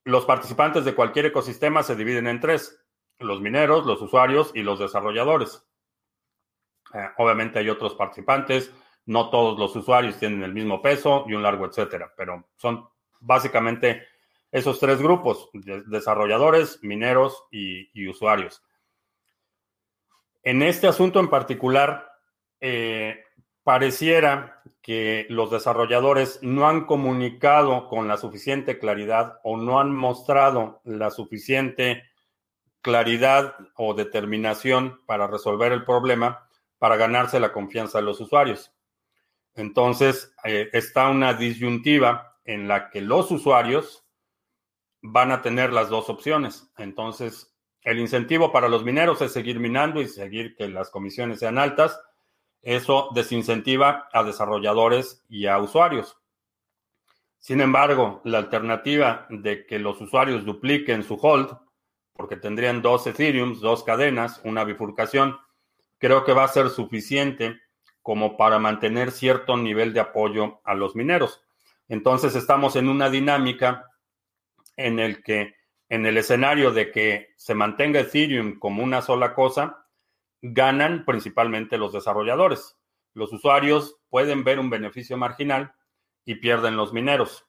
los 0.05 0.25
participantes 0.25 0.85
de 0.85 0.95
cualquier 0.95 1.27
ecosistema 1.27 1.83
se 1.83 1.97
dividen 1.97 2.27
en 2.27 2.41
tres, 2.41 2.79
los 3.21 3.41
mineros, 3.41 3.87
los 3.87 4.01
usuarios 4.03 4.51
y 4.55 4.62
los 4.62 4.79
desarrolladores. 4.79 5.64
Eh, 6.95 7.09
obviamente 7.18 7.59
hay 7.59 7.68
otros 7.68 7.95
participantes, 7.95 8.73
no 9.07 9.31
todos 9.31 9.59
los 9.59 9.75
usuarios 9.77 10.18
tienen 10.18 10.43
el 10.43 10.53
mismo 10.53 10.83
peso 10.83 11.25
y 11.29 11.35
un 11.35 11.43
largo 11.43 11.66
etcétera, 11.66 12.12
pero 12.16 12.49
son 12.57 12.89
básicamente 13.21 14.07
esos 14.51 14.81
tres 14.81 15.01
grupos, 15.01 15.49
desarrolladores, 15.53 16.83
mineros 16.83 17.45
y, 17.53 18.09
usuarios. 18.09 18.62
En 20.43 20.62
este 20.62 20.89
asunto 20.89 21.21
en 21.21 21.29
particular, 21.29 22.11
eh, 22.61 23.23
pareciera 23.62 24.62
que 24.83 25.27
los 25.29 25.51
desarrolladores 25.51 26.41
no 26.43 26.68
han 26.68 26.87
comunicado 26.87 27.89
con 27.89 28.09
la 28.09 28.16
suficiente 28.16 28.79
claridad 28.79 29.39
o 29.45 29.57
no 29.57 29.79
han 29.79 29.95
mostrado 29.95 30.81
la 30.85 31.11
suficiente 31.11 32.10
claridad 32.83 33.57
o 33.76 33.95
determinación 33.95 35.01
para 35.07 35.26
resolver 35.26 35.72
el 35.72 35.85
problema 35.85 36.47
para 36.81 36.97
ganarse 36.97 37.39
la 37.39 37.53
confianza 37.53 37.99
de 37.99 38.05
los 38.05 38.20
usuarios. 38.20 38.72
Entonces, 39.55 40.35
eh, 40.45 40.70
está 40.72 41.11
una 41.11 41.35
disyuntiva 41.35 42.39
en 42.45 42.68
la 42.68 42.89
que 42.89 43.03
los 43.03 43.31
usuarios 43.31 44.07
van 45.03 45.31
a 45.31 45.43
tener 45.43 45.72
las 45.72 45.91
dos 45.91 46.09
opciones. 46.09 46.72
Entonces, 46.78 47.55
el 47.83 47.99
incentivo 47.99 48.51
para 48.51 48.68
los 48.68 48.83
mineros 48.83 49.20
es 49.20 49.33
seguir 49.33 49.61
minando 49.61 50.01
y 50.01 50.09
seguir 50.09 50.57
que 50.57 50.68
las 50.68 50.91
comisiones 50.91 51.39
sean 51.39 51.59
altas. 51.59 52.01
Eso 52.62 53.11
desincentiva 53.14 54.09
a 54.12 54.24
desarrolladores 54.24 55.22
y 55.28 55.47
a 55.47 55.59
usuarios. 55.59 56.16
Sin 57.39 57.61
embargo, 57.61 58.22
la 58.24 58.39
alternativa 58.39 59.26
de 59.28 59.66
que 59.66 59.78
los 59.78 60.01
usuarios 60.01 60.47
dupliquen 60.47 61.03
su 61.03 61.14
hold, 61.14 61.57
porque 62.21 62.37
tendrían 62.37 62.83
dos 62.83 63.07
Ethereum, 63.07 63.59
dos 63.61 63.83
cadenas, 63.83 64.43
una 64.45 64.62
bifurcación, 64.62 65.39
creo 65.97 66.23
que 66.23 66.35
va 66.35 66.45
a 66.45 66.49
ser 66.49 66.68
suficiente 66.68 67.59
como 68.03 68.37
para 68.37 68.59
mantener 68.59 69.11
cierto 69.11 69.57
nivel 69.57 69.95
de 69.95 70.01
apoyo 70.01 70.61
a 70.64 70.75
los 70.75 70.95
mineros. 70.95 71.43
Entonces 71.89 72.35
estamos 72.35 72.77
en 72.77 72.91
una 72.91 73.09
dinámica 73.09 73.87
en 74.77 74.99
el 74.99 75.23
que 75.23 75.55
en 75.89 76.05
el 76.05 76.18
escenario 76.18 76.73
de 76.73 76.93
que 76.93 77.29
se 77.37 77.55
mantenga 77.55 78.01
Ethereum 78.01 78.59
como 78.59 78.85
una 78.85 79.01
sola 79.01 79.35
cosa, 79.35 79.87
ganan 80.43 81.07
principalmente 81.07 81.79
los 81.79 81.95
desarrolladores. 81.95 82.77
Los 83.14 83.33
usuarios 83.33 83.97
pueden 84.11 84.45
ver 84.45 84.59
un 84.59 84.68
beneficio 84.68 85.16
marginal 85.16 85.73
y 86.27 86.35
pierden 86.35 86.77
los 86.77 86.93
mineros. 86.93 87.47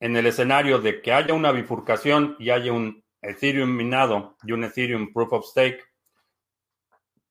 En 0.00 0.16
el 0.16 0.26
escenario 0.26 0.80
de 0.80 1.02
que 1.02 1.12
haya 1.12 1.34
una 1.34 1.52
bifurcación 1.52 2.34
y 2.40 2.50
haya 2.50 2.72
un 2.72 3.03
Ethereum 3.24 3.74
minado 3.74 4.36
y 4.42 4.52
un 4.52 4.64
Ethereum 4.64 5.12
proof 5.12 5.32
of 5.32 5.46
stake, 5.46 5.82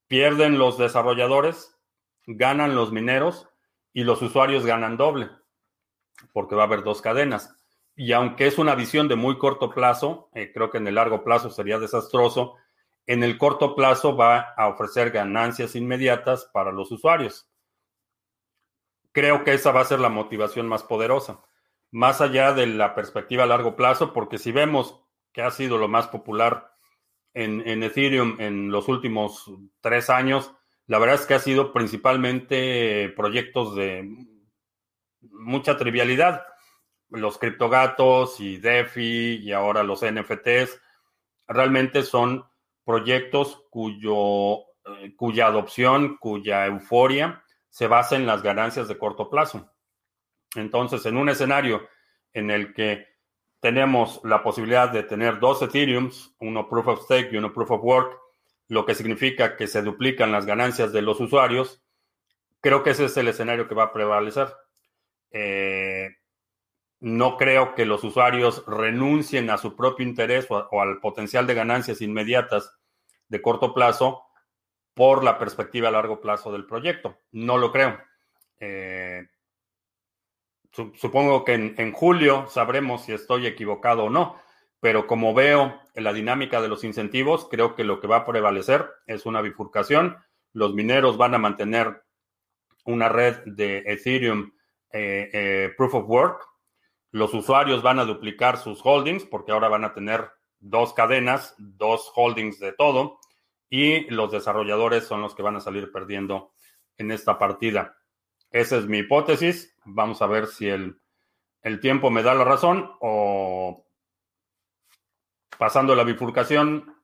pierden 0.08 0.58
los 0.58 0.78
desarrolladores, 0.78 1.78
ganan 2.26 2.76
los 2.76 2.92
mineros 2.92 3.48
y 3.94 4.04
los 4.04 4.22
usuarios 4.22 4.66
ganan 4.66 4.98
doble, 4.98 5.30
porque 6.34 6.56
va 6.56 6.64
a 6.64 6.66
haber 6.66 6.84
dos 6.84 7.02
cadenas. 7.02 7.56
Y 7.96 8.12
aunque 8.12 8.48
es 8.48 8.58
una 8.58 8.76
visión 8.76 9.08
de 9.08 9.16
muy 9.16 9.38
corto 9.38 9.70
plazo, 9.70 10.30
eh, 10.34 10.52
creo 10.54 10.70
que 10.70 10.80
en 10.80 10.88
el 10.88 10.96
largo 10.96 11.24
plazo 11.24 11.50
sería 11.50 11.78
desastroso, 11.80 12.56
en 13.06 13.24
el 13.24 13.38
corto 13.38 13.76
plazo 13.76 14.16
va 14.16 14.54
a 14.58 14.68
ofrecer 14.68 15.12
ganancias 15.12 15.76
inmediatas 15.76 16.50
para 16.54 16.72
los 16.72 16.92
usuarios. 16.92 17.50
Creo 19.12 19.44
que 19.44 19.54
esa 19.54 19.72
va 19.72 19.82
a 19.82 19.86
ser 19.86 20.00
la 20.00 20.10
motivación 20.10 20.68
más 20.68 20.84
poderosa, 20.84 21.42
más 21.92 22.22
allá 22.22 22.54
de 22.54 22.66
la 22.66 22.96
perspectiva 22.96 23.44
a 23.44 23.48
largo 23.48 23.76
plazo, 23.76 24.14
porque 24.14 24.40
si 24.40 24.52
vemos 24.52 25.03
que 25.34 25.42
ha 25.42 25.52
sido 25.52 25.78
lo 25.78 25.88
más 25.88 26.08
popular 26.08 26.72
en, 27.34 27.84
Ethereum 27.84 28.40
en 28.40 28.72
los 28.72 28.88
últimos 28.88 29.52
tres 29.82 30.10
años, 30.10 30.54
la 30.86 31.00
verdad 31.00 31.16
es 31.16 31.26
que 31.26 31.34
ha 31.34 31.40
sido 31.40 31.74
principalmente 31.74 33.10
proyectos 33.16 33.76
de 33.76 34.08
mucha 35.22 35.78
trivialidad 35.78 36.44
los 37.10 37.38
criptogatos 37.38 38.40
y 38.40 38.58
DeFi 38.58 39.40
y 39.44 39.52
ahora 39.52 39.84
los 39.84 40.04
NFTs 40.04 40.82
realmente 41.48 42.04
son 42.04 42.46
proyectos 42.84 43.64
cuyo, 43.70 44.62
eh, 44.86 45.16
cuya 45.16 45.48
adopción, 45.48 46.18
cuya 46.18 46.66
euforia 46.66 47.44
se 47.70 47.88
basa 47.88 48.16
en 48.16 48.26
las 48.26 48.42
ganancias 48.42 48.88
de 48.88 48.98
corto 48.98 49.30
plazo. 49.30 49.72
Entonces, 50.56 51.06
en 51.06 51.18
un 51.18 51.30
escenario 51.30 51.88
en 52.34 52.52
el 52.52 52.74
que 52.74 53.13
tenemos 53.64 54.20
la 54.26 54.44
posibilidad 54.44 54.90
de 54.92 55.04
tener 55.04 55.40
dos 55.40 55.62
Ethereums, 55.62 56.36
uno 56.40 56.68
Proof 56.68 56.88
of 56.90 57.04
Stake 57.06 57.30
y 57.32 57.38
uno 57.38 57.54
Proof 57.54 57.72
of 57.72 57.82
Work, 57.82 58.20
lo 58.68 58.86
que 58.86 58.94
significa 58.94 59.56
que 59.56 59.68
se 59.68 59.82
duplican 59.82 60.34
las 60.34 60.46
ganancias 60.46 60.92
de 60.92 61.02
los 61.02 61.22
usuarios, 61.22 61.82
creo 62.60 62.84
que 62.84 62.90
ese 62.90 63.06
es 63.06 63.16
el 63.16 63.30
escenario 63.30 63.70
que 63.70 63.74
va 63.74 63.84
a 63.84 63.94
prevalecer. 63.94 64.50
Eh, 65.32 66.10
no 67.00 67.38
creo 67.38 67.74
que 67.74 67.86
los 67.86 68.04
usuarios 68.04 68.66
renuncien 68.68 69.50
a 69.50 69.58
su 69.58 69.78
propio 69.78 70.06
interés 70.06 70.46
o, 70.50 70.82
al 70.82 71.00
potencial 71.00 71.48
de 71.48 71.54
ganancias 71.54 72.02
inmediatas 72.02 72.76
de 73.30 73.42
corto 73.42 73.74
plazo 73.74 74.24
por 74.94 75.24
la 75.24 75.40
perspectiva 75.40 75.88
a 75.88 75.92
largo 75.92 76.20
plazo 76.20 76.52
del 76.52 76.66
proyecto. 76.66 77.18
No 77.32 77.58
lo 77.58 77.72
creo. 77.72 77.98
Eh, 78.60 79.26
supongo 80.96 81.46
que 81.46 81.54
en, 81.54 81.92
julio 81.94 82.48
sabremos 82.50 83.04
si 83.04 83.14
estoy 83.14 83.48
equivocado 83.48 84.06
o 84.06 84.10
no, 84.10 84.36
pero 84.80 85.08
como 85.08 85.34
veo 85.34 85.80
en 85.94 86.04
la 86.04 86.14
dinámica 86.14 86.62
de 86.62 86.68
los 86.68 86.84
incentivos, 86.84 87.48
creo 87.50 87.76
que 87.76 87.84
lo 87.84 88.00
que 88.00 88.08
va 88.08 88.18
a 88.18 88.26
prevalecer 88.26 88.90
es 89.08 89.26
una 89.26 89.42
bifurcación. 89.42 90.18
Los 90.52 90.74
mineros 90.74 91.18
van 91.18 91.36
a 91.36 91.40
mantener 91.40 92.04
una 92.86 93.10
red 93.10 93.38
de 93.46 93.84
Ethereum 93.86 94.52
eh, 94.92 95.30
eh, 95.32 95.74
Proof 95.78 95.96
of 95.96 96.10
Work 96.10 96.54
los 97.14 97.32
usuarios 97.36 97.84
van 97.84 98.00
a 98.00 98.06
duplicar 98.06 98.58
sus 98.58 98.82
holdings 98.84 99.24
porque 99.24 99.52
ahora 99.52 99.70
van 99.70 99.86
a 99.86 99.94
tener 99.94 100.32
dos 100.60 100.94
cadenas, 100.94 101.54
dos 101.60 102.12
holdings 102.16 102.60
de 102.60 102.74
todo, 102.74 103.20
y 103.70 104.10
los 104.10 104.32
desarrolladores 104.32 105.06
son 105.06 105.22
los 105.22 105.36
que 105.36 105.44
van 105.44 105.56
a 105.56 105.60
salir 105.60 105.92
perdiendo 105.92 106.54
en 106.98 107.12
esta 107.12 107.38
partida. 107.38 107.96
Esa 108.54 108.78
es 108.78 108.86
mi 108.86 109.00
hipótesis. 109.00 109.76
Vamos 109.84 110.22
a 110.22 110.28
ver 110.28 110.46
si 110.46 110.70
el, 110.70 110.96
tiempo 111.82 112.12
me 112.12 112.22
da 112.22 112.36
la 112.36 112.44
razón 112.44 112.92
o 113.02 113.86
pasando 115.58 115.96
la 115.96 116.04
bifurcación, 116.04 116.96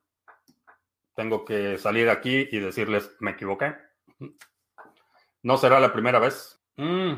tengo 1.14 1.44
que 1.44 1.76
salir 1.76 2.08
aquí 2.08 2.48
y 2.52 2.60
decirles, 2.60 3.16
me 3.18 3.32
equivoqué. 3.32 3.74
No 5.42 5.56
será 5.56 5.80
la 5.80 5.92
primera 5.92 6.20
vez. 6.20 6.62
Mm. 6.76 7.14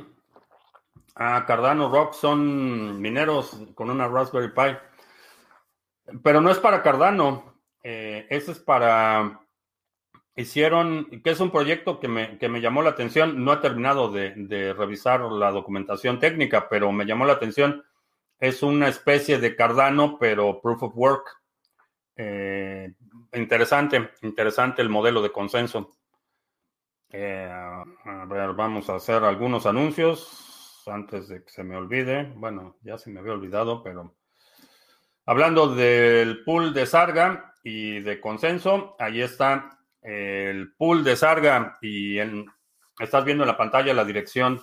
Ah, 1.14 1.44
Cardano 1.46 1.90
Rock 1.90 2.14
son 2.14 3.00
mineros 3.02 3.58
con 3.74 3.90
una 3.90 4.08
Raspberry 4.08 4.54
Pi. 4.54 6.16
Pero 6.22 6.40
no 6.40 6.50
es 6.50 6.58
para 6.58 6.82
Cardano. 6.82 7.60
Eh, 7.82 8.26
ese 8.30 8.52
es 8.52 8.58
para. 8.58 9.41
Hicieron, 10.34 11.22
que 11.22 11.30
es 11.30 11.40
un 11.40 11.50
proyecto 11.50 12.00
que 12.00 12.08
me, 12.08 12.38
que 12.38 12.48
me 12.48 12.62
llamó 12.62 12.82
la 12.82 12.90
atención. 12.90 13.44
No 13.44 13.52
he 13.52 13.58
terminado 13.58 14.10
de, 14.10 14.72
revisar 14.72 15.20
la 15.20 15.50
documentación 15.50 16.18
técnica, 16.18 16.68
pero 16.68 16.90
me 16.90 17.04
llamó 17.04 17.26
la 17.26 17.34
atención. 17.34 17.84
Es 18.38 18.62
una 18.62 18.88
especie 18.88 19.38
de 19.38 19.54
Cardano, 19.54 20.18
pero 20.18 20.60
proof 20.60 20.84
of 20.84 20.96
work. 20.96 21.38
Eh, 22.16 22.94
interesante, 23.34 24.10
interesante 24.22 24.80
el 24.80 24.88
modelo 24.88 25.20
de 25.20 25.32
consenso. 25.32 25.92
Eh, 27.10 27.46
a 27.50 28.24
ver, 28.24 28.54
vamos 28.54 28.88
a 28.88 28.94
hacer 28.94 29.22
algunos 29.22 29.66
anuncios 29.66 30.82
antes 30.86 31.28
de 31.28 31.44
que 31.44 31.50
se 31.50 31.62
me 31.62 31.76
olvide. 31.76 32.32
Bueno, 32.36 32.76
ya 32.82 32.96
se 32.96 33.10
me 33.10 33.20
había 33.20 33.34
olvidado, 33.34 33.82
pero 33.82 34.14
hablando 35.26 35.74
del 35.74 36.42
pool 36.42 36.72
de 36.72 36.86
Sarga 36.86 37.54
y 37.62 38.00
de 38.00 38.18
consenso, 38.18 38.96
ahí 38.98 39.20
está 39.20 39.78
el 40.02 40.74
pool 40.74 41.04
de 41.04 41.16
Sarga 41.16 41.78
y 41.80 42.18
estás 42.98 43.24
viendo 43.24 43.44
en 43.44 43.48
la 43.48 43.56
pantalla 43.56 43.94
la 43.94 44.04
dirección 44.04 44.60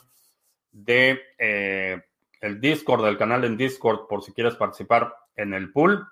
de 0.71 1.19
eh, 1.37 2.01
el 2.41 2.61
Discord, 2.61 3.05
del 3.05 3.17
canal 3.17 3.43
en 3.45 3.57
Discord, 3.57 4.07
por 4.07 4.23
si 4.23 4.33
quieres 4.33 4.55
participar 4.55 5.13
en 5.35 5.53
el 5.53 5.71
pool. 5.71 6.07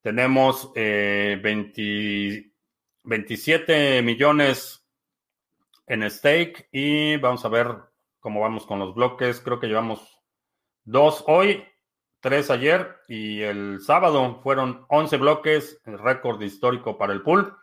Tenemos 0.00 0.72
27 0.74 1.98
eh, 3.08 4.02
millones 4.02 4.86
en 5.86 6.10
stake 6.10 6.68
y 6.72 7.16
vamos 7.18 7.44
a 7.44 7.48
ver 7.48 7.76
cómo 8.20 8.40
vamos 8.40 8.66
con 8.66 8.78
los 8.78 8.94
bloques. 8.94 9.40
Creo 9.40 9.60
que 9.60 9.68
llevamos 9.68 10.20
dos 10.84 11.24
hoy, 11.26 11.64
tres 12.20 12.50
ayer 12.50 12.96
y 13.08 13.42
el 13.42 13.80
sábado 13.80 14.40
fueron 14.42 14.84
11 14.88 15.16
bloques, 15.18 15.80
el 15.84 15.98
récord 15.98 16.40
histórico 16.42 16.98
para 16.98 17.12
el 17.12 17.22
pool. 17.22 17.56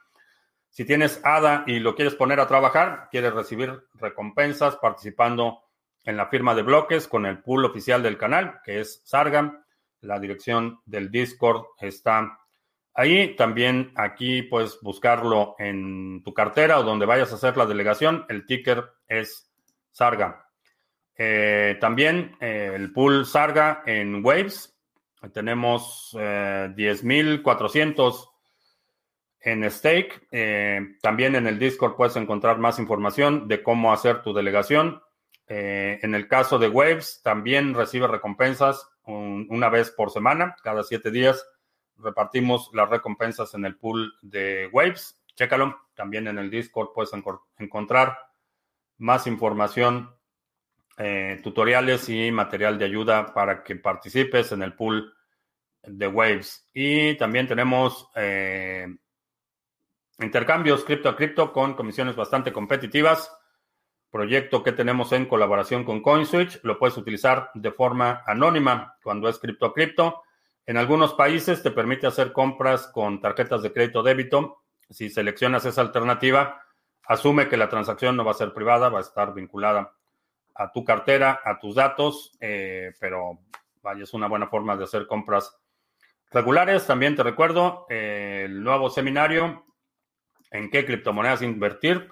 Si 0.69 0.85
tienes 0.85 1.19
ADA 1.23 1.63
y 1.67 1.79
lo 1.79 1.95
quieres 1.95 2.15
poner 2.15 2.39
a 2.39 2.47
trabajar, 2.47 3.07
quieres 3.11 3.33
recibir 3.33 3.83
recompensas 3.95 4.77
participando 4.77 5.61
en 6.03 6.17
la 6.17 6.27
firma 6.27 6.55
de 6.55 6.61
bloques 6.61 7.07
con 7.07 7.25
el 7.25 7.39
pool 7.39 7.65
oficial 7.65 8.01
del 8.01 8.17
canal, 8.17 8.61
que 8.63 8.79
es 8.79 9.01
Sargam. 9.03 9.63
La 10.01 10.19
dirección 10.19 10.79
del 10.85 11.11
Discord 11.11 11.65
está 11.79 12.39
Ahí 12.99 13.35
también 13.37 13.93
aquí 13.95 14.41
puedes 14.41 14.81
buscarlo 14.81 15.55
en 15.57 16.21
tu 16.21 16.33
cartera 16.33 16.79
o 16.79 16.83
donde 16.83 17.05
vayas 17.05 17.31
a 17.31 17.35
hacer 17.35 17.55
la 17.55 17.65
delegación. 17.65 18.25
El 18.27 18.45
ticker 18.45 18.89
es 19.07 19.49
Sarga. 19.91 20.49
Eh, 21.15 21.77
también 21.79 22.35
eh, 22.41 22.73
el 22.75 22.91
pool 22.91 23.25
Sarga 23.25 23.83
en 23.85 24.21
Waves. 24.21 24.77
Tenemos 25.33 26.11
10.400 26.13 28.29
en 29.41 29.69
stake. 29.69 30.27
también 31.01 31.35
en 31.35 31.47
el 31.47 31.59
Discord 31.59 31.95
puedes 31.95 32.15
encontrar 32.15 32.57
más 32.57 32.79
información 32.79 33.47
de 33.47 33.63
cómo 33.63 33.93
hacer 33.93 34.21
tu 34.21 34.33
delegación. 34.33 35.01
en 35.47 36.15
el 36.15 36.27
caso 36.27 36.59
de 36.59 36.69
Waves, 36.69 37.21
también 37.23 37.73
recibe 37.73 38.07
recompensas 38.07 38.89
una 39.03 39.69
vez 39.69 39.91
por 39.91 40.11
semana, 40.11 40.55
cada 40.63 40.83
siete 40.83 41.09
días 41.09 41.43
repartimos 42.01 42.69
las 42.73 42.89
recompensas 42.89 43.53
en 43.53 43.65
el 43.65 43.77
pool 43.77 44.13
de 44.21 44.69
Waves. 44.71 45.21
Chécalo. 45.35 45.77
También 45.95 46.27
en 46.27 46.37
el 46.37 46.49
Discord 46.49 46.89
puedes 46.93 47.11
encontrar 47.57 48.17
más 48.97 49.27
información, 49.27 50.15
eh, 50.97 51.39
tutoriales 51.43 52.09
y 52.09 52.31
material 52.31 52.77
de 52.77 52.85
ayuda 52.85 53.33
para 53.33 53.63
que 53.63 53.75
participes 53.75 54.51
en 54.51 54.63
el 54.63 54.73
pool 54.73 55.13
de 55.83 56.07
Waves. 56.07 56.69
Y 56.73 57.15
también 57.17 57.47
tenemos 57.47 58.09
eh, 58.15 58.87
intercambios 60.21 60.83
cripto 60.83 61.09
a 61.09 61.15
cripto 61.15 61.53
con 61.53 61.73
comisiones 61.73 62.15
bastante 62.15 62.51
competitivas. 62.51 63.35
Proyecto 64.11 64.63
que 64.63 64.71
tenemos 64.71 65.11
en 65.11 65.25
colaboración 65.25 65.83
con 65.83 66.01
CoinSwitch. 66.01 66.61
Lo 66.63 66.79
puedes 66.79 66.97
utilizar 66.97 67.51
de 67.53 67.71
forma 67.71 68.23
anónima 68.25 68.97
cuando 69.03 69.29
es 69.29 69.37
cripto 69.39 69.67
a 69.67 69.73
cripto 69.73 70.23
en 70.69 70.77
algunos 70.77 71.15
países 71.15 71.63
te 71.63 71.71
permite 71.71 72.05
hacer 72.05 72.31
compras 72.31 72.85
con 72.93 73.19
tarjetas 73.19 73.63
de 73.63 73.73
crédito 73.73 74.03
débito. 74.03 74.61
Si 74.87 75.09
seleccionas 75.09 75.65
esa 75.65 75.81
alternativa, 75.81 76.61
asume 77.05 77.49
que 77.49 77.57
la 77.57 77.69
transacción 77.69 78.15
no 78.15 78.23
va 78.23 78.33
a 78.33 78.35
ser 78.35 78.53
privada, 78.53 78.89
va 78.89 78.99
a 78.99 79.01
estar 79.01 79.33
vinculada 79.33 79.95
a 80.53 80.71
tu 80.71 80.85
cartera, 80.85 81.41
a 81.43 81.57
tus 81.57 81.73
datos, 81.73 82.37
eh, 82.39 82.93
pero 82.99 83.39
vaya, 83.81 84.03
es 84.03 84.13
una 84.13 84.27
buena 84.27 84.45
forma 84.45 84.77
de 84.77 84.83
hacer 84.83 85.07
compras 85.07 85.57
regulares. 86.29 86.85
También 86.85 87.15
te 87.15 87.23
recuerdo 87.23 87.87
eh, 87.89 88.43
el 88.45 88.61
nuevo 88.61 88.91
seminario 88.91 89.65
en 90.51 90.69
qué 90.69 90.85
criptomonedas 90.85 91.41
invertir. 91.41 92.09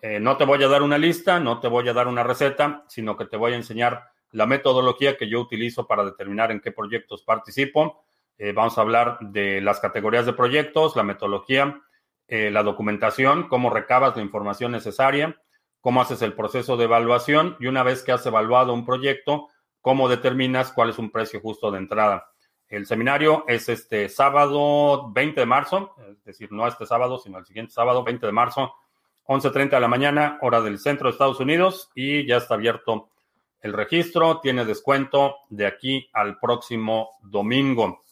Eh, 0.00 0.20
no 0.20 0.36
te 0.36 0.44
voy 0.44 0.62
a 0.62 0.68
dar 0.68 0.82
una 0.82 0.98
lista, 0.98 1.40
no 1.40 1.60
te 1.60 1.68
voy 1.68 1.88
a 1.88 1.92
dar 1.92 2.08
una 2.08 2.22
receta, 2.22 2.84
sino 2.88 3.16
que 3.16 3.26
te 3.26 3.36
voy 3.36 3.52
a 3.52 3.56
enseñar 3.56 4.04
la 4.32 4.46
metodología 4.46 5.16
que 5.16 5.28
yo 5.28 5.40
utilizo 5.40 5.86
para 5.86 6.04
determinar 6.04 6.50
en 6.50 6.60
qué 6.60 6.72
proyectos 6.72 7.22
participo. 7.22 8.04
Eh, 8.38 8.52
vamos 8.52 8.76
a 8.78 8.80
hablar 8.80 9.18
de 9.20 9.60
las 9.60 9.78
categorías 9.80 10.26
de 10.26 10.32
proyectos, 10.32 10.96
la 10.96 11.02
metodología, 11.02 11.80
eh, 12.26 12.50
la 12.50 12.62
documentación, 12.62 13.48
cómo 13.48 13.70
recabas 13.70 14.16
la 14.16 14.22
información 14.22 14.72
necesaria, 14.72 15.40
cómo 15.80 16.00
haces 16.00 16.22
el 16.22 16.32
proceso 16.32 16.76
de 16.76 16.84
evaluación 16.84 17.56
y 17.60 17.66
una 17.66 17.82
vez 17.82 18.02
que 18.02 18.12
has 18.12 18.24
evaluado 18.24 18.72
un 18.72 18.86
proyecto, 18.86 19.48
cómo 19.80 20.08
determinas 20.08 20.72
cuál 20.72 20.90
es 20.90 20.98
un 20.98 21.10
precio 21.10 21.40
justo 21.40 21.70
de 21.70 21.78
entrada. 21.78 22.31
El 22.72 22.86
seminario 22.86 23.44
es 23.46 23.68
este 23.68 24.08
sábado 24.08 25.10
20 25.12 25.40
de 25.40 25.46
marzo, 25.46 25.94
es 26.10 26.24
decir, 26.24 26.50
no 26.52 26.66
este 26.66 26.86
sábado, 26.86 27.18
sino 27.18 27.38
el 27.38 27.46
siguiente 27.46 27.72
sábado, 27.72 28.02
20 28.02 28.26
de 28.26 28.32
marzo, 28.32 28.74
11.30 29.26 29.70
de 29.70 29.80
la 29.80 29.88
mañana, 29.88 30.38
hora 30.40 30.60
del 30.60 30.78
centro 30.78 31.08
de 31.08 31.12
Estados 31.12 31.38
Unidos, 31.38 31.90
y 31.94 32.26
ya 32.26 32.38
está 32.38 32.54
abierto 32.54 33.12
el 33.62 33.72
registro 33.72 34.40
tiene 34.40 34.64
descuento 34.64 35.36
de 35.48 35.66
aquí 35.66 36.10
al 36.12 36.38
próximo 36.40 37.10
domingo. 37.22 38.02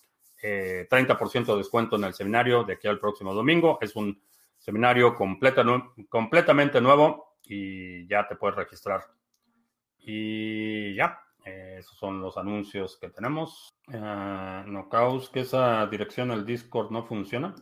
30% 0.41 1.43
eh, 1.43 1.45
de 1.45 1.57
descuento 1.57 1.97
en 1.97 2.05
el 2.05 2.15
seminario 2.15 2.63
de 2.63 2.75
aquí 2.75 2.87
al 2.87 3.01
próximo 3.01 3.35
domingo. 3.35 3.79
Es 3.81 3.97
un 3.97 4.23
seminario 4.57 5.17
completamente 5.17 6.81
nuevo 6.81 7.35
y 7.43 8.07
ya 8.07 8.29
te 8.29 8.37
puedes 8.37 8.57
registrar. 8.57 9.01
Y 9.99 10.95
ya, 10.95 11.21
eh, 11.45 11.76
esos 11.78 11.97
son 11.97 12.20
los 12.20 12.36
anuncios 12.36 12.99
que 12.99 13.09
tenemos. 13.09 13.72
Uh, 13.88 14.66
no 14.66 14.88
caos 14.88 15.30
que 15.30 15.41
esa 15.41 15.86
dirección 15.86 16.30
el 16.30 16.45
Discord 16.45 16.91
no 16.91 17.05
funciona. 17.05 17.55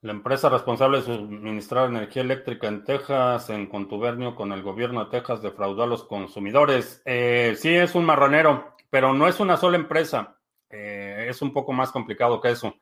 La 0.00 0.12
empresa 0.12 0.48
responsable 0.48 0.98
de 0.98 1.04
suministrar 1.04 1.88
energía 1.88 2.22
eléctrica 2.22 2.66
en 2.66 2.82
Texas, 2.82 3.50
en 3.50 3.68
contubernio 3.68 4.34
con 4.34 4.50
el 4.52 4.62
gobierno 4.62 5.04
de 5.04 5.10
Texas, 5.10 5.42
defraudó 5.42 5.84
a 5.84 5.86
los 5.86 6.04
consumidores. 6.04 7.02
Eh, 7.04 7.54
sí, 7.56 7.72
es 7.72 7.94
un 7.94 8.04
marranero, 8.04 8.74
pero 8.90 9.14
no 9.14 9.28
es 9.28 9.38
una 9.38 9.56
sola 9.56 9.76
empresa. 9.76 10.38
Eh, 10.70 11.26
es 11.28 11.40
un 11.40 11.52
poco 11.52 11.72
más 11.72 11.92
complicado 11.92 12.40
que 12.40 12.50
eso. 12.50 12.74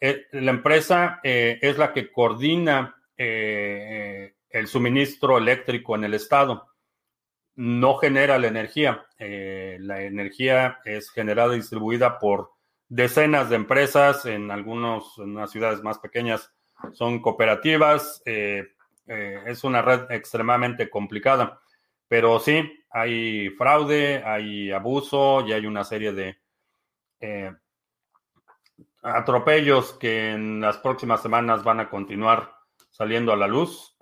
La 0.00 0.52
empresa 0.52 1.18
es 1.24 1.76
la 1.76 1.92
que 1.92 2.12
coordina 2.12 2.94
el 3.16 4.66
suministro 4.68 5.36
eléctrico 5.36 5.96
en 5.96 6.04
el 6.04 6.14
estado. 6.14 6.68
No 7.60 7.96
genera 7.96 8.38
la 8.38 8.46
energía. 8.46 9.04
la 9.18 10.02
energía 10.02 10.78
es 10.84 11.10
generada 11.10 11.54
y 11.54 11.56
distribuida 11.56 12.20
por 12.20 12.52
decenas 12.88 13.50
de 13.50 13.56
empresas, 13.56 14.26
en 14.26 14.52
algunos, 14.52 15.18
en 15.18 15.36
unas 15.36 15.50
ciudades 15.50 15.82
más 15.82 15.98
pequeñas, 15.98 16.54
son 16.92 17.20
cooperativas. 17.20 18.22
Eh, 18.24 18.64
eh, 19.08 19.42
es 19.46 19.64
una 19.64 19.82
red 19.82 20.08
extremadamente 20.10 20.88
complicada. 20.88 21.60
Pero 22.06 22.38
sí, 22.38 22.62
hay 22.90 23.48
fraude, 23.50 24.22
hay 24.24 24.70
abuso 24.70 25.44
y 25.44 25.52
hay 25.52 25.66
una 25.66 25.82
serie 25.82 26.12
de 26.12 26.38
eh, 27.18 27.52
atropellos 29.02 29.94
que 29.94 30.30
en 30.30 30.60
las 30.60 30.78
próximas 30.78 31.20
semanas 31.22 31.64
van 31.64 31.80
a 31.80 31.90
continuar 31.90 32.54
saliendo 32.88 33.32
a 33.32 33.36
la 33.36 33.48
luz. 33.48 33.96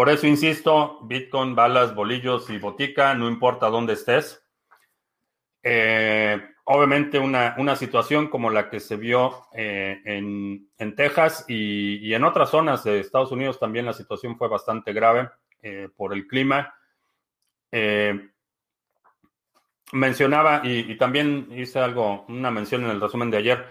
Por 0.00 0.08
eso 0.08 0.26
insisto, 0.26 0.98
Bitcoin, 1.02 1.54
balas, 1.54 1.94
bolillos 1.94 2.48
y 2.48 2.56
botica, 2.56 3.14
no 3.14 3.28
importa 3.28 3.68
dónde 3.68 3.92
estés. 3.92 4.42
Eh, 5.62 6.40
obviamente 6.64 7.18
una, 7.18 7.54
una, 7.58 7.76
situación 7.76 8.28
como 8.28 8.48
la 8.48 8.70
que 8.70 8.80
se 8.80 8.96
vio 8.96 9.44
eh, 9.52 10.00
en, 10.06 10.70
en, 10.78 10.96
Texas 10.96 11.44
y, 11.48 12.14
en 12.14 12.24
otras 12.24 12.48
zonas 12.48 12.82
de 12.82 12.98
Estados 12.98 13.30
Unidos 13.30 13.58
también 13.58 13.84
la 13.84 13.92
situación 13.92 14.38
fue 14.38 14.48
bastante 14.48 14.94
grave 14.94 15.28
eh, 15.60 15.90
por 15.94 16.14
el 16.14 16.26
clima. 16.26 16.74
Mencionaba 19.92 20.62
y, 20.64 20.96
también 20.96 21.46
hice 21.50 21.78
algo, 21.78 22.24
una 22.26 22.50
mención 22.50 22.84
en 22.84 22.90
el 22.92 23.02
resumen 23.02 23.30
de 23.30 23.36
ayer. 23.36 23.66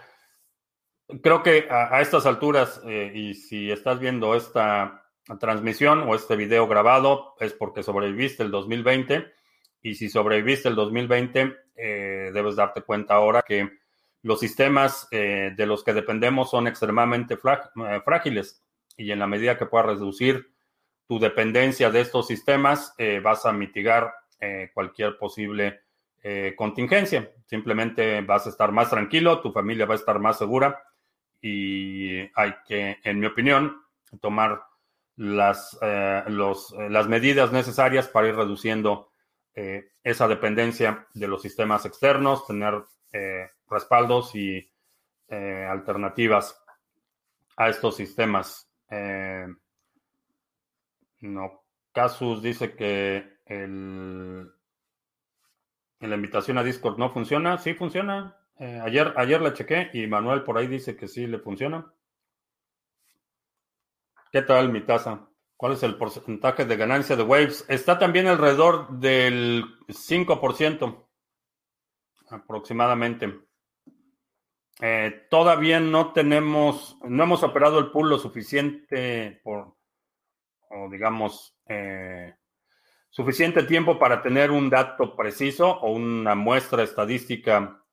Creo 1.23 1.41
que 1.41 1.67
a 1.71 1.99
estas 2.01 2.27
alturas, 2.27 2.83
y 2.85 3.33
si 3.33 3.71
estás 3.71 3.99
viendo 3.99 4.35
esta 4.35 5.08
transmisión 5.37 6.01
o 6.07 6.15
este 6.15 6.35
video 6.35 6.67
grabado, 6.67 7.35
es 7.39 7.53
porque 7.53 7.83
sobreviviste 7.83 8.41
el 8.41 8.51
2020 8.51 9.31
y 9.81 9.95
si 9.95 10.09
sobreviviste 10.09 10.69
el 10.69 10.75
2020, 10.75 11.55
eh, 11.75 12.31
debes 12.33 12.55
darte 12.55 12.81
cuenta 12.81 13.15
ahora 13.15 13.43
que 13.43 13.69
los 14.21 14.39
sistemas 14.39 15.07
eh, 15.11 15.53
de 15.55 15.65
los 15.65 15.83
que 15.83 15.93
dependemos 15.93 16.49
son 16.49 16.67
extremadamente 16.67 17.35
eh, 17.35 18.01
frágiles. 18.03 18.63
Y 18.97 19.11
en 19.11 19.19
la 19.19 19.27
medida 19.27 19.57
que 19.57 19.65
puedas 19.65 19.87
reducir 19.87 20.51
tu 21.07 21.19
dependencia 21.19 21.89
de 21.89 22.01
estos 22.01 22.27
sistemas, 22.27 22.93
vas 23.23 23.45
a 23.45 23.53
mitigar 23.53 24.13
cualquier 24.73 25.17
posible 25.17 25.79
contingencia. 26.55 27.31
Simplemente 27.45 28.21
vas 28.21 28.45
a 28.45 28.49
estar 28.49 28.71
más 28.71 28.91
tranquilo, 28.91 29.39
tu 29.39 29.51
familia 29.51 29.87
va 29.87 29.95
a 29.95 29.97
estar 29.97 30.19
más 30.19 30.37
segura. 30.37 30.83
Y 31.41 32.19
hay 32.35 32.53
que, 32.67 32.99
en 33.03 33.19
mi 33.19 33.25
opinión, 33.25 33.81
tomar 34.21 34.61
las, 35.19 35.77
los, 36.27 36.73
las 36.89 37.07
medidas 37.07 37.51
necesarias 37.51 38.07
para 38.07 38.29
ir 38.29 38.35
reduciendo 38.35 39.09
eh, 39.61 39.91
esa 40.03 40.25
dependencia 40.29 41.05
de 41.13 41.27
los 41.27 41.41
sistemas 41.41 41.85
externos, 41.85 42.47
tener 42.47 42.81
eh, 43.11 43.49
respaldos 43.69 44.33
y 44.33 44.71
eh, 45.27 45.67
alternativas 45.69 46.63
a 47.57 47.67
estos 47.67 47.97
sistemas. 47.97 48.71
no, 51.19 51.63
Casus 51.91 52.41
dice 52.41 52.73
que 52.73 53.39
el, 53.45 54.49
la 55.99 56.15
invitación 56.15 56.57
a 56.57 56.63
Discord 56.63 56.97
no 56.97 57.11
funciona. 57.11 57.57
Sí 57.57 57.73
funciona. 57.73 58.37
ayer, 58.57 59.13
ayer 59.17 59.41
la 59.41 59.53
chequé 59.53 59.89
y 59.93 60.07
Manuel 60.07 60.43
por 60.43 60.57
ahí 60.57 60.67
dice 60.67 60.95
que 60.95 61.09
sí 61.09 61.27
le 61.27 61.39
funciona. 61.39 61.91
¿Qué 64.31 64.43
tal 64.43 64.71
mi 64.71 64.81
taza? 64.81 65.27
¿Cuál 65.57 65.73
es 65.73 65.81
el 65.81 65.97
porcentaje 65.97 66.63
de 66.63 66.77
ganancia 66.77 67.15
de 67.15 67.23
Waves? 67.23 67.65
Está 67.67 67.97
también 67.97 68.27
alrededor 68.27 68.99
del 68.99 69.65
5% 69.87 71.07
aproximadamente. 72.29 73.39
Eh, 74.81 75.25
todavía 75.31 75.79
no 75.79 76.13
tenemos, 76.13 76.99
no 77.01 77.23
hemos 77.23 77.41
operado 77.41 77.79
el 77.79 77.89
pool 77.89 78.09
lo 78.09 78.19
suficiente 78.19 79.41
por, 79.43 79.75
o 80.69 80.89
digamos, 80.91 81.57
eh, 81.67 82.35
suficiente 83.09 83.63
tiempo 83.63 83.97
para 83.97 84.21
tener 84.21 84.51
un 84.51 84.69
dato 84.69 85.15
preciso 85.15 85.71
o 85.71 85.91
una 85.91 86.35
muestra 86.35 86.83
estadística 86.83 87.83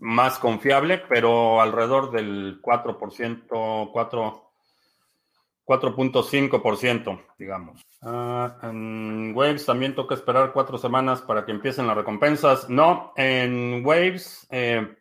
más 0.00 0.38
confiable, 0.38 0.98
pero 1.08 1.62
alrededor 1.62 2.10
del 2.10 2.60
4%, 2.60 3.90
4, 3.90 4.47
4.5%, 5.68 7.26
digamos. 7.38 7.86
Ah, 8.00 8.56
en 8.62 9.34
Waves 9.36 9.66
también 9.66 9.94
toca 9.94 10.14
esperar 10.14 10.52
cuatro 10.54 10.78
semanas 10.78 11.20
para 11.20 11.44
que 11.44 11.52
empiecen 11.52 11.86
las 11.86 11.96
recompensas. 11.96 12.70
No, 12.70 13.12
en 13.16 13.84
Waves 13.84 14.46
eh, 14.50 14.96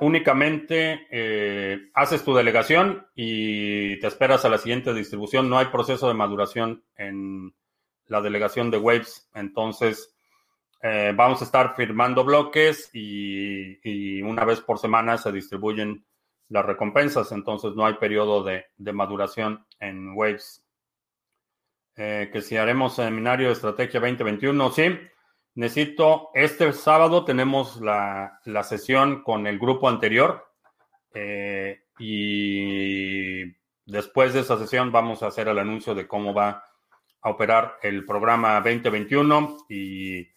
únicamente 0.00 1.06
eh, 1.10 1.90
haces 1.92 2.24
tu 2.24 2.34
delegación 2.34 3.06
y 3.14 4.00
te 4.00 4.06
esperas 4.06 4.46
a 4.46 4.48
la 4.48 4.56
siguiente 4.56 4.94
distribución. 4.94 5.50
No 5.50 5.58
hay 5.58 5.66
proceso 5.66 6.08
de 6.08 6.14
maduración 6.14 6.82
en 6.96 7.54
la 8.06 8.22
delegación 8.22 8.70
de 8.70 8.78
Waves. 8.78 9.28
Entonces, 9.34 10.16
eh, 10.80 11.12
vamos 11.14 11.42
a 11.42 11.44
estar 11.44 11.76
firmando 11.76 12.24
bloques 12.24 12.88
y, 12.94 13.78
y 13.82 14.22
una 14.22 14.46
vez 14.46 14.62
por 14.62 14.78
semana 14.78 15.18
se 15.18 15.30
distribuyen 15.32 16.02
las 16.54 16.64
recompensas, 16.64 17.32
entonces 17.32 17.74
no 17.74 17.84
hay 17.84 17.94
periodo 17.94 18.44
de, 18.44 18.64
maduración 18.92 19.66
en 19.80 20.14
Waves. 20.14 20.64
Eh, 21.96 22.30
que 22.32 22.42
si 22.42 22.56
haremos 22.56 22.94
seminario 22.94 23.48
de 23.48 23.54
estrategia 23.54 23.98
2021, 23.98 24.70
sí. 24.70 24.84
Necesito, 25.56 26.30
este 26.32 26.72
sábado 26.72 27.24
tenemos 27.24 27.80
la, 27.80 28.38
sesión 28.62 29.24
con 29.24 29.48
el 29.48 29.58
grupo 29.58 29.88
anterior 29.88 30.46
eh, 31.12 31.86
y 31.98 33.42
después 33.84 34.32
de 34.32 34.40
esa 34.40 34.56
sesión 34.56 34.92
vamos 34.92 35.24
a 35.24 35.28
hacer 35.28 35.48
el 35.48 35.58
anuncio 35.58 35.92
de 35.92 36.06
cómo 36.06 36.32
va 36.32 36.64
a 37.20 37.30
operar 37.30 37.78
el 37.82 38.04
programa 38.04 38.60
2021 38.60 39.66
y 39.68 40.28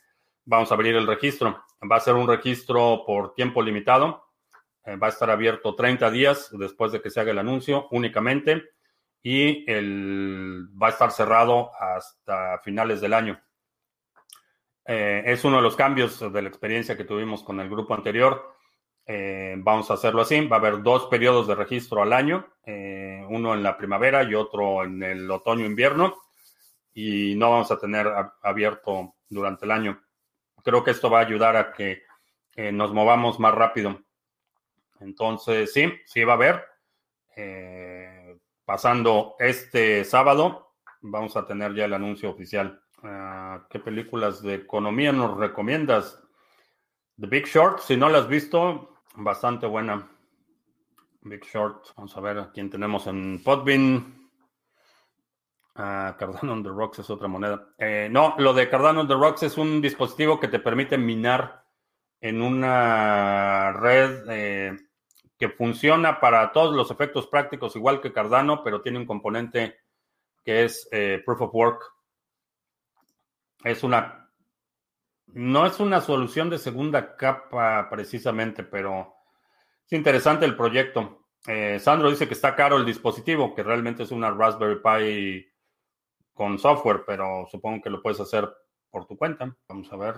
vamos 0.46 0.72
a 0.72 0.74
abrir 0.74 0.96
el 0.96 1.06
registro. 1.06 1.64
Va 1.80 1.98
a 1.98 2.00
ser 2.00 2.16
un 2.16 2.28
registro 2.28 3.04
por 3.06 3.36
tiempo 3.36 3.62
limitado 3.62 4.27
va 4.96 5.08
a 5.08 5.10
estar 5.10 5.30
abierto 5.30 5.76
30 5.76 6.10
días 6.12 6.50
después 6.54 6.92
de 6.92 7.02
que 7.02 7.10
se 7.10 7.20
haga 7.20 7.32
el 7.32 7.40
anuncio 7.40 7.88
únicamente 7.92 8.64
y 9.22 9.70
el, 9.70 10.70
va 10.82 10.88
a 10.88 10.92
estar 10.92 11.12
cerrado 11.12 11.72
hasta 11.78 12.60
finales 12.60 13.02
del 13.02 13.14
año. 13.14 13.42
Eh, 14.86 15.24
es 15.26 15.44
uno 15.44 15.58
de 15.58 15.64
los 15.64 15.76
cambios 15.76 16.32
de 16.32 16.42
la 16.42 16.48
experiencia 16.48 16.96
que 16.96 17.04
tuvimos 17.04 17.44
con 17.44 17.60
el 17.60 17.70
grupo 17.70 17.94
anterior. 17.94 18.56
Eh, 19.06 19.56
vamos 19.58 19.92
a 19.92 19.96
hacerlo 19.96 20.22
así. 20.22 20.48
Va 20.48 20.56
a 20.56 20.60
haber 20.60 20.82
dos 20.82 21.08
periodos 21.08 21.48
de 21.48 21.56
registro 21.56 22.02
al 22.02 22.14
año, 22.14 22.48
uno 23.30 23.54
en 23.54 23.64
la 23.64 23.78
primavera 23.78 24.24
y 24.24 24.34
otro 24.34 24.86
en 24.86 25.04
el 25.04 25.30
otoño-invierno, 25.30 26.16
y 26.94 27.36
no 27.36 27.52
vamos 27.52 27.70
a 27.72 27.80
tener 27.80 28.10
abierto 28.42 29.16
durante 29.28 29.66
el 29.66 29.72
año. 29.72 30.02
Creo 30.64 30.84
que 30.86 30.92
esto 30.92 31.10
va 31.10 31.20
a 31.20 31.26
ayudar 31.26 31.58
a 31.58 31.74
que 31.74 32.04
nos 32.72 32.94
movamos 32.94 33.40
más 33.40 33.54
rápido 33.54 34.07
entonces, 35.00 35.74
sí, 35.74 35.92
sí 36.06 36.24
va 36.24 36.34
a 36.34 36.36
haber. 36.36 36.64
Eh, 37.36 38.38
pasando 38.66 39.36
este 39.40 40.04
sábado, 40.04 40.74
vamos 41.02 41.38
a 41.38 41.46
tener 41.46 41.74
ya 41.74 41.86
el 41.86 41.94
anuncio 41.94 42.30
oficial. 42.30 42.82
Ah, 43.04 43.66
¿Qué 43.70 43.80
películas 43.80 44.42
de 44.42 44.56
economía 44.56 45.12
nos 45.12 45.38
recomiendas? 45.38 46.22
The 47.20 47.28
Big 47.28 47.46
Short, 47.46 47.80
si 47.80 47.96
no 47.96 48.10
la 48.10 48.20
has 48.20 48.28
visto, 48.28 49.02
bastante 49.16 49.68
buena. 49.68 50.08
Big 51.22 51.44
Short, 51.46 51.88
vamos 51.96 52.16
a 52.16 52.22
ver 52.22 52.40
a 52.40 52.52
quién 52.52 52.70
tenemos 52.70 53.08
en 53.08 53.42
Podbean. 53.44 54.30
Ah, 55.76 56.16
Cardano 56.18 56.54
on 56.54 56.64
the 56.64 56.70
Rocks 56.70 57.00
es 57.00 57.10
otra 57.10 57.28
moneda. 57.28 57.70
Eh, 57.78 58.10
no, 58.12 58.36
lo 58.40 58.54
de 58.54 58.68
Cardano 58.70 59.02
on 59.02 59.08
the 59.08 59.14
Rocks 59.14 59.44
es 59.44 59.58
un 59.58 59.80
dispositivo 59.80 60.40
que 60.40 60.48
te 60.48 60.60
permite 60.60 60.98
minar 60.98 61.66
en 62.20 62.42
una 62.42 63.72
red 63.74 64.26
eh, 64.30 64.78
que 65.38 65.50
funciona 65.50 66.20
para 66.20 66.52
todos 66.52 66.76
los 66.76 66.90
efectos 66.92 67.28
prácticos 67.28 67.76
igual 67.76 68.02
que 68.02 68.14
Cardano, 68.14 68.64
pero 68.64 68.82
tiene 68.82 68.98
un 68.98 69.06
componente 69.06 69.78
que 70.44 70.66
es 70.66 70.88
eh, 70.92 71.22
Proof 71.26 71.42
of 71.42 71.54
Work. 71.54 71.84
Es 73.64 73.84
una, 73.84 74.32
no 75.28 75.66
es 75.66 75.80
una 75.80 76.02
solución 76.02 76.50
de 76.50 76.58
segunda 76.58 77.16
capa 77.16 77.88
precisamente, 77.90 78.64
pero 78.64 79.16
es 79.86 79.94
interesante 79.94 80.46
el 80.46 80.56
proyecto. 80.56 81.28
Eh, 81.46 81.80
Sandro 81.80 82.10
dice 82.10 82.28
que 82.28 82.34
está 82.34 82.56
caro 82.56 82.78
el 82.78 82.86
dispositivo, 82.86 83.54
que 83.54 83.64
realmente 83.64 84.04
es 84.04 84.12
una 84.12 84.32
Raspberry 84.32 84.82
Pi 84.82 85.48
con 86.34 86.58
software, 86.58 87.04
pero 87.06 87.48
supongo 87.50 87.82
que 87.82 87.90
lo 87.90 88.02
puedes 88.02 88.20
hacer 88.20 88.50
por 88.90 89.06
tu 89.06 89.18
cuenta. 89.18 89.56
Vamos 89.68 89.92
a 89.92 89.98
ver. 89.98 90.16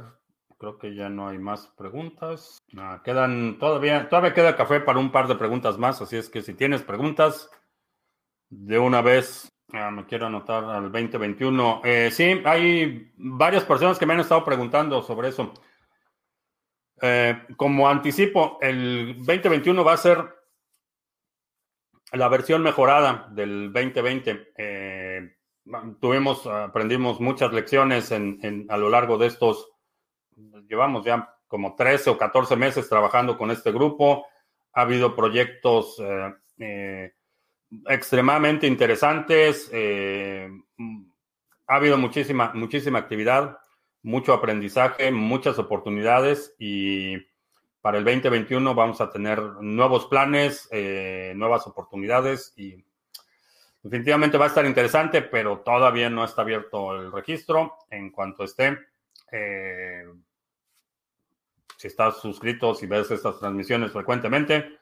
Creo 0.60 0.78
que 0.78 0.94
ya 0.94 1.08
no 1.08 1.30
hay 1.30 1.38
más 1.38 1.68
preguntas. 1.78 2.62
Ah, 2.78 3.02
quedan 3.06 3.58
todavía, 3.60 4.10
todavía 4.10 4.34
queda 4.34 4.58
café 4.58 4.82
para 4.82 5.00
un 5.00 5.10
par 5.10 5.30
de 5.30 5.36
preguntas 5.36 5.78
más, 5.78 6.02
así 6.02 6.18
es 6.18 6.28
que 6.28 6.42
si 6.42 6.54
tienes 6.54 6.82
preguntas, 6.84 7.50
de 8.50 8.78
una 8.78 9.02
vez 9.02 9.50
ah, 9.72 9.90
me 9.90 10.06
quiero 10.06 10.26
anotar 10.26 10.66
al 10.66 10.92
2021. 10.92 11.82
Eh, 11.86 12.12
sí, 12.12 12.42
hay 12.44 13.10
varias 13.16 13.64
personas 13.64 13.98
que 13.98 14.06
me 14.06 14.14
han 14.14 14.20
estado 14.20 14.44
preguntando 14.44 15.02
sobre 15.02 15.30
eso. 15.30 15.54
Eh, 17.02 17.42
como 17.56 17.88
anticipo, 17.88 18.58
el 18.62 19.16
2021 19.20 19.82
va 19.86 19.94
a 19.94 19.98
ser 19.98 20.18
la 22.12 22.28
versión 22.28 22.64
mejorada 22.64 23.30
del 23.32 23.72
2020. 23.72 24.52
Eh, 24.58 25.38
tuvimos, 26.02 26.46
aprendimos 26.48 27.22
muchas 27.22 27.54
lecciones 27.54 28.12
a 28.12 28.78
lo 28.78 28.90
largo 28.90 29.18
de 29.18 29.28
estos 29.28 29.79
llevamos 30.68 31.04
ya 31.06 31.36
como 31.50 31.76
13 31.76 32.12
o 32.12 32.18
14 32.18 32.56
meses 32.56 32.88
trabajando 32.88 33.38
con 33.38 33.52
este 33.52 33.72
grupo. 33.72 34.28
Ha 34.74 34.82
habido 34.82 35.16
proyectos 35.16 35.98
eh, 36.00 36.34
eh, 36.60 37.14
extremadamente 37.88 38.68
interesantes. 38.68 39.70
Eh, 39.74 40.48
ha 41.68 41.76
habido 41.76 41.98
muchísima, 41.98 42.52
muchísima 42.54 43.00
actividad, 43.00 43.58
mucho 44.04 44.32
aprendizaje, 44.34 45.12
muchas 45.12 45.58
oportunidades 45.60 46.56
y 46.60 47.18
para 47.82 47.98
el 47.98 48.06
2021 48.06 48.76
vamos 48.76 49.02
a 49.02 49.10
tener 49.10 49.40
nuevos 49.62 50.06
planes, 50.08 50.70
nuevas 51.36 51.66
oportunidades 51.66 52.54
y 52.58 52.84
definitivamente 53.82 54.38
va 54.38 54.46
a 54.46 54.48
estar 54.50 54.66
interesante, 54.66 55.22
pero 55.22 55.60
todavía 55.60 56.10
no 56.10 56.26
está 56.26 56.42
abierto 56.42 56.96
el 56.96 57.12
registro. 57.12 57.78
En 57.90 58.12
cuanto 58.12 58.44
esté, 58.44 58.78
si 61.80 61.88
estás 61.88 62.20
suscrito, 62.20 62.76
si 62.76 62.88
ves 62.88 63.10
estas 63.10 63.40
transmisiones 63.40 63.94
frecuentemente, 63.94 64.78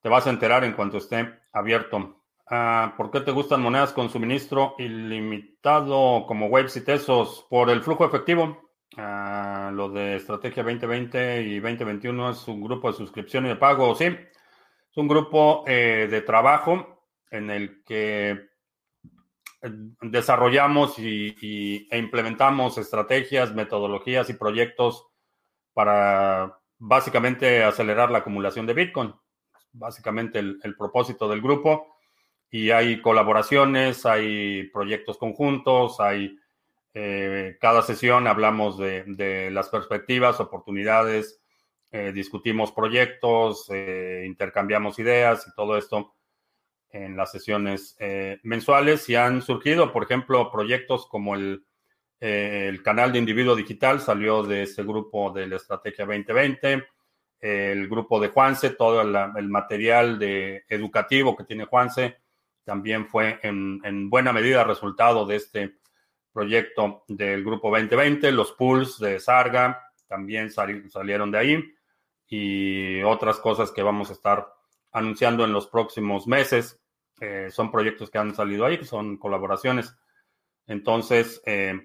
te 0.00 0.08
vas 0.08 0.26
a 0.26 0.30
enterar 0.30 0.64
en 0.64 0.72
cuanto 0.72 0.96
esté 0.96 1.40
abierto. 1.52 2.22
Ah, 2.46 2.94
¿Por 2.96 3.10
qué 3.10 3.20
te 3.20 3.32
gustan 3.32 3.60
monedas 3.60 3.92
con 3.92 4.08
suministro 4.08 4.74
ilimitado 4.78 6.24
como 6.26 6.46
Waves 6.46 6.78
y 6.78 6.84
Tesos? 6.86 7.46
Por 7.50 7.68
el 7.68 7.82
flujo 7.82 8.06
efectivo. 8.06 8.70
Ah, 8.96 9.70
lo 9.74 9.90
de 9.90 10.16
Estrategia 10.16 10.62
2020 10.62 11.42
y 11.42 11.60
2021 11.60 12.30
es 12.30 12.48
un 12.48 12.62
grupo 12.62 12.90
de 12.90 12.96
suscripción 12.96 13.44
y 13.44 13.50
de 13.50 13.56
pago, 13.56 13.94
sí. 13.94 14.06
Es 14.06 14.96
un 14.96 15.06
grupo 15.06 15.64
eh, 15.66 16.08
de 16.10 16.22
trabajo 16.22 17.04
en 17.30 17.50
el 17.50 17.84
que 17.84 18.30
eh, 18.30 18.48
desarrollamos 20.00 20.98
y, 20.98 21.86
e 21.90 21.98
implementamos 21.98 22.78
estrategias, 22.78 23.54
metodologías 23.54 24.30
y 24.30 24.32
proyectos 24.32 25.07
para 25.78 26.58
básicamente 26.76 27.62
acelerar 27.62 28.10
la 28.10 28.18
acumulación 28.18 28.66
de 28.66 28.74
Bitcoin. 28.74 29.14
Básicamente 29.70 30.40
el, 30.40 30.74
propósito 30.76 31.28
del 31.28 31.40
grupo. 31.40 31.94
Y 32.50 32.72
hay 32.72 33.00
colaboraciones, 33.00 34.04
hay 34.04 34.64
proyectos 34.72 35.18
conjuntos, 35.18 36.00
hay 36.00 36.36
eh, 36.94 37.58
cada 37.60 37.82
sesión 37.82 38.26
hablamos 38.26 38.76
de, 38.76 39.50
las 39.52 39.68
perspectivas, 39.68 40.40
oportunidades, 40.40 41.40
eh, 41.92 42.10
discutimos 42.12 42.72
proyectos, 42.72 43.70
eh, 43.70 44.24
intercambiamos 44.26 44.98
ideas 44.98 45.46
y 45.46 45.54
todo 45.54 45.78
esto 45.78 46.12
en 46.90 47.16
las 47.16 47.30
sesiones 47.30 47.96
mensuales 48.42 49.08
y 49.08 49.14
han 49.14 49.42
surgido, 49.42 49.92
por 49.92 50.02
ejemplo, 50.02 50.50
proyectos 50.50 51.06
como 51.06 51.36
el 51.36 51.64
eh, 52.20 52.66
el 52.68 52.82
canal 52.82 53.12
de 53.12 53.18
individuo 53.18 53.54
digital 53.54 54.00
salió 54.00 54.42
de 54.42 54.64
ese 54.64 54.82
grupo 54.82 55.30
de 55.30 55.46
la 55.46 55.56
Estrategia 55.56 56.04
2020. 56.04 56.86
el 57.40 57.88
grupo 57.88 58.18
de 58.18 58.28
Juanse, 58.28 58.70
todo 58.70 59.00
el, 59.00 59.48
material 59.48 60.18
de 60.18 60.64
educativo 60.68 61.36
que 61.36 61.44
tiene 61.44 61.66
Juanse, 61.66 62.18
también 62.64 63.06
fue 63.06 63.38
en, 63.42 64.10
buena 64.10 64.32
medida 64.32 64.64
resultado 64.64 65.24
de 65.24 65.36
este 65.36 65.78
proyecto 66.32 67.04
del 67.08 67.44
grupo 67.44 67.70
2020. 67.70 68.32
Los 68.32 68.52
pools 68.52 68.98
de 68.98 69.20
Sarga 69.20 69.90
también 70.08 70.50
salieron 70.50 71.30
de 71.30 71.38
ahí 71.38 71.74
y 72.26 73.02
otras 73.02 73.38
cosas 73.38 73.70
que 73.70 73.82
vamos 73.82 74.10
a 74.10 74.14
estar 74.14 74.52
anunciando 74.92 75.44
en 75.44 75.52
los 75.52 75.68
próximos 75.68 76.26
meses. 76.26 76.80
Eh, 77.20 77.48
son 77.50 77.70
proyectos 77.70 78.10
que 78.10 78.18
han 78.18 78.34
salido 78.34 78.64
ahí, 78.64 78.84
son 78.84 79.16
colaboraciones. 79.16 79.96
Entonces, 80.66 81.40
eh, 81.46 81.80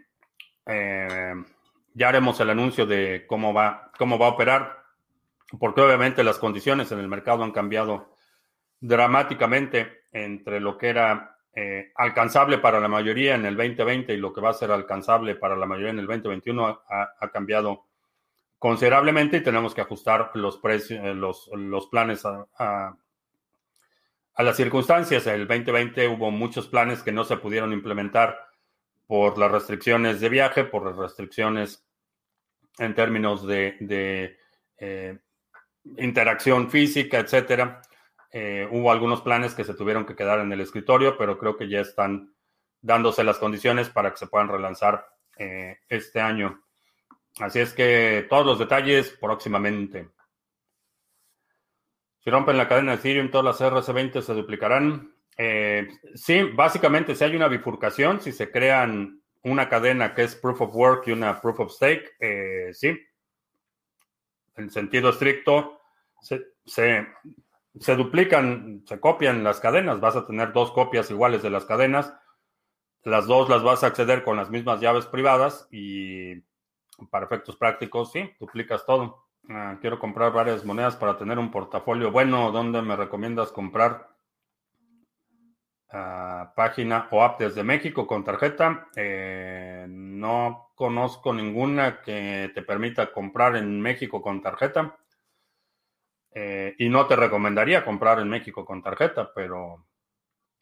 eh, 0.66 1.34
ya 1.94 2.10
haremos 2.10 2.40
el 2.40 2.50
anuncio 2.50 2.86
de 2.86 3.26
cómo 3.28 3.54
va, 3.54 3.92
cómo 3.98 4.18
va 4.18 4.28
a 4.28 4.32
operar. 4.32 4.84
porque 5.60 5.82
obviamente 5.82 6.24
las 6.24 6.40
condiciones 6.40 6.92
en 6.92 7.00
el 7.00 7.08
mercado 7.08 7.44
han 7.44 7.52
cambiado 7.52 8.16
dramáticamente 8.80 10.06
entre 10.12 10.60
lo 10.60 10.78
que 10.78 10.90
era 10.90 11.38
eh, 11.56 11.92
alcanzable 11.96 12.58
para 12.58 12.80
la 12.80 12.88
mayoría 12.88 13.36
en 13.36 13.46
el 13.46 13.56
2020 13.56 14.14
y 14.14 14.18
lo 14.18 14.34
que 14.34 14.42
va 14.42 14.50
a 14.50 14.54
ser 14.54 14.72
alcanzable 14.72 15.36
para 15.36 15.56
la 15.56 15.68
mayoría 15.68 15.92
en 15.92 16.00
el 16.00 16.08
2021 16.08 16.82
ha, 16.90 17.30
cambiado 17.32 17.86
considerablemente 18.58 19.38
y 19.38 19.44
tenemos 19.44 19.76
que 19.76 19.82
ajustar 19.82 20.32
los 20.34 20.58
precios, 20.58 21.00
eh, 21.06 21.14
los, 21.14 21.50
los 21.54 21.88
planes 21.88 22.26
a, 22.26 22.48
a, 22.58 22.98
las 24.44 24.58
circunstancias. 24.58 25.28
El 25.28 25.48
2020 25.48 26.08
hubo 26.08 26.32
muchos 26.32 26.68
planes 26.68 27.04
que 27.04 27.12
no 27.12 27.24
se 27.24 27.38
pudieron 27.38 27.72
implementar 27.72 28.36
por 29.14 29.38
las 29.38 29.52
restricciones 29.52 30.20
de 30.22 30.28
viaje, 30.28 30.64
por 30.64 30.88
las 30.88 30.96
restricciones 30.96 31.86
en 32.80 32.96
términos 32.96 33.46
de, 33.46 34.36
eh, 34.80 35.20
interacción 35.98 36.72
física, 36.72 37.20
etcétera. 37.20 37.80
Eh, 38.32 38.68
hubo 38.72 38.92
algunos 38.92 39.22
planes 39.22 39.54
que 39.54 39.66
se 39.66 39.76
tuvieron 39.76 40.08
que 40.08 40.16
quedar 40.16 40.40
en 40.40 40.52
el 40.52 40.62
escritorio, 40.62 41.16
pero 41.16 41.38
creo 41.38 41.56
que 41.56 41.70
ya 41.70 41.82
están 41.82 42.34
dándose 42.82 43.24
las 43.24 43.38
condiciones 43.38 43.88
para 43.88 44.10
que 44.10 44.18
se 44.18 44.26
puedan 44.26 44.48
relanzar 44.48 45.06
eh, 45.38 45.78
este 45.88 46.20
año. 46.20 46.64
Así 47.38 47.60
es 47.60 47.72
que 47.74 48.26
todos 48.28 48.48
los 48.48 48.58
detalles 48.58 49.12
próximamente. 49.22 50.10
Si 52.24 52.32
rompen 52.32 52.58
la 52.58 52.68
cadena 52.68 52.94
de 52.94 52.98
Ethereum, 52.98 53.30
todas 53.30 53.62
las 53.62 53.72
RC20 53.72 54.22
se 54.24 54.34
duplicarán. 54.34 55.13
Eh, 55.38 55.88
sí, 56.16 56.44
básicamente 56.44 57.16
si 57.16 57.24
hay 57.24 57.36
una 57.36 57.48
bifurcación, 57.48 58.22
si 58.22 58.32
se 58.32 58.52
crean 58.52 59.22
una 59.44 59.68
cadena 59.68 60.14
que 60.14 60.24
es 60.24 60.36
proof 60.36 60.62
of 60.62 60.76
work 60.76 61.08
y 61.08 61.12
una 61.12 61.42
proof 61.42 61.60
of 61.62 61.72
stake, 61.72 62.12
sí. 62.72 62.98
En 64.56 64.70
sentido 64.70 65.10
estricto, 65.10 65.82
se, 66.22 66.46
se 66.66 67.96
duplican, 67.96 68.84
se 68.86 69.00
copian 69.00 69.44
las 69.44 69.60
cadenas, 69.60 70.00
vas 70.00 70.16
a 70.16 70.26
tener 70.26 70.54
dos 70.54 70.72
copias 70.72 71.10
iguales 71.10 71.42
de 71.42 71.50
las 71.50 71.66
cadenas, 71.66 72.14
las 73.04 73.28
dos 73.28 73.50
las 73.50 73.64
vas 73.64 73.84
a 73.84 73.88
acceder 73.88 74.24
con 74.24 74.38
las 74.38 74.50
mismas 74.50 74.80
llaves 74.80 75.06
privadas 75.08 75.68
y 75.72 76.42
para 77.10 77.26
efectos 77.26 77.58
prácticos, 77.58 78.12
sí, 78.12 78.30
duplicas 78.40 78.86
todo. 78.86 79.26
Ah, 79.50 79.78
quiero 79.82 80.00
comprar 80.00 80.32
varias 80.32 80.64
monedas 80.64 80.96
para 80.96 81.18
tener 81.18 81.38
un 81.38 81.52
portafolio 81.52 82.12
bueno. 82.12 82.52
¿Dónde 82.52 82.82
me 82.82 82.96
recomiendas 82.96 83.52
comprar? 83.52 84.13
Ah, 85.96 86.52
página 86.56 87.08
o 87.12 87.22
app 87.22 87.40
desde 87.40 87.64
México 87.64 88.08
con 88.08 88.24
tarjeta. 88.24 88.88
Eh, 88.96 89.86
no 89.88 90.72
conozco 90.74 91.32
ninguna 91.32 92.02
que 92.02 92.52
te 92.56 92.64
permita 92.64 93.12
comprar 93.12 93.56
en 93.58 93.80
México 93.80 94.20
con 94.20 94.42
tarjeta. 94.42 94.98
Eh, 96.34 96.74
y 96.80 96.90
no 96.90 97.06
te 97.06 97.16
recomendaría 97.16 97.86
comprar 97.86 98.20
en 98.20 98.28
México 98.28 98.66
con 98.66 98.82
tarjeta, 98.82 99.32
pero 99.36 99.86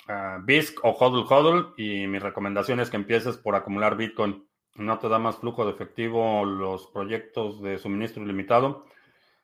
uh, 0.09 0.43
BISC 0.43 0.83
o 0.83 0.89
HODL 0.89 1.25
HODL. 1.25 1.73
Y 1.77 2.07
mi 2.07 2.19
recomendación 2.19 2.81
es 2.81 2.89
que 2.89 2.97
empieces 2.97 3.37
por 3.37 3.55
acumular 3.55 3.95
Bitcoin. 3.95 4.45
No 4.75 4.99
te 4.99 5.07
da 5.07 5.17
más 5.17 5.37
flujo 5.37 5.63
de 5.63 5.71
efectivo 5.71 6.43
los 6.43 6.87
proyectos 6.87 7.61
de 7.61 7.77
suministro 7.77 8.21
ilimitado. 8.21 8.85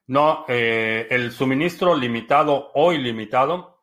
No, 0.07 0.43
eh, 0.49 1.07
el 1.11 1.31
suministro 1.31 1.95
limitado 1.95 2.71
o 2.73 2.91
ilimitado 2.91 3.76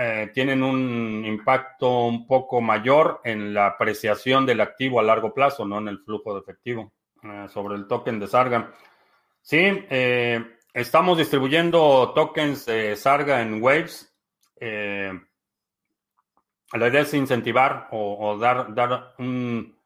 eh, 0.00 0.30
tienen 0.32 0.62
un 0.62 1.24
impacto 1.26 2.06
un 2.06 2.26
poco 2.26 2.60
mayor 2.60 3.20
en 3.24 3.52
la 3.52 3.66
apreciación 3.66 4.46
del 4.46 4.60
activo 4.60 4.98
a 4.98 5.02
largo 5.02 5.34
plazo, 5.34 5.66
no 5.66 5.78
en 5.78 5.88
el 5.88 5.98
flujo 6.00 6.34
de 6.34 6.40
efectivo. 6.40 6.92
sobre 7.48 7.74
el 7.74 7.86
token 7.86 8.18
de 8.18 8.26
Sarga. 8.26 8.72
Sí, 9.42 9.58
eh, 9.60 10.42
Estamos 10.72 11.18
distribuyendo 11.18 12.12
tokens 12.14 12.64
de 12.64 12.94
Sarga 12.94 13.42
en 13.42 13.60
Waves. 13.60 14.14
Eh, 14.60 15.12
la 16.72 16.88
idea 16.88 17.00
es 17.00 17.12
incentivar 17.12 17.88
o, 17.90 18.38
dar, 18.38 18.72
dar 18.72 19.14
un, 19.18 19.76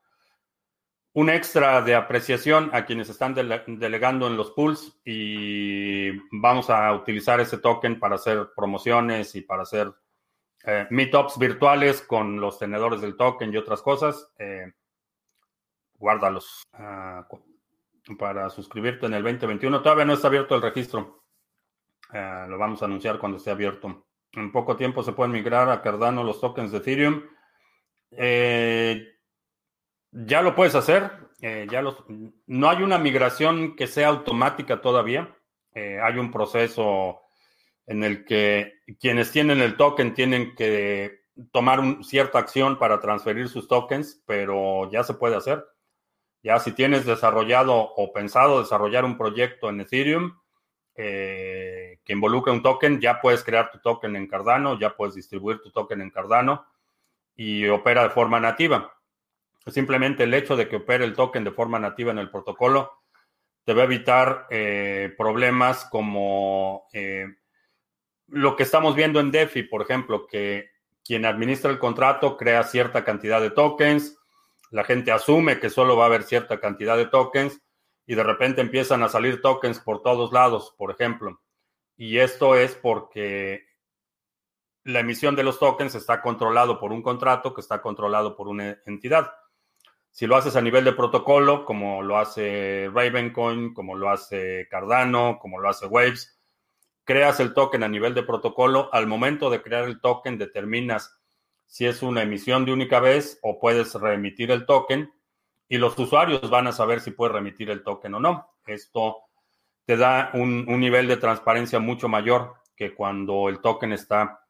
un, 1.15 1.31
extra 1.31 1.81
de 1.81 1.95
apreciación 1.95 2.69
a 2.75 2.85
quienes 2.85 3.09
están 3.09 3.35
delegando 3.35 4.27
en 4.27 4.37
los 4.37 4.51
pools 4.51 5.01
y 5.07 6.11
vamos 6.39 6.69
a 6.69 6.93
utilizar 6.93 7.41
ese 7.41 7.57
token 7.57 7.99
para 7.99 8.17
hacer 8.17 8.49
promociones 8.55 9.35
y 9.37 9.41
para 9.41 9.62
hacer 9.62 9.91
eh, 10.67 10.87
meetups 10.91 11.39
virtuales 11.39 12.01
con 12.01 12.41
los 12.41 12.59
tenedores 12.59 13.03
del 13.03 13.17
token 13.17 13.53
y 13.53 13.57
otras 13.57 13.83
cosas. 13.83 14.33
Eh, 14.39 14.73
guárdalos. 15.95 16.62
Ah, 16.73 17.27
para 18.19 18.51
suscribirte 18.51 19.07
en 19.07 19.15
el 19.15 19.23
2021. 19.23 19.83
Todavía 19.83 20.05
no 20.05 20.15
está 20.15 20.29
abierto 20.29 20.55
el 20.55 20.62
registro. 20.62 21.25
Eh, 22.12 22.47
lo 22.49 22.59
vamos 22.59 22.81
a 22.83 22.87
anunciar 22.87 23.19
cuando 23.19 23.39
esté 23.39 23.51
abierto. 23.51 24.07
En 24.33 24.53
poco 24.53 24.77
tiempo 24.77 25.03
se 25.03 25.12
pueden 25.12 25.33
migrar 25.33 25.71
a 25.71 25.83
Cardano 25.83 26.25
los 26.25 26.41
tokens 26.41 26.73
de 26.73 26.79
Ethereum. 26.79 27.23
Eh, 28.11 29.07
ya 30.11 30.43
lo 30.43 30.55
puedes 30.55 30.75
hacer. 30.75 31.11
Ya 31.71 31.83
los, 31.83 32.03
no 32.47 32.71
hay 32.71 32.83
una 32.83 32.97
migración 32.97 33.77
que 33.77 33.87
sea 33.87 34.09
automática 34.09 34.81
todavía. 34.81 35.37
hay 35.75 36.17
un 36.17 36.31
proceso 36.31 37.24
en 37.87 38.05
el 38.05 38.24
que 38.24 38.74
quienes 38.99 39.30
tienen 39.30 39.61
el 39.61 39.76
token 39.76 40.14
tienen 40.14 40.55
que 40.55 41.24
tomar 41.53 42.05
cierta 42.05 42.39
acción 42.39 42.78
para 42.78 43.01
transferir 43.01 43.49
sus 43.49 43.68
tokens, 43.68 44.22
pero 44.26 44.91
ya 44.91 45.03
se 45.03 45.14
puede 45.14 45.37
hacer. 45.37 45.64
Ya 46.43 46.59
si 46.59 46.72
tienes 46.72 47.07
desarrollado 47.07 47.74
o 47.74 48.12
pensado 48.12 48.61
desarrollar 48.61 49.05
un 49.05 49.16
proyecto 49.16 49.70
en 49.70 49.80
Ethereum 49.80 50.39
eh, 50.95 51.99
que 52.05 52.12
involucre 52.12 52.53
un 52.53 52.62
token, 52.62 53.01
ya 53.01 53.20
puedes 53.20 53.43
crear 53.43 53.70
tu 53.70 53.78
token 53.78 54.14
en 54.16 54.28
Cardano, 54.28 54.78
ya 54.78 54.95
puedes 54.95 55.14
distribuir 55.14 55.61
tu 55.61 55.70
token 55.70 56.01
en 56.03 56.11
Cardano 56.11 56.66
y 57.35 57.66
opera 57.68 58.03
de 58.03 58.11
forma 58.11 58.39
nativa. 58.39 58.93
Simplemente 59.66 60.24
el 60.24 60.35
hecho 60.35 60.57
de 60.57 60.68
que 60.68 60.76
opere 60.76 61.05
el 61.05 61.14
token 61.14 61.45
de 61.45 61.51
forma 61.51 61.78
nativa 61.78 62.12
en 62.12 62.18
el 62.18 62.30
protocolo 62.30 62.93
te 63.64 63.72
va 63.72 63.82
a 63.82 63.87
evitar 63.87 64.47
eh, 64.51 65.14
problemas 65.16 65.87
como 65.87 66.87
eh, 66.93 67.26
lo 68.29 68.57
que 68.57 68.62
estamos 68.62 68.95
viendo 68.95 69.20
en 69.20 69.31
DeFi, 69.31 69.64
por 69.64 69.83
ejemplo, 69.83 70.27
que 70.27 70.70
quien 71.05 71.27
administra 71.27 71.70
el 71.70 71.79
contrato 71.79 72.37
crea 72.37 72.62
cierta 72.62 73.05
cantidad 73.05 73.41
de 73.41 73.51
tokens, 73.51 74.18
la 74.70 74.85
gente 74.85 75.12
asume 75.12 75.61
que 75.61 75.70
solo 75.70 75.97
va 75.97 76.05
a 76.05 76.07
haber 76.07 76.22
cierta 76.22 76.59
cantidad 76.59 76.97
de 76.97 77.07
tokens 77.07 77.61
y 78.07 78.14
de 78.14 78.22
repente 78.22 78.61
empiezan 78.61 79.03
a 79.03 79.09
salir 79.09 79.41
tokens 79.41 79.79
por 79.81 80.03
todos 80.03 80.33
lados, 80.33 80.75
por 80.77 80.91
ejemplo. 80.91 81.41
Y 81.97 82.18
esto 82.18 82.57
es 82.57 82.75
porque 82.75 83.66
la 84.83 85.01
emisión 85.01 85.37
de 85.37 85.45
los 85.45 85.59
tokens 85.59 85.95
está 85.95 86.20
controlado 86.20 86.79
por 86.79 86.93
un 86.93 87.03
contrato 87.03 87.55
que 87.55 87.61
está 87.61 87.81
controlado 87.81 88.37
por 88.37 88.49
una 88.49 88.79
entidad. 88.85 89.33
Si 90.11 90.27
lo 90.27 90.37
haces 90.37 90.57
a 90.57 90.61
nivel 90.61 90.85
de 90.85 90.93
protocolo, 90.93 91.64
como 91.64 92.03
lo 92.03 92.18
hace 92.18 92.91
Ravencoin, 92.93 93.75
como 93.75 93.97
lo 93.97 94.11
hace 94.11 94.68
Cardano, 94.70 95.39
como 95.41 95.59
lo 95.59 95.68
hace 95.68 95.87
Waves, 95.87 96.34
creas 97.05 97.40
el 97.40 97.55
token 97.55 97.82
a 97.82 97.88
nivel 97.88 98.14
de 98.14 98.22
protocolo. 98.22 98.88
Al 98.92 99.07
momento 99.07 99.50
de 99.50 99.62
crear 99.62 99.84
el 99.84 100.00
token, 100.00 100.38
determinas 100.38 101.20
si 101.66 101.86
es 101.86 102.02
una 102.02 102.22
emisión 102.22 102.64
de 102.64 102.72
única 102.72 103.00
vez 103.00 103.38
o 103.42 103.59
puedes 103.59 103.94
remitir 103.94 104.50
el 104.50 104.66
token 104.66 105.12
y 105.68 105.78
los 105.78 105.98
usuarios 105.98 106.48
van 106.50 106.66
a 106.66 106.72
saber 106.72 107.00
si 107.00 107.11
puedes 107.11 107.34
remitir 107.34 107.70
el 107.70 107.82
token 107.82 108.14
o 108.14 108.20
no. 108.20 108.55
Esto 108.66 109.24
te 109.84 109.96
da 109.96 110.30
un, 110.34 110.66
nivel 110.66 111.09
de 111.09 111.16
transparencia 111.16 111.78
mucho 111.78 112.09
mayor 112.09 112.55
que 112.76 112.94
cuando 112.94 113.48
el 113.48 113.61
token 113.61 113.92
está 113.92 114.46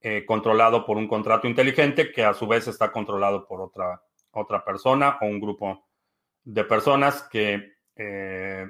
eh, 0.00 0.24
controlado 0.24 0.84
por 0.86 0.96
un 0.96 1.08
contrato 1.08 1.46
inteligente 1.46 2.12
que 2.12 2.24
a 2.24 2.34
su 2.34 2.46
vez 2.46 2.68
está 2.68 2.92
controlado 2.92 3.46
por 3.46 3.60
otra, 3.60 4.02
otra 4.32 4.64
persona 4.64 5.18
o 5.20 5.26
un 5.26 5.40
grupo 5.40 5.86
de 6.44 6.64
personas 6.64 7.22
que 7.22 7.76
eh, 7.96 8.66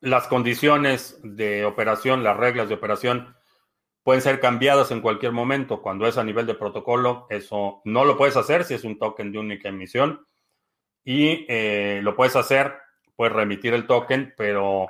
las 0.00 0.26
condiciones 0.26 1.18
de 1.22 1.64
operación, 1.64 2.22
las 2.22 2.36
reglas 2.36 2.68
de 2.68 2.74
operación 2.74 3.34
pueden 4.02 4.22
ser 4.22 4.38
cambiadas 4.40 4.90
en 4.90 5.00
cualquier 5.00 5.32
momento. 5.32 5.82
Cuando 5.82 6.06
es 6.06 6.16
a 6.16 6.24
nivel 6.24 6.46
de 6.46 6.54
protocolo, 6.54 7.26
eso 7.28 7.80
no 7.84 8.04
lo 8.04 8.16
puedes 8.16 8.36
hacer 8.36 8.64
si 8.64 8.74
es 8.74 8.84
un 8.84 8.98
token 8.98 9.32
de 9.32 9.38
única 9.38 9.68
emisión. 9.68 10.26
Y 11.04 11.44
eh, 11.48 12.00
lo 12.02 12.14
puedes 12.14 12.36
hacer, 12.36 12.74
puedes 13.16 13.34
remitir 13.34 13.74
el 13.74 13.86
token, 13.86 14.34
pero 14.36 14.86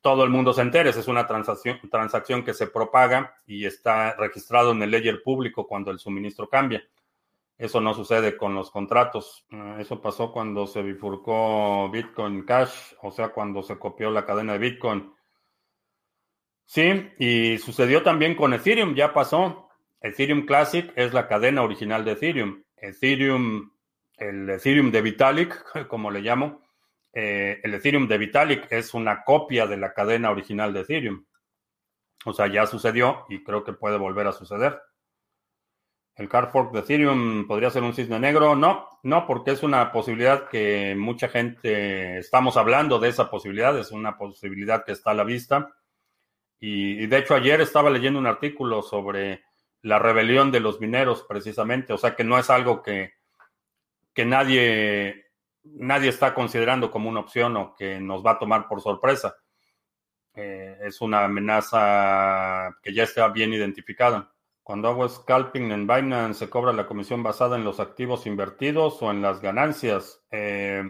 todo 0.00 0.24
el 0.24 0.30
mundo 0.30 0.52
se 0.52 0.62
entere. 0.62 0.90
Es 0.90 1.08
una 1.08 1.26
transacción, 1.26 1.78
transacción 1.90 2.44
que 2.44 2.54
se 2.54 2.66
propaga 2.66 3.36
y 3.46 3.66
está 3.66 4.14
registrado 4.14 4.72
en 4.72 4.82
el 4.82 4.90
ledger 4.90 5.22
público 5.22 5.66
cuando 5.66 5.90
el 5.90 5.98
suministro 5.98 6.48
cambia. 6.48 6.82
Eso 7.56 7.80
no 7.80 7.94
sucede 7.94 8.36
con 8.36 8.54
los 8.54 8.70
contratos. 8.70 9.46
Ah, 9.52 9.76
eso 9.78 10.00
pasó 10.00 10.32
cuando 10.32 10.66
se 10.66 10.82
bifurcó 10.82 11.88
Bitcoin 11.90 12.44
Cash, 12.44 12.94
o 13.02 13.10
sea, 13.10 13.28
cuando 13.28 13.62
se 13.62 13.78
copió 13.78 14.10
la 14.10 14.26
cadena 14.26 14.54
de 14.54 14.58
Bitcoin. 14.58 15.12
Sí, 16.66 17.10
y 17.18 17.58
sucedió 17.58 18.02
también 18.02 18.34
con 18.34 18.54
Ethereum, 18.54 18.94
ya 18.94 19.12
pasó. 19.12 19.68
Ethereum 20.00 20.46
Classic 20.46 20.92
es 20.96 21.12
la 21.12 21.28
cadena 21.28 21.62
original 21.62 22.04
de 22.04 22.12
Ethereum. 22.12 22.62
Ethereum, 22.76 23.70
el 24.16 24.50
Ethereum 24.50 24.90
de 24.90 25.02
Vitalik, 25.02 25.86
como 25.88 26.10
le 26.10 26.20
llamo, 26.20 26.62
eh, 27.12 27.60
el 27.62 27.74
Ethereum 27.74 28.08
de 28.08 28.18
Vitalik 28.18 28.66
es 28.72 28.92
una 28.94 29.22
copia 29.22 29.66
de 29.66 29.76
la 29.76 29.92
cadena 29.94 30.30
original 30.30 30.72
de 30.72 30.80
Ethereum. 30.80 31.24
O 32.24 32.32
sea, 32.32 32.48
ya 32.48 32.66
sucedió 32.66 33.26
y 33.28 33.44
creo 33.44 33.62
que 33.62 33.72
puede 33.72 33.98
volver 33.98 34.26
a 34.26 34.32
suceder. 34.32 34.80
¿El 36.16 36.28
card 36.28 36.50
fork 36.50 36.72
de 36.72 36.80
Ethereum 36.80 37.46
podría 37.46 37.70
ser 37.70 37.82
un 37.82 37.92
cisne 37.92 38.20
negro? 38.20 38.54
No, 38.54 38.88
no, 39.02 39.26
porque 39.26 39.50
es 39.50 39.62
una 39.64 39.90
posibilidad 39.90 40.48
que 40.48 40.94
mucha 40.96 41.28
gente 41.28 42.18
estamos 42.18 42.56
hablando 42.56 43.00
de 43.00 43.08
esa 43.08 43.30
posibilidad, 43.30 43.76
es 43.78 43.90
una 43.90 44.16
posibilidad 44.16 44.84
que 44.84 44.92
está 44.92 45.10
a 45.10 45.14
la 45.14 45.24
vista. 45.24 45.74
Y, 46.60 47.06
de 47.06 47.18
hecho 47.18 47.34
ayer 47.34 47.60
estaba 47.60 47.90
leyendo 47.90 48.18
un 48.18 48.26
artículo 48.26 48.82
sobre 48.82 49.42
la 49.82 49.98
rebelión 49.98 50.52
de 50.52 50.60
los 50.60 50.80
mineros 50.80 51.24
precisamente, 51.28 51.92
o 51.92 51.98
sea 51.98 52.14
que 52.14 52.24
no 52.24 52.38
es 52.38 52.48
algo 52.48 52.82
que, 52.82 53.14
que 54.14 54.24
nadie 54.24 55.24
nadie 55.64 56.10
está 56.10 56.34
considerando 56.34 56.90
como 56.90 57.08
una 57.08 57.20
opción 57.20 57.56
o 57.56 57.74
que 57.74 57.98
nos 58.00 58.24
va 58.24 58.32
a 58.32 58.38
tomar 58.38 58.68
por 58.68 58.80
sorpresa. 58.80 59.36
Eh, 60.34 60.78
es 60.82 61.00
una 61.00 61.24
amenaza 61.24 62.76
que 62.82 62.92
ya 62.92 63.04
está 63.04 63.28
bien 63.28 63.52
identificada. 63.52 64.33
Cuando 64.64 64.88
hago 64.88 65.06
scalping 65.06 65.70
en 65.72 65.86
Binance, 65.86 66.38
¿se 66.38 66.50
cobra 66.50 66.72
la 66.72 66.86
comisión 66.86 67.22
basada 67.22 67.56
en 67.56 67.64
los 67.64 67.80
activos 67.80 68.26
invertidos 68.26 69.02
o 69.02 69.10
en 69.10 69.20
las 69.20 69.42
ganancias? 69.42 70.24
Eh, 70.30 70.82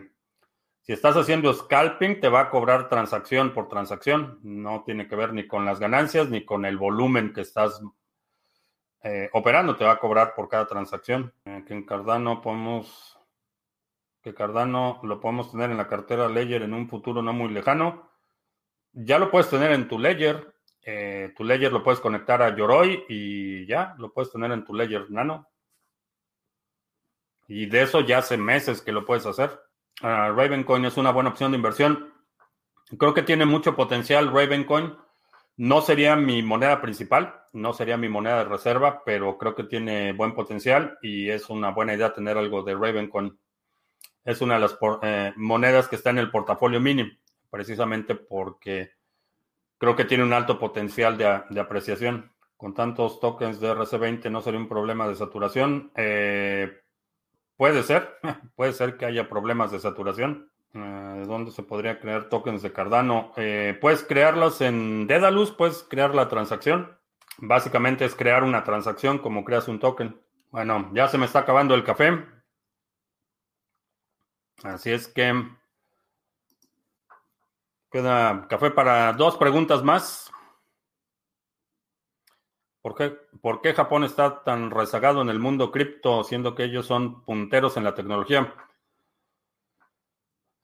si 0.80 0.92
estás 0.92 1.16
haciendo 1.16 1.52
scalping, 1.52 2.20
te 2.20 2.28
va 2.28 2.42
a 2.42 2.50
cobrar 2.50 2.88
transacción 2.88 3.52
por 3.52 3.68
transacción. 3.68 4.38
No 4.44 4.84
tiene 4.84 5.08
que 5.08 5.16
ver 5.16 5.32
ni 5.32 5.48
con 5.48 5.64
las 5.64 5.80
ganancias 5.80 6.30
ni 6.30 6.44
con 6.44 6.64
el 6.64 6.78
volumen 6.78 7.32
que 7.32 7.40
estás 7.40 7.82
eh, 9.02 9.28
operando. 9.32 9.74
Te 9.74 9.84
va 9.84 9.92
a 9.92 9.98
cobrar 9.98 10.34
por 10.36 10.48
cada 10.48 10.66
transacción. 10.66 11.34
que 11.44 11.74
en 11.74 11.84
Cardano 11.84 12.40
podemos 12.40 13.18
que 14.22 14.34
Cardano 14.34 15.00
lo 15.02 15.20
podemos 15.20 15.50
tener 15.50 15.70
en 15.70 15.76
la 15.76 15.88
cartera 15.88 16.28
Ledger 16.28 16.62
en 16.62 16.74
un 16.74 16.88
futuro 16.88 17.22
no 17.22 17.32
muy 17.32 17.48
lejano. 17.48 18.08
Ya 18.92 19.18
lo 19.18 19.32
puedes 19.32 19.50
tener 19.50 19.72
en 19.72 19.88
tu 19.88 19.98
Ledger. 19.98 20.53
Eh, 20.84 21.32
tu 21.36 21.44
Ledger 21.44 21.72
lo 21.72 21.82
puedes 21.82 22.00
conectar 22.00 22.42
a 22.42 22.54
Yoroi 22.54 23.04
y 23.08 23.66
ya 23.66 23.94
lo 23.98 24.12
puedes 24.12 24.30
tener 24.30 24.52
en 24.52 24.64
tu 24.64 24.74
Ledger 24.74 25.10
Nano. 25.10 25.48
Y 27.48 27.66
de 27.66 27.82
eso 27.82 28.00
ya 28.00 28.18
hace 28.18 28.36
meses 28.36 28.82
que 28.82 28.92
lo 28.92 29.04
puedes 29.04 29.26
hacer. 29.26 29.50
Uh, 30.02 30.32
Ravencoin 30.34 30.84
es 30.84 30.96
una 30.96 31.10
buena 31.12 31.30
opción 31.30 31.52
de 31.52 31.56
inversión. 31.56 32.12
Creo 32.98 33.14
que 33.14 33.22
tiene 33.22 33.46
mucho 33.46 33.76
potencial 33.76 34.32
Ravencoin. 34.32 34.96
No 35.56 35.80
sería 35.82 36.16
mi 36.16 36.42
moneda 36.42 36.80
principal, 36.80 37.42
no 37.52 37.72
sería 37.72 37.96
mi 37.96 38.08
moneda 38.08 38.38
de 38.38 38.50
reserva, 38.50 39.02
pero 39.04 39.38
creo 39.38 39.54
que 39.54 39.64
tiene 39.64 40.12
buen 40.12 40.34
potencial 40.34 40.98
y 41.00 41.30
es 41.30 41.48
una 41.48 41.70
buena 41.70 41.94
idea 41.94 42.12
tener 42.12 42.36
algo 42.36 42.62
de 42.62 42.74
Ravencoin 42.74 43.38
es 44.24 44.40
una 44.40 44.54
de 44.54 44.60
las 44.60 44.78
eh, 45.02 45.32
monedas 45.36 45.88
que 45.88 45.96
está 45.96 46.10
en 46.10 46.18
el 46.18 46.30
portafolio 46.30 46.80
mínimo, 46.80 47.10
precisamente 47.50 48.14
porque 48.14 48.92
creo 49.84 49.96
que 49.96 50.06
tiene 50.06 50.24
un 50.24 50.32
alto 50.32 50.58
potencial 50.58 51.18
de, 51.18 51.60
apreciación. 51.60 52.32
Con 52.56 52.72
tantos 52.72 53.20
tokens 53.20 53.60
de 53.60 53.70
RC20 53.70 54.30
no 54.30 54.40
sería 54.40 54.58
un 54.58 54.68
problema 54.68 55.06
de 55.06 55.14
saturación. 55.14 55.92
Eh, 55.94 56.80
puede 57.58 57.82
ser, 57.82 58.16
puede 58.56 58.72
ser 58.72 58.96
que 58.96 59.04
haya 59.04 59.28
problemas 59.28 59.72
de 59.72 59.80
saturación. 59.80 60.50
Eh, 60.72 60.78
¿De 61.18 61.26
dónde 61.26 61.50
se 61.50 61.62
podría 61.62 62.00
crear 62.00 62.30
tokens 62.30 62.62
de 62.62 62.72
Cardano? 62.72 63.32
puedes 63.34 64.02
crearlas 64.04 64.62
en 64.62 65.06
Dedalus, 65.06 65.50
puedes 65.52 65.82
crear 65.82 66.14
la 66.14 66.30
transacción. 66.30 66.98
Básicamente 67.36 68.06
es 68.06 68.14
crear 68.14 68.42
una 68.42 68.64
transacción 68.64 69.18
como 69.18 69.44
creas 69.44 69.68
un 69.68 69.80
token. 69.80 70.18
Bueno, 70.50 70.90
ya 70.94 71.08
se 71.08 71.18
me 71.18 71.26
está 71.26 71.40
acabando 71.40 71.74
el 71.74 71.84
café. 71.84 72.24
Así 74.62 74.90
es 74.90 75.08
que 75.08 75.46
queda 77.94 78.48
café 78.48 78.72
para 78.72 79.12
dos 79.12 79.36
preguntas 79.36 79.84
más. 79.84 80.32
¿Por 82.82 82.96
qué, 82.96 83.16
¿Por 83.40 83.60
qué, 83.60 83.72
Japón 83.72 84.02
está 84.02 84.42
tan 84.42 84.72
rezagado 84.72 85.22
en 85.22 85.28
el 85.28 85.38
mundo 85.38 85.70
cripto, 85.70 86.24
siendo 86.24 86.56
que 86.56 86.64
ellos 86.64 86.86
son 86.86 87.24
punteros 87.24 87.76
en 87.76 87.84
la 87.84 87.94
tecnología? 87.94 88.52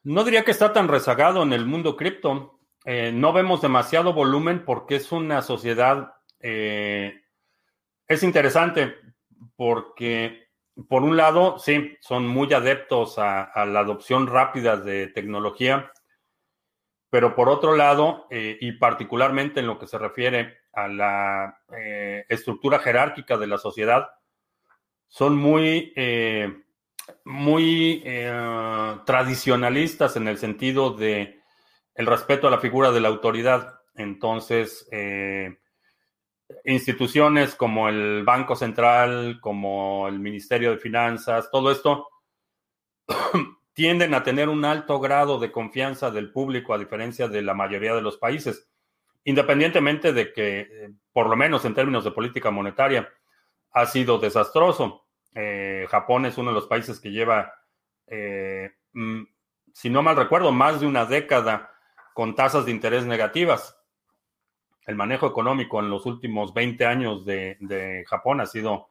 No 0.03 0.25
diría 0.25 0.45
que 0.45 0.51
está 0.51 0.73
tan 0.73 0.89
rezagado 0.89 1.45
en 1.45 1.53
el 1.53 1.67
mundo 1.67 1.97
cripto. 1.97 2.59
Eh, 2.85 3.13
no 3.15 3.33
vemos 3.33 3.63
demasiado 3.63 4.13
volumen 4.13 4.65
porque 4.65 4.97
es 4.97 5.13
una 5.13 5.41
sociedad... 5.41 6.15
Eh, 6.41 7.15
es 8.09 8.25
interesante 8.25 8.97
porque 9.55 10.51
por 10.89 11.05
un 11.05 11.17
lado, 11.17 11.61
sí, 11.61 11.97
son 12.01 12.27
muy 12.27 12.53
adeptos 12.53 13.19
a, 13.19 13.53
la 13.67 13.81
adopción 13.81 14.27
rápida 14.27 14.77
de 14.77 15.09
tecnología, 15.09 15.93
pero 17.11 17.35
por 17.35 17.49
otro 17.49 17.77
lado, 17.77 18.27
eh, 18.31 18.57
y 18.61 18.73
particularmente 18.73 19.61
en 19.61 19.67
lo 19.67 19.79
que 19.79 19.89
se 19.89 19.99
refiere 19.99 20.61
a 20.73 20.87
la 20.87 21.59
eh, 21.77 22.25
estructura 22.29 22.79
jerárquica 22.79 23.37
de 23.37 23.49
la 23.49 23.59
sociedad, 23.59 24.09
son 25.09 25.37
muy, 25.37 25.93
eh, 25.97 26.63
muy 27.25 28.05
tradicionalistas 29.05 30.15
en 30.15 30.29
el 30.29 30.39
sentido 30.39 30.93
de 30.93 31.41
el 31.97 32.07
respeto 32.07 32.47
a 32.47 32.51
la 32.53 32.61
figura 32.61 32.93
de 32.93 33.01
la 33.01 33.09
autoridad. 33.09 33.81
Entonces, 33.97 34.89
instituciones 36.65 37.57
como 37.57 37.89
el 37.89 38.23
Banco 38.23 38.55
Central, 38.55 39.41
como 39.41 40.07
el 40.07 40.21
Ministerio 40.21 40.71
de 40.71 40.79
Finanzas, 40.79 41.51
todo 41.51 41.73
esto 41.73 42.07
tienden 43.81 44.13
a 44.13 44.23
tener 44.23 44.51
un 44.51 44.67
alto 44.67 45.01
grado 45.01 45.39
de 45.39 45.51
confianza 45.51 46.11
del 46.11 46.31
público 46.31 46.75
a 46.75 46.79
diferencia 46.79 47.29
de 47.29 47.41
la 47.41 47.55
mayoría 47.55 47.95
de 47.95 48.03
los 48.03 48.19
países, 48.19 48.71
independientemente 49.25 50.13
de 50.13 50.35
que, 50.35 50.61
eh, 50.61 50.91
por 51.15 51.31
lo 51.31 51.35
menos 51.35 51.65
en 51.65 51.75
términos 51.75 52.05
de 52.05 52.11
política 52.11 52.51
monetaria, 52.51 53.09
ha 53.71 53.87
sido 53.87 54.19
desastroso. 54.19 55.07
Eh, 55.35 55.87
Japón 55.89 56.27
es 56.27 56.37
uno 56.37 56.51
de 56.51 56.57
los 56.57 56.67
países 56.67 57.01
que 57.01 57.11
lleva, 57.11 57.55
eh, 58.07 58.71
mm, 58.93 59.23
si 59.73 59.89
no 59.89 60.03
mal 60.03 60.17
recuerdo, 60.17 60.53
más 60.53 60.79
de 60.79 60.87
una 60.87 61.07
década 61.07 61.71
con 62.13 62.35
tasas 62.35 62.67
de 62.67 62.73
interés 62.73 63.07
negativas. 63.07 63.83
El 64.85 64.95
manejo 64.95 65.27
económico 65.27 65.81
en 65.81 65.89
los 65.89 66.05
últimos 66.05 66.53
20 66.53 66.85
años 66.85 67.25
de, 67.25 68.05
Japón 68.07 68.43
ha 68.43 68.47
sido, 68.47 68.91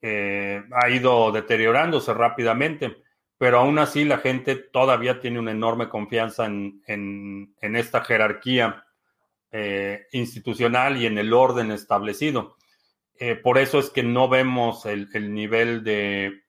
eh, 0.00 0.60
ha 0.72 0.90
ido 0.90 1.30
deteriorándose 1.30 2.12
rápidamente, 2.12 3.01
pero 3.42 3.58
aún 3.58 3.80
así 3.80 4.04
la 4.04 4.18
gente 4.18 4.54
todavía 4.54 5.18
tiene 5.18 5.40
una 5.40 5.50
enorme 5.50 5.88
confianza 5.88 6.46
en, 6.46 7.56
esta 7.60 8.04
jerarquía 8.04 8.84
eh, 9.50 10.06
institucional 10.12 10.96
y 10.96 11.06
en 11.06 11.18
el 11.18 11.32
orden 11.32 11.72
establecido. 11.72 12.56
Eh, 13.18 13.34
por 13.34 13.58
eso 13.58 13.80
es 13.80 13.90
que 13.90 14.04
no 14.04 14.28
vemos 14.28 14.86
el, 14.86 15.08
el, 15.12 15.34
nivel 15.34 15.82
de 15.82 16.44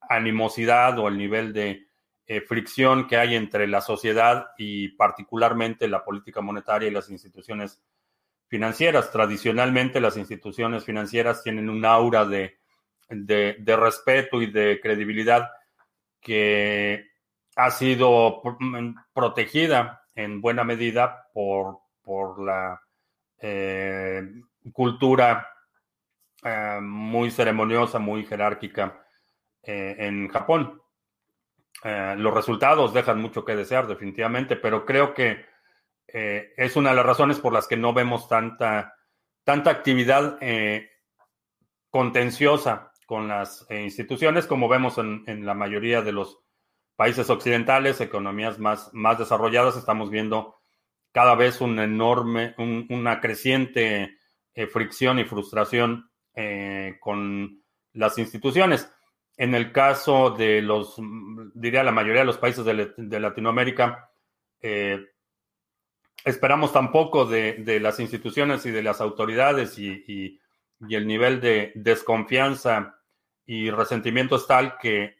animosidad 0.00 0.98
o 0.98 1.08
el 1.08 1.18
nivel 1.18 1.52
de 1.52 1.86
fricción 2.46 3.08
que 3.08 3.18
hay 3.18 3.34
entre 3.34 3.66
la 3.66 3.82
sociedad 3.82 4.46
y 4.56 4.88
particularmente 4.96 5.86
la 5.86 6.02
política 6.02 6.40
monetaria 6.40 6.88
y 6.88 6.92
las 6.92 7.10
instituciones 7.10 7.82
financieras. 8.46 9.12
Tradicionalmente 9.12 10.00
las 10.00 10.16
instituciones 10.16 10.82
financieras 10.82 11.42
tienen 11.42 11.68
un 11.68 11.84
aura 11.84 12.24
de, 12.24 12.56
de, 13.10 13.76
respeto 13.76 14.40
y 14.40 14.50
de 14.50 14.80
credibilidad 14.80 15.50
que 16.20 17.04
ha 17.56 17.70
sido 17.70 18.40
protegida 19.12 20.04
en 20.14 20.40
buena 20.40 20.64
medida 20.64 21.28
por, 21.32 21.78
por 22.02 22.40
la 22.42 22.80
eh, 23.40 24.22
cultura 24.72 25.48
eh, 26.44 26.78
muy 26.80 27.30
ceremoniosa, 27.30 27.98
muy 27.98 28.24
jerárquica 28.24 29.00
eh, 29.62 29.96
en 29.98 30.28
Japón. 30.28 30.80
los 31.82 32.34
resultados 32.34 32.92
dejan 32.92 33.20
mucho 33.20 33.44
que 33.44 33.54
desear, 33.54 33.86
definitivamente, 33.86 34.56
pero 34.56 34.84
creo 34.84 35.14
que 35.14 35.46
es 36.06 36.74
una 36.74 36.90
de 36.90 36.96
las 36.96 37.06
razones 37.06 37.38
por 37.38 37.52
las 37.52 37.68
que 37.68 37.76
no 37.76 37.92
vemos 37.92 38.28
tanta, 38.28 38.94
tanta 39.44 39.70
actividad 39.70 40.38
contenciosa 41.90 42.87
con 43.08 43.26
las 43.26 43.64
eh, 43.70 43.82
instituciones 43.82 44.46
como 44.46 44.68
vemos 44.68 44.98
en, 44.98 45.46
la 45.46 45.54
mayoría 45.54 46.02
de 46.02 46.12
los 46.12 46.40
países 46.94 47.30
occidentales, 47.30 48.02
economías 48.02 48.58
más, 48.58 48.90
más 48.92 49.18
desarrolladas, 49.18 49.78
estamos 49.78 50.10
viendo 50.10 50.60
cada 51.12 51.34
vez 51.34 51.62
un 51.62 51.78
enorme, 51.78 52.54
una 52.58 53.18
creciente 53.20 54.18
fricción 54.70 55.18
y 55.18 55.24
frustración 55.24 56.10
con 57.00 57.62
las 57.94 58.18
instituciones. 58.18 58.92
En 59.36 59.54
el 59.54 59.72
caso 59.72 60.30
de 60.30 60.60
los, 60.60 61.00
diría 61.54 61.82
la 61.82 61.92
mayoría 61.92 62.20
de 62.20 62.26
los 62.26 62.38
países 62.38 62.64
de, 62.64 62.92
de 62.96 63.20
Latinoamérica, 63.20 64.10
esperamos 66.24 66.72
tampoco 66.72 67.24
de, 67.24 67.54
de, 67.54 67.80
las 67.80 68.00
instituciones 68.00 68.66
y 68.66 68.70
de 68.70 68.82
las 68.82 69.00
autoridades 69.00 69.78
y, 69.78 70.40
el 70.80 71.06
nivel 71.08 71.40
de 71.40 71.72
desconfianza 71.74 72.97
y 73.48 73.70
resentimiento 73.70 74.36
es 74.36 74.46
tal 74.46 74.76
que, 74.78 75.16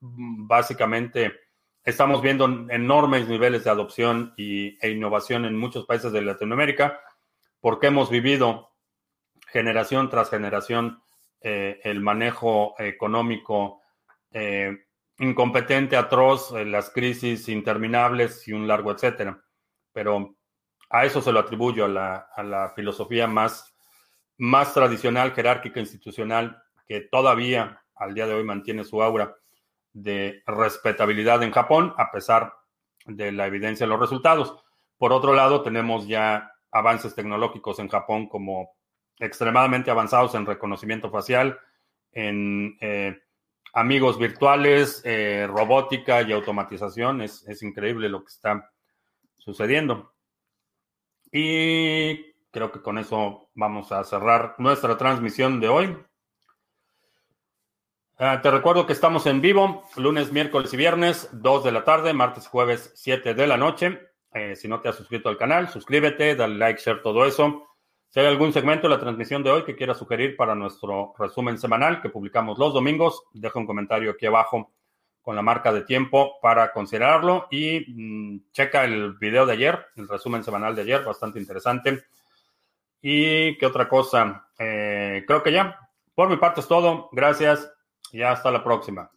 básicamente 0.00 1.32
estamos 1.84 2.22
viendo 2.22 2.46
enormes 2.70 3.28
niveles 3.28 3.64
de 3.64 3.70
adopción 3.70 4.32
y, 4.36 4.78
e 4.80 4.90
innovación 4.90 5.44
en 5.44 5.56
muchos 5.56 5.84
países 5.84 6.10
de 6.12 6.22
Latinoamérica, 6.22 7.00
porque 7.60 7.88
hemos 7.88 8.08
vivido 8.08 8.70
generación 9.48 10.08
tras 10.08 10.30
generación 10.30 11.02
eh, 11.42 11.80
el 11.84 12.00
manejo 12.00 12.74
económico 12.78 13.82
eh, 14.30 14.86
incompetente, 15.18 15.96
atroz, 15.96 16.52
eh, 16.52 16.64
las 16.64 16.88
crisis 16.88 17.48
interminables 17.50 18.48
y 18.48 18.54
un 18.54 18.66
largo 18.66 18.92
etcétera. 18.92 19.44
Pero 19.92 20.36
a 20.88 21.04
eso 21.04 21.20
se 21.20 21.32
lo 21.32 21.40
atribuyo, 21.40 21.84
a 21.84 21.88
la, 21.88 22.28
a 22.34 22.42
la 22.42 22.70
filosofía 22.70 23.26
más, 23.26 23.76
más 24.38 24.72
tradicional, 24.72 25.32
jerárquica, 25.32 25.80
institucional, 25.80 26.62
que 26.88 27.02
todavía 27.02 27.82
al 27.94 28.14
día 28.14 28.26
de 28.26 28.34
hoy 28.34 28.44
mantiene 28.44 28.84
su 28.84 29.02
aura 29.02 29.36
de 29.92 30.42
respetabilidad 30.46 31.42
en 31.42 31.52
Japón, 31.52 31.94
a 31.96 32.10
pesar 32.10 32.54
de 33.06 33.32
la 33.32 33.46
evidencia 33.46 33.86
de 33.86 33.90
los 33.90 34.00
resultados. 34.00 34.56
Por 34.96 35.12
otro 35.12 35.34
lado, 35.34 35.62
tenemos 35.62 36.06
ya 36.06 36.52
avances 36.70 37.14
tecnológicos 37.14 37.78
en 37.78 37.88
Japón 37.88 38.28
como 38.28 38.70
extremadamente 39.18 39.90
avanzados 39.90 40.34
en 40.34 40.46
reconocimiento 40.46 41.10
facial, 41.10 41.58
en 42.12 42.76
eh, 42.80 43.18
amigos 43.72 44.18
virtuales, 44.18 45.02
eh, 45.04 45.46
robótica 45.48 46.22
y 46.22 46.32
automatización. 46.32 47.22
Es, 47.22 47.46
es 47.48 47.62
increíble 47.62 48.08
lo 48.08 48.20
que 48.20 48.32
está 48.32 48.70
sucediendo. 49.36 50.14
Y 51.32 52.32
creo 52.50 52.72
que 52.72 52.80
con 52.80 52.98
eso 52.98 53.50
vamos 53.54 53.92
a 53.92 54.02
cerrar 54.04 54.54
nuestra 54.58 54.96
transmisión 54.96 55.60
de 55.60 55.68
hoy. 55.68 55.96
Ah, 58.20 58.40
te 58.42 58.50
recuerdo 58.50 58.84
que 58.84 58.94
estamos 58.94 59.26
en 59.26 59.40
vivo 59.40 59.84
lunes, 59.94 60.32
miércoles 60.32 60.74
y 60.74 60.76
viernes, 60.76 61.28
2 61.34 61.62
de 61.62 61.70
la 61.70 61.84
tarde, 61.84 62.12
martes 62.12 62.48
jueves, 62.48 62.90
7 62.96 63.32
de 63.32 63.46
la 63.46 63.56
noche. 63.56 64.08
Eh, 64.34 64.56
si 64.56 64.66
no 64.66 64.80
te 64.80 64.88
has 64.88 64.96
suscrito 64.96 65.28
al 65.28 65.36
canal, 65.36 65.68
suscríbete, 65.68 66.34
dale 66.34 66.56
like, 66.56 66.80
share, 66.80 67.00
todo 67.00 67.24
eso. 67.24 67.68
Si 68.08 68.18
hay 68.18 68.26
algún 68.26 68.52
segmento 68.52 68.88
de 68.88 68.94
la 68.96 69.00
transmisión 69.00 69.44
de 69.44 69.50
hoy 69.50 69.62
que 69.62 69.76
quieras 69.76 69.98
sugerir 69.98 70.36
para 70.36 70.56
nuestro 70.56 71.14
resumen 71.16 71.58
semanal 71.58 72.02
que 72.02 72.08
publicamos 72.08 72.58
los 72.58 72.74
domingos, 72.74 73.22
deja 73.34 73.56
un 73.56 73.66
comentario 73.66 74.10
aquí 74.10 74.26
abajo 74.26 74.72
con 75.22 75.36
la 75.36 75.42
marca 75.42 75.72
de 75.72 75.82
tiempo 75.82 76.40
para 76.42 76.72
considerarlo 76.72 77.46
y 77.52 77.84
mm, 77.86 78.50
checa 78.50 78.82
el 78.82 79.12
video 79.12 79.46
de 79.46 79.52
ayer, 79.52 79.78
el 79.94 80.08
resumen 80.08 80.42
semanal 80.42 80.74
de 80.74 80.82
ayer, 80.82 81.04
bastante 81.04 81.38
interesante. 81.38 82.02
¿Y 83.00 83.56
qué 83.58 83.66
otra 83.66 83.88
cosa? 83.88 84.48
Eh, 84.58 85.22
creo 85.24 85.40
que 85.40 85.52
ya. 85.52 85.78
Por 86.16 86.28
mi 86.28 86.36
parte 86.36 86.62
es 86.62 86.66
todo. 86.66 87.10
Gracias 87.12 87.77
y 88.12 88.22
hasta 88.22 88.50
la 88.50 88.62
próxima. 88.62 89.10